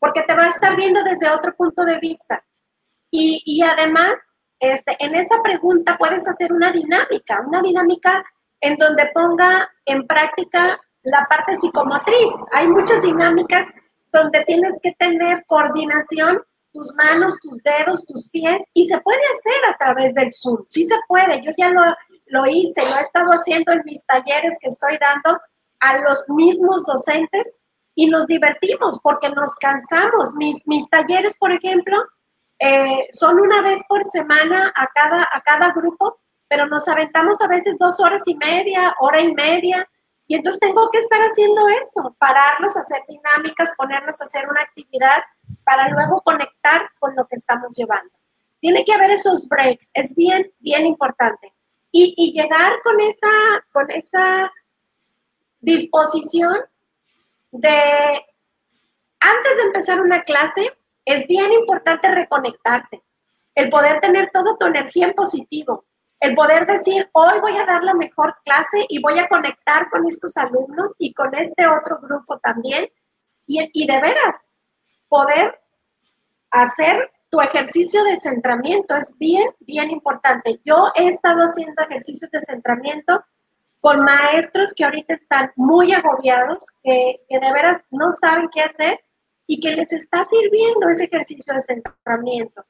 porque 0.00 0.22
te 0.22 0.34
va 0.34 0.44
a 0.44 0.48
estar 0.48 0.74
viendo 0.74 1.04
desde 1.04 1.30
otro 1.30 1.54
punto 1.54 1.84
de 1.84 1.98
vista. 2.00 2.44
Y, 3.10 3.40
y 3.46 3.62
además, 3.62 4.14
este, 4.58 4.96
en 4.98 5.14
esa 5.14 5.40
pregunta 5.42 5.96
puedes 5.96 6.26
hacer 6.26 6.52
una 6.52 6.72
dinámica, 6.72 7.42
una 7.46 7.62
dinámica 7.62 8.24
en 8.60 8.76
donde 8.76 9.08
ponga 9.14 9.70
en 9.84 10.04
práctica 10.06 10.80
la 11.02 11.24
parte 11.28 11.56
psicomotriz. 11.56 12.32
Hay 12.52 12.66
muchas 12.66 13.02
dinámicas 13.02 13.68
donde 14.12 14.44
tienes 14.44 14.80
que 14.82 14.92
tener 14.98 15.44
coordinación 15.46 16.42
tus 16.76 16.94
manos, 16.94 17.40
tus 17.40 17.62
dedos, 17.62 18.06
tus 18.06 18.28
pies, 18.30 18.62
y 18.74 18.86
se 18.86 19.00
puede 19.00 19.20
hacer 19.34 19.74
a 19.74 19.76
través 19.78 20.14
del 20.14 20.30
Zoom, 20.32 20.62
sí 20.68 20.84
se 20.84 20.94
puede, 21.08 21.40
yo 21.42 21.52
ya 21.56 21.70
lo, 21.70 21.82
lo 22.26 22.46
hice, 22.46 22.82
lo 22.82 22.96
he 22.96 23.00
estado 23.00 23.32
haciendo 23.32 23.72
en 23.72 23.82
mis 23.86 24.04
talleres 24.04 24.58
que 24.60 24.68
estoy 24.68 24.98
dando 24.98 25.40
a 25.80 25.98
los 26.00 26.28
mismos 26.28 26.84
docentes 26.84 27.56
y 27.94 28.08
nos 28.08 28.26
divertimos 28.26 29.00
porque 29.02 29.30
nos 29.30 29.56
cansamos. 29.56 30.34
Mis, 30.34 30.66
mis 30.66 30.88
talleres, 30.90 31.38
por 31.38 31.50
ejemplo, 31.50 31.96
eh, 32.58 33.08
son 33.12 33.40
una 33.40 33.62
vez 33.62 33.80
por 33.88 34.06
semana 34.06 34.72
a 34.76 34.86
cada, 34.94 35.22
a 35.32 35.40
cada 35.40 35.72
grupo, 35.72 36.18
pero 36.48 36.66
nos 36.66 36.86
aventamos 36.88 37.40
a 37.40 37.48
veces 37.48 37.78
dos 37.78 38.00
horas 38.00 38.22
y 38.26 38.36
media, 38.36 38.94
hora 39.00 39.20
y 39.20 39.32
media, 39.34 39.88
y 40.28 40.34
entonces 40.34 40.60
tengo 40.60 40.90
que 40.90 40.98
estar 40.98 41.20
haciendo 41.20 41.68
eso, 41.68 42.14
pararnos, 42.18 42.76
hacer 42.76 43.02
dinámicas, 43.08 43.74
ponernos 43.76 44.20
a 44.20 44.24
hacer 44.24 44.48
una 44.48 44.62
actividad 44.62 45.22
para 45.64 45.88
luego 45.88 46.20
conectar 46.22 46.90
con 46.98 47.14
lo 47.14 47.26
que 47.26 47.36
estamos 47.36 47.76
llevando. 47.76 48.12
Tiene 48.60 48.84
que 48.84 48.92
haber 48.92 49.10
esos 49.10 49.48
breaks, 49.48 49.90
es 49.94 50.14
bien, 50.16 50.52
bien 50.58 50.86
importante. 50.86 51.54
Y, 51.92 52.14
y 52.16 52.32
llegar 52.32 52.82
con 52.82 53.00
esa, 53.00 53.64
con 53.72 53.90
esa 53.90 54.52
disposición 55.60 56.56
de, 57.52 58.26
antes 59.20 59.56
de 59.56 59.62
empezar 59.62 60.00
una 60.00 60.22
clase, 60.22 60.76
es 61.04 61.26
bien 61.28 61.52
importante 61.52 62.10
reconectarte, 62.10 63.02
el 63.54 63.70
poder 63.70 64.00
tener 64.00 64.30
toda 64.32 64.56
tu 64.58 64.66
energía 64.66 65.06
en 65.06 65.14
positivo, 65.14 65.84
el 66.20 66.34
poder 66.34 66.66
decir, 66.66 67.08
hoy 67.12 67.40
voy 67.40 67.56
a 67.56 67.66
dar 67.66 67.84
la 67.84 67.94
mejor 67.94 68.36
clase 68.44 68.86
y 68.88 69.00
voy 69.00 69.18
a 69.18 69.28
conectar 69.28 69.90
con 69.90 70.06
estos 70.08 70.36
alumnos 70.36 70.94
y 70.98 71.12
con 71.12 71.34
este 71.34 71.66
otro 71.66 71.98
grupo 72.00 72.38
también. 72.38 72.88
Y, 73.46 73.68
y 73.72 73.86
de 73.86 74.00
veras, 74.00 74.36
poder 75.08 75.60
hacer 76.50 77.10
tu 77.30 77.40
ejercicio 77.40 78.02
de 78.04 78.18
centramiento 78.18 78.96
es 78.96 79.16
bien, 79.18 79.50
bien 79.60 79.90
importante. 79.90 80.60
Yo 80.64 80.90
he 80.94 81.08
estado 81.08 81.42
haciendo 81.42 81.82
ejercicios 81.82 82.30
de 82.30 82.40
centramiento 82.40 83.24
con 83.80 84.00
maestros 84.00 84.72
que 84.74 84.84
ahorita 84.84 85.14
están 85.14 85.52
muy 85.56 85.92
agobiados, 85.92 86.66
que, 86.82 87.20
que 87.28 87.38
de 87.38 87.52
veras 87.52 87.82
no 87.90 88.10
saben 88.12 88.48
qué 88.52 88.62
hacer 88.62 89.00
y 89.46 89.60
que 89.60 89.72
les 89.72 89.92
está 89.92 90.24
sirviendo 90.24 90.88
ese 90.88 91.04
ejercicio 91.04 91.54
de 91.54 91.60
centramiento. 91.60 92.64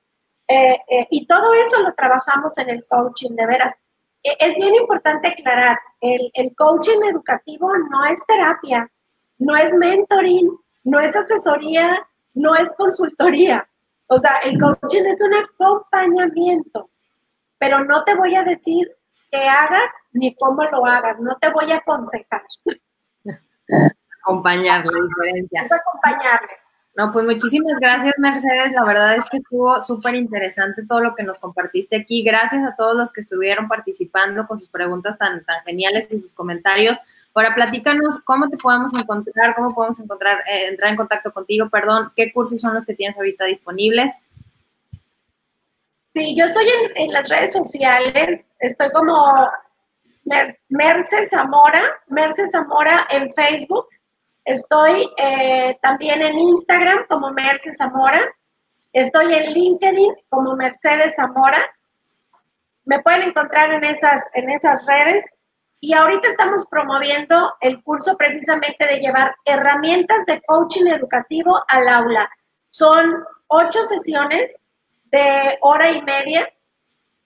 Eh, 0.49 0.79
eh, 0.89 1.07
y 1.11 1.27
todo 1.27 1.55
eso 1.55 1.83
lo 1.83 1.93
trabajamos 1.95 2.57
en 2.59 2.71
el 2.71 2.87
coaching, 2.87 3.35
de 3.35 3.47
veras. 3.47 3.75
E, 4.23 4.37
es 4.39 4.55
bien 4.57 4.75
importante 4.75 5.29
aclarar, 5.29 5.79
el, 6.01 6.31
el 6.35 6.55
coaching 6.55 7.03
educativo 7.05 7.71
no 7.91 8.05
es 8.05 8.25
terapia, 8.27 8.91
no 9.39 9.57
es 9.57 9.75
mentoring, 9.75 10.51
no 10.85 11.01
es 11.01 11.17
asesoría, 11.17 12.07
no 12.35 12.55
es 12.55 12.75
consultoría. 12.77 13.69
O 14.09 14.19
sea, 14.19 14.37
el 14.45 14.59
coaching 14.59 15.05
es 15.05 15.21
un 15.21 15.35
acompañamiento, 15.35 16.91
pero 17.59 17.85
no 17.85 18.05
te 18.05 18.15
voy 18.15 18.37
a 18.37 18.45
decir 18.45 18.89
qué 19.31 19.49
hagas 19.49 19.91
ni 20.13 20.35
cómo 20.37 20.63
lo 20.65 20.87
hagas, 20.87 21.19
no 21.19 21.37
te 21.39 21.51
voy 21.51 21.73
a 21.73 21.79
aconsejar. 21.79 22.43
Acompañarle, 24.23 24.91
diferencia. 25.09 25.63
Es 25.63 25.73
acompañarle. 25.73 26.53
No, 26.97 27.13
pues 27.13 27.27
muchísimas 27.27 27.79
gracias, 27.79 28.15
Mercedes. 28.17 28.73
La 28.73 28.83
verdad 28.83 29.17
es 29.17 29.25
que 29.31 29.37
estuvo 29.37 29.83
súper 29.83 30.15
interesante 30.15 30.87
todo 30.87 31.01
lo 31.01 31.15
que 31.15 31.25
nos 31.25 31.39
compartiste 31.39 31.97
aquí. 31.97 32.23
Gracias 32.23 32.65
a 32.65 32.75
todos 32.75 32.97
los 32.97 33.13
que 33.13 33.21
estuvieron 33.21 33.69
participando 33.69 34.47
con 34.47 34.59
sus 34.59 34.71
preguntas 34.71 35.19
tan, 35.19 35.45
tan 35.45 35.63
geniales 35.65 36.11
y 36.11 36.21
sus 36.21 36.33
comentarios. 36.33 36.97
Ahora, 37.35 37.55
platícanos 37.55 38.21
cómo 38.25 38.49
te 38.49 38.57
podemos 38.57 38.95
encontrar, 38.95 39.55
cómo 39.55 39.75
podemos 39.75 40.01
encontrar, 40.01 40.39
eh, 40.51 40.69
entrar 40.69 40.91
en 40.91 40.97
contacto 40.97 41.31
contigo, 41.35 41.69
perdón, 41.69 42.11
qué 42.17 42.33
cursos 42.33 42.63
son 42.63 42.73
los 42.73 42.87
que 42.87 42.95
tienes 42.95 43.15
ahorita 43.19 43.45
disponibles. 43.45 44.15
Sí, 46.15 46.35
yo 46.35 46.47
estoy 46.47 46.65
en, 46.95 47.13
las 47.13 47.29
redes 47.29 47.53
sociales, 47.53 48.41
estoy 48.59 48.91
como 48.93 49.47
Merce 50.71 51.27
Zamora, 51.27 51.83
Merce 52.07 52.49
Zamora 52.49 53.07
en 53.11 53.31
Facebook, 53.35 53.87
estoy 54.47 55.11
eh, 55.19 55.77
también 55.83 56.23
en 56.23 56.39
Instagram 56.39 57.07
como 57.09 57.33
Merce 57.33 57.75
Zamora, 57.75 58.25
estoy 58.93 59.35
en 59.35 59.53
LinkedIn 59.53 60.15
como 60.31 60.57
Mercedes 60.57 61.15
Zamora, 61.17 61.63
me 62.87 63.03
pueden 63.03 63.25
encontrar 63.25 63.73
en 63.73 63.85
esas, 63.85 64.25
en 64.33 64.49
esas 64.49 64.87
redes. 64.87 65.27
Y 65.81 65.93
ahorita 65.93 66.29
estamos 66.29 66.67
promoviendo 66.71 67.53
el 67.61 67.83
curso 67.83 68.17
precisamente 68.17 68.87
de 68.87 68.99
llevar 68.99 69.35
herramientas 69.45 70.25
de 70.27 70.41
coaching 70.47 70.87
educativo 70.87 71.63
al 71.69 71.87
aula. 71.87 72.31
Son 72.71 73.23
ocho 73.49 73.85
sesiones 73.85 74.53
de 75.07 75.59
hora 75.61 75.91
y 75.91 76.01
media 76.03 76.49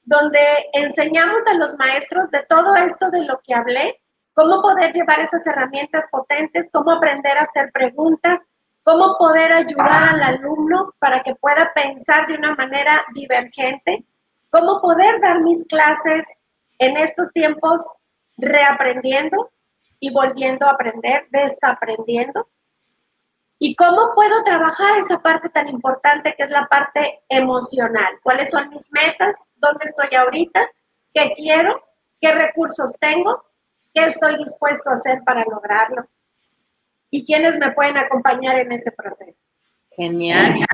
donde 0.03 0.41
enseñamos 0.73 1.41
a 1.47 1.55
los 1.55 1.77
maestros 1.79 2.31
de 2.31 2.43
todo 2.49 2.75
esto 2.75 3.11
de 3.11 3.25
lo 3.25 3.39
que 3.45 3.55
hablé, 3.55 4.00
cómo 4.35 4.63
poder 4.63 4.93
llevar 4.93 5.21
esas 5.21 5.47
herramientas 5.47 6.07
potentes, 6.11 6.69
cómo 6.73 6.93
aprender 6.93 7.37
a 7.39 7.43
hacer 7.43 7.71
preguntas, 7.73 8.39
cómo 8.83 9.17
poder 9.19 9.53
ayudar 9.53 10.15
al 10.15 10.23
alumno 10.23 10.95
para 10.99 11.23
que 11.23 11.35
pueda 11.35 11.73
pensar 11.75 12.27
de 12.27 12.35
una 12.35 12.55
manera 12.55 13.05
divergente, 13.15 14.05
cómo 14.51 14.81
poder 14.81 15.21
dar 15.21 15.41
mis 15.41 15.67
clases 15.67 16.27
en 16.79 16.97
estos 16.97 17.31
tiempos 17.33 17.85
reaprendiendo 18.37 19.51
y 20.01 20.13
volviendo 20.13 20.67
a 20.67 20.71
aprender, 20.71 21.29
desaprendiendo. 21.31 22.49
¿Y 23.59 23.77
cómo 23.77 24.15
puedo 24.15 24.43
trabajar 24.43 24.99
esa 24.99 25.21
parte 25.21 25.51
tan 25.51 25.69
importante 25.69 26.35
que 26.37 26.45
es 26.45 26.51
la 26.51 26.67
parte 26.67 27.21
emocional? 27.29 28.19
¿Cuáles 28.23 28.51
son 28.51 28.71
mis 28.71 28.91
metas? 28.91 29.37
¿Dónde 29.57 29.85
estoy 29.85 30.17
ahorita? 30.17 30.67
¿Qué 31.13 31.35
quiero? 31.37 31.83
¿Qué 32.19 32.33
recursos 32.33 32.99
tengo? 32.99 33.45
¿Qué 33.95 34.05
estoy 34.05 34.37
dispuesto 34.37 34.91
a 34.91 34.95
hacer 34.95 35.21
para 35.25 35.45
lograrlo? 35.45 36.07
¿Y 37.11 37.25
quiénes 37.25 37.59
me 37.59 37.73
pueden 37.73 37.97
acompañar 37.97 38.57
en 38.57 38.73
ese 38.73 38.93
proceso? 38.93 39.45
Genial. 39.97 40.65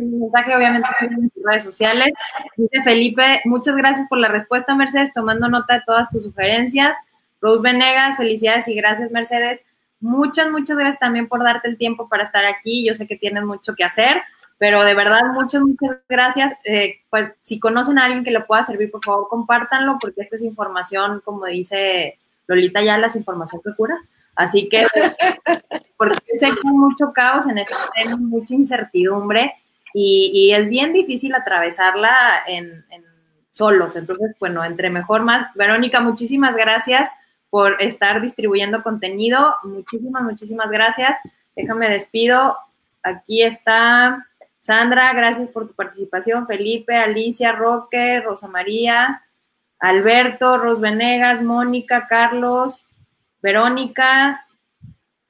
Un 0.00 0.20
mensaje 0.20 0.56
obviamente 0.56 0.88
en 1.00 1.30
tus 1.30 1.42
redes 1.44 1.64
sociales. 1.64 2.10
Dice 2.56 2.82
Felipe, 2.82 3.40
muchas 3.44 3.74
gracias 3.76 4.06
por 4.08 4.18
la 4.18 4.28
respuesta, 4.28 4.74
Mercedes, 4.74 5.12
tomando 5.12 5.48
nota 5.48 5.74
de 5.74 5.82
todas 5.84 6.08
tus 6.10 6.22
sugerencias. 6.22 6.96
Rose 7.40 7.62
Venegas, 7.62 8.16
felicidades 8.16 8.68
y 8.68 8.74
gracias, 8.74 9.10
Mercedes. 9.10 9.60
Muchas, 10.00 10.50
muchas 10.50 10.76
gracias 10.76 11.00
también 11.00 11.28
por 11.28 11.42
darte 11.42 11.68
el 11.68 11.76
tiempo 11.76 12.08
para 12.08 12.24
estar 12.24 12.44
aquí. 12.44 12.86
Yo 12.86 12.94
sé 12.94 13.06
que 13.06 13.16
tienes 13.16 13.42
mucho 13.44 13.74
que 13.74 13.84
hacer, 13.84 14.22
pero 14.58 14.82
de 14.82 14.94
verdad, 14.94 15.22
muchas, 15.32 15.62
muchas 15.62 15.98
gracias. 16.08 16.52
Eh, 16.64 16.96
pues, 17.10 17.30
si 17.42 17.60
conocen 17.60 17.98
a 17.98 18.06
alguien 18.06 18.24
que 18.24 18.32
le 18.32 18.40
pueda 18.40 18.64
servir, 18.64 18.90
por 18.90 19.04
favor, 19.04 19.28
compártanlo, 19.28 19.98
porque 20.00 20.22
esta 20.22 20.36
es 20.36 20.42
información, 20.42 21.22
como 21.24 21.46
dice 21.46 22.18
Lolita 22.48 22.82
ya, 22.82 22.98
la 22.98 23.10
información 23.14 23.62
que 23.64 23.74
cura. 23.74 23.96
Así 24.34 24.68
que, 24.68 24.86
porque 25.96 26.18
sé 26.38 26.46
que 26.46 26.68
hay 26.68 26.74
mucho 26.74 27.12
caos 27.12 27.46
en 27.46 27.58
este 27.58 27.74
tema, 27.94 28.16
mucha 28.16 28.54
incertidumbre, 28.54 29.54
y, 29.94 30.52
es 30.52 30.68
bien 30.68 30.92
difícil 30.92 31.34
atravesarla 31.34 32.10
en, 32.46 32.84
en 32.90 33.04
solos. 33.50 33.96
Entonces, 33.96 34.36
bueno, 34.38 34.64
entre 34.64 34.90
mejor 34.90 35.22
más. 35.22 35.52
Verónica, 35.54 36.00
muchísimas 36.00 36.54
gracias 36.54 37.10
por 37.50 37.80
estar 37.82 38.20
distribuyendo 38.20 38.82
contenido. 38.82 39.56
Muchísimas, 39.64 40.22
muchísimas 40.22 40.70
gracias. 40.70 41.16
Déjame 41.56 41.88
despido. 41.88 42.56
Aquí 43.02 43.42
está 43.42 44.24
Sandra, 44.68 45.14
gracias 45.14 45.48
por 45.48 45.66
tu 45.66 45.72
participación. 45.72 46.46
Felipe, 46.46 46.94
Alicia, 46.94 47.52
Roque, 47.52 48.20
Rosa 48.20 48.48
María, 48.48 49.22
Alberto, 49.78 50.58
Ros 50.58 50.78
Venegas, 50.78 51.40
Mónica, 51.40 52.06
Carlos, 52.06 52.86
Verónica, 53.40 54.46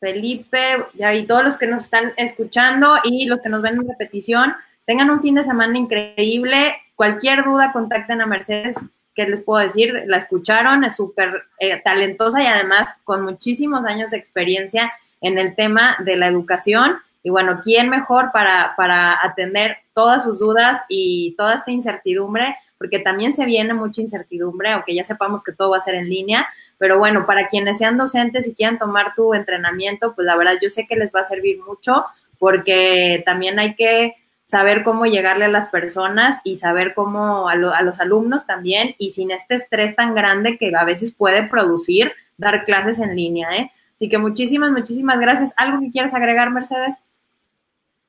Felipe, 0.00 0.78
y 0.92 1.22
todos 1.22 1.44
los 1.44 1.56
que 1.56 1.68
nos 1.68 1.84
están 1.84 2.14
escuchando 2.16 2.96
y 3.04 3.26
los 3.26 3.40
que 3.40 3.48
nos 3.48 3.62
ven 3.62 3.76
en 3.76 3.88
repetición. 3.88 4.56
Tengan 4.84 5.08
un 5.08 5.22
fin 5.22 5.36
de 5.36 5.44
semana 5.44 5.78
increíble. 5.78 6.74
Cualquier 6.96 7.44
duda, 7.44 7.70
contacten 7.70 8.20
a 8.20 8.26
Mercedes 8.26 8.74
¿qué 9.14 9.28
les 9.28 9.40
puedo 9.40 9.64
decir? 9.64 10.02
La 10.06 10.16
escucharon, 10.16 10.82
es 10.82 10.96
súper 10.96 11.44
eh, 11.60 11.80
talentosa 11.84 12.42
y 12.42 12.46
además 12.46 12.88
con 13.04 13.22
muchísimos 13.22 13.84
años 13.84 14.10
de 14.10 14.16
experiencia 14.16 14.92
en 15.20 15.38
el 15.38 15.54
tema 15.54 15.94
de 16.00 16.16
la 16.16 16.26
educación. 16.26 16.98
Y 17.22 17.30
bueno, 17.30 17.60
¿quién 17.62 17.88
mejor 17.88 18.30
para, 18.32 18.74
para 18.76 19.18
atender 19.24 19.78
todas 19.94 20.24
sus 20.24 20.38
dudas 20.38 20.80
y 20.88 21.34
toda 21.36 21.54
esta 21.54 21.70
incertidumbre? 21.70 22.56
Porque 22.78 23.00
también 23.00 23.32
se 23.32 23.44
viene 23.44 23.74
mucha 23.74 24.00
incertidumbre, 24.00 24.72
aunque 24.72 24.94
ya 24.94 25.04
sepamos 25.04 25.42
que 25.42 25.52
todo 25.52 25.70
va 25.70 25.78
a 25.78 25.80
ser 25.80 25.96
en 25.96 26.08
línea. 26.08 26.46
Pero 26.78 26.98
bueno, 26.98 27.26
para 27.26 27.48
quienes 27.48 27.78
sean 27.78 27.96
docentes 27.96 28.46
y 28.46 28.54
quieran 28.54 28.78
tomar 28.78 29.14
tu 29.14 29.34
entrenamiento, 29.34 30.14
pues 30.14 30.26
la 30.26 30.36
verdad 30.36 30.54
yo 30.62 30.70
sé 30.70 30.86
que 30.86 30.96
les 30.96 31.12
va 31.12 31.20
a 31.20 31.24
servir 31.24 31.60
mucho 31.66 32.04
porque 32.38 33.22
también 33.26 33.58
hay 33.58 33.74
que 33.74 34.14
saber 34.44 34.82
cómo 34.82 35.04
llegarle 35.04 35.44
a 35.44 35.48
las 35.48 35.68
personas 35.68 36.40
y 36.42 36.56
saber 36.56 36.94
cómo 36.94 37.48
a, 37.48 37.54
los 37.56 38.00
alumnos 38.00 38.46
también 38.46 38.94
y 38.96 39.10
sin 39.10 39.30
este 39.30 39.56
estrés 39.56 39.94
tan 39.94 40.14
grande 40.14 40.56
que 40.56 40.72
a 40.74 40.84
veces 40.84 41.12
puede 41.12 41.42
producir 41.42 42.12
dar 42.38 42.64
clases 42.64 42.98
en 42.98 43.14
línea. 43.14 43.50
¿eh? 43.54 43.70
Así 43.96 44.08
que 44.08 44.16
muchísimas, 44.16 44.70
muchísimas 44.70 45.20
gracias. 45.20 45.52
¿Algo 45.56 45.80
que 45.80 45.90
quieras 45.90 46.14
agregar, 46.14 46.50
Mercedes? 46.50 46.96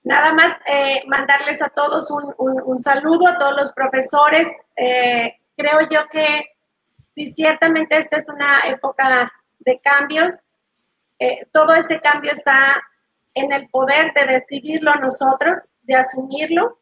Nada 0.03 0.33
más 0.33 0.57
eh, 0.65 1.03
mandarles 1.07 1.61
a 1.61 1.69
todos 1.69 2.09
un, 2.09 2.79
saludo, 2.79 3.27
a 3.27 3.37
todos 3.37 3.57
los 3.57 3.73
profesores. 3.73 4.49
Eh, 4.75 5.37
creo 5.57 5.81
yo 5.89 6.07
que 6.07 6.45
si 7.15 7.33
ciertamente 7.33 7.97
esta 7.97 8.17
es 8.17 8.29
una 8.29 8.61
época 8.67 9.31
de 9.59 9.79
cambios, 9.81 10.35
eh, 11.19 11.45
todo 11.51 11.73
ese 11.73 11.99
cambio 11.99 12.31
está 12.31 12.81
en 13.33 13.51
el 13.51 13.67
poder 13.69 14.13
de 14.13 14.25
decidirlo 14.25 14.95
nosotros, 14.95 15.73
de 15.83 15.95
asumirlo. 15.95 16.79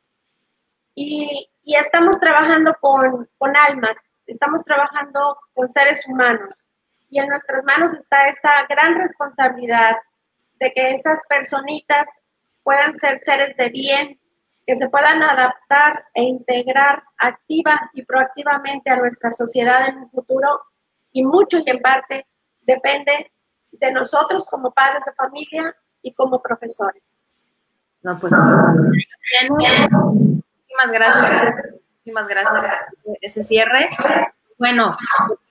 Y, 0.95 1.49
estamos 1.63 2.20
trabajando 2.20 2.74
con, 2.80 3.30
con, 3.38 3.55
almas, 3.57 3.95
estamos 4.26 4.63
trabajando 4.63 5.38
con 5.53 5.72
seres 5.74 6.07
humanos. 6.07 6.72
Y 7.09 7.20
en 7.20 7.28
nuestras 7.28 7.63
manos 7.65 7.93
está 7.93 8.30
esta 8.30 8.65
gran 8.70 8.95
responsabilidad 8.95 9.97
de 10.59 10.72
que 10.72 10.95
esas 10.95 11.20
personitas 11.28 12.07
puedan 12.68 12.97
ser 12.97 13.22
seres 13.22 13.55
de 13.55 13.70
bien, 13.70 14.20
que 14.65 14.76
se 14.76 14.89
puedan 14.89 15.24
adaptar 15.24 16.03
e 16.13 16.22
integrar 16.22 17.01
activa 17.18 17.89
y 17.93 18.03
proactivamente 18.03 18.89
a 18.89 18.97
nuestra 18.97 19.32
sociedad 19.32 19.88
en 19.88 19.99
un 19.99 20.11
futuro. 20.11 20.63
Y 21.13 21.24
mucho 21.24 21.59
y 21.59 21.70
en 21.70 21.80
parte 21.80 22.28
depende 22.63 23.32
de 23.72 23.91
nosotros 23.93 24.49
como 24.51 24.74
padres 24.74 24.99
de 25.05 25.13
familia 25.13 25.74
y 26.01 26.13
como 26.13 26.41
profesores. 26.41 27.01
No, 28.03 28.20
pues 28.20 28.34
muchísimas 29.49 30.91
gracias, 30.91 31.55
muchísimas 31.91 32.28
gracias 32.28 32.65
por 33.01 33.18
ese 33.22 33.43
cierre. 33.45 33.91
Bueno, 34.57 34.97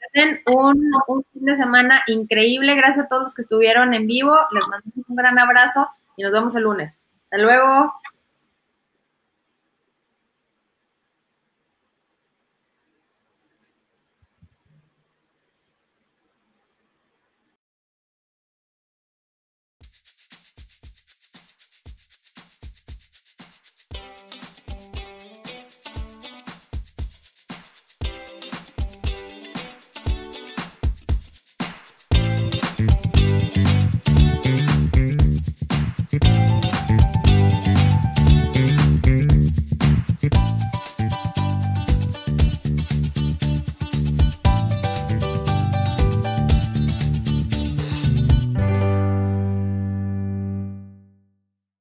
hacen 0.07 0.43
un, 0.49 0.91
un 1.07 1.25
fin 1.33 1.47
de 1.47 1.57
semana 1.57 2.03
increíble. 2.09 2.75
Gracias 2.75 3.07
a 3.07 3.09
todos 3.09 3.23
los 3.23 3.35
que 3.35 3.41
estuvieron 3.41 3.95
en 3.95 4.07
vivo. 4.07 4.37
Les 4.51 4.69
mando 4.69 4.85
un 5.09 5.17
gran 5.17 5.39
abrazo 5.39 5.89
y 6.19 6.23
nos 6.23 6.33
vemos 6.33 6.55
el 6.55 6.65
lunes. 6.65 6.99
Hasta 7.31 7.39
luego. 7.39 7.93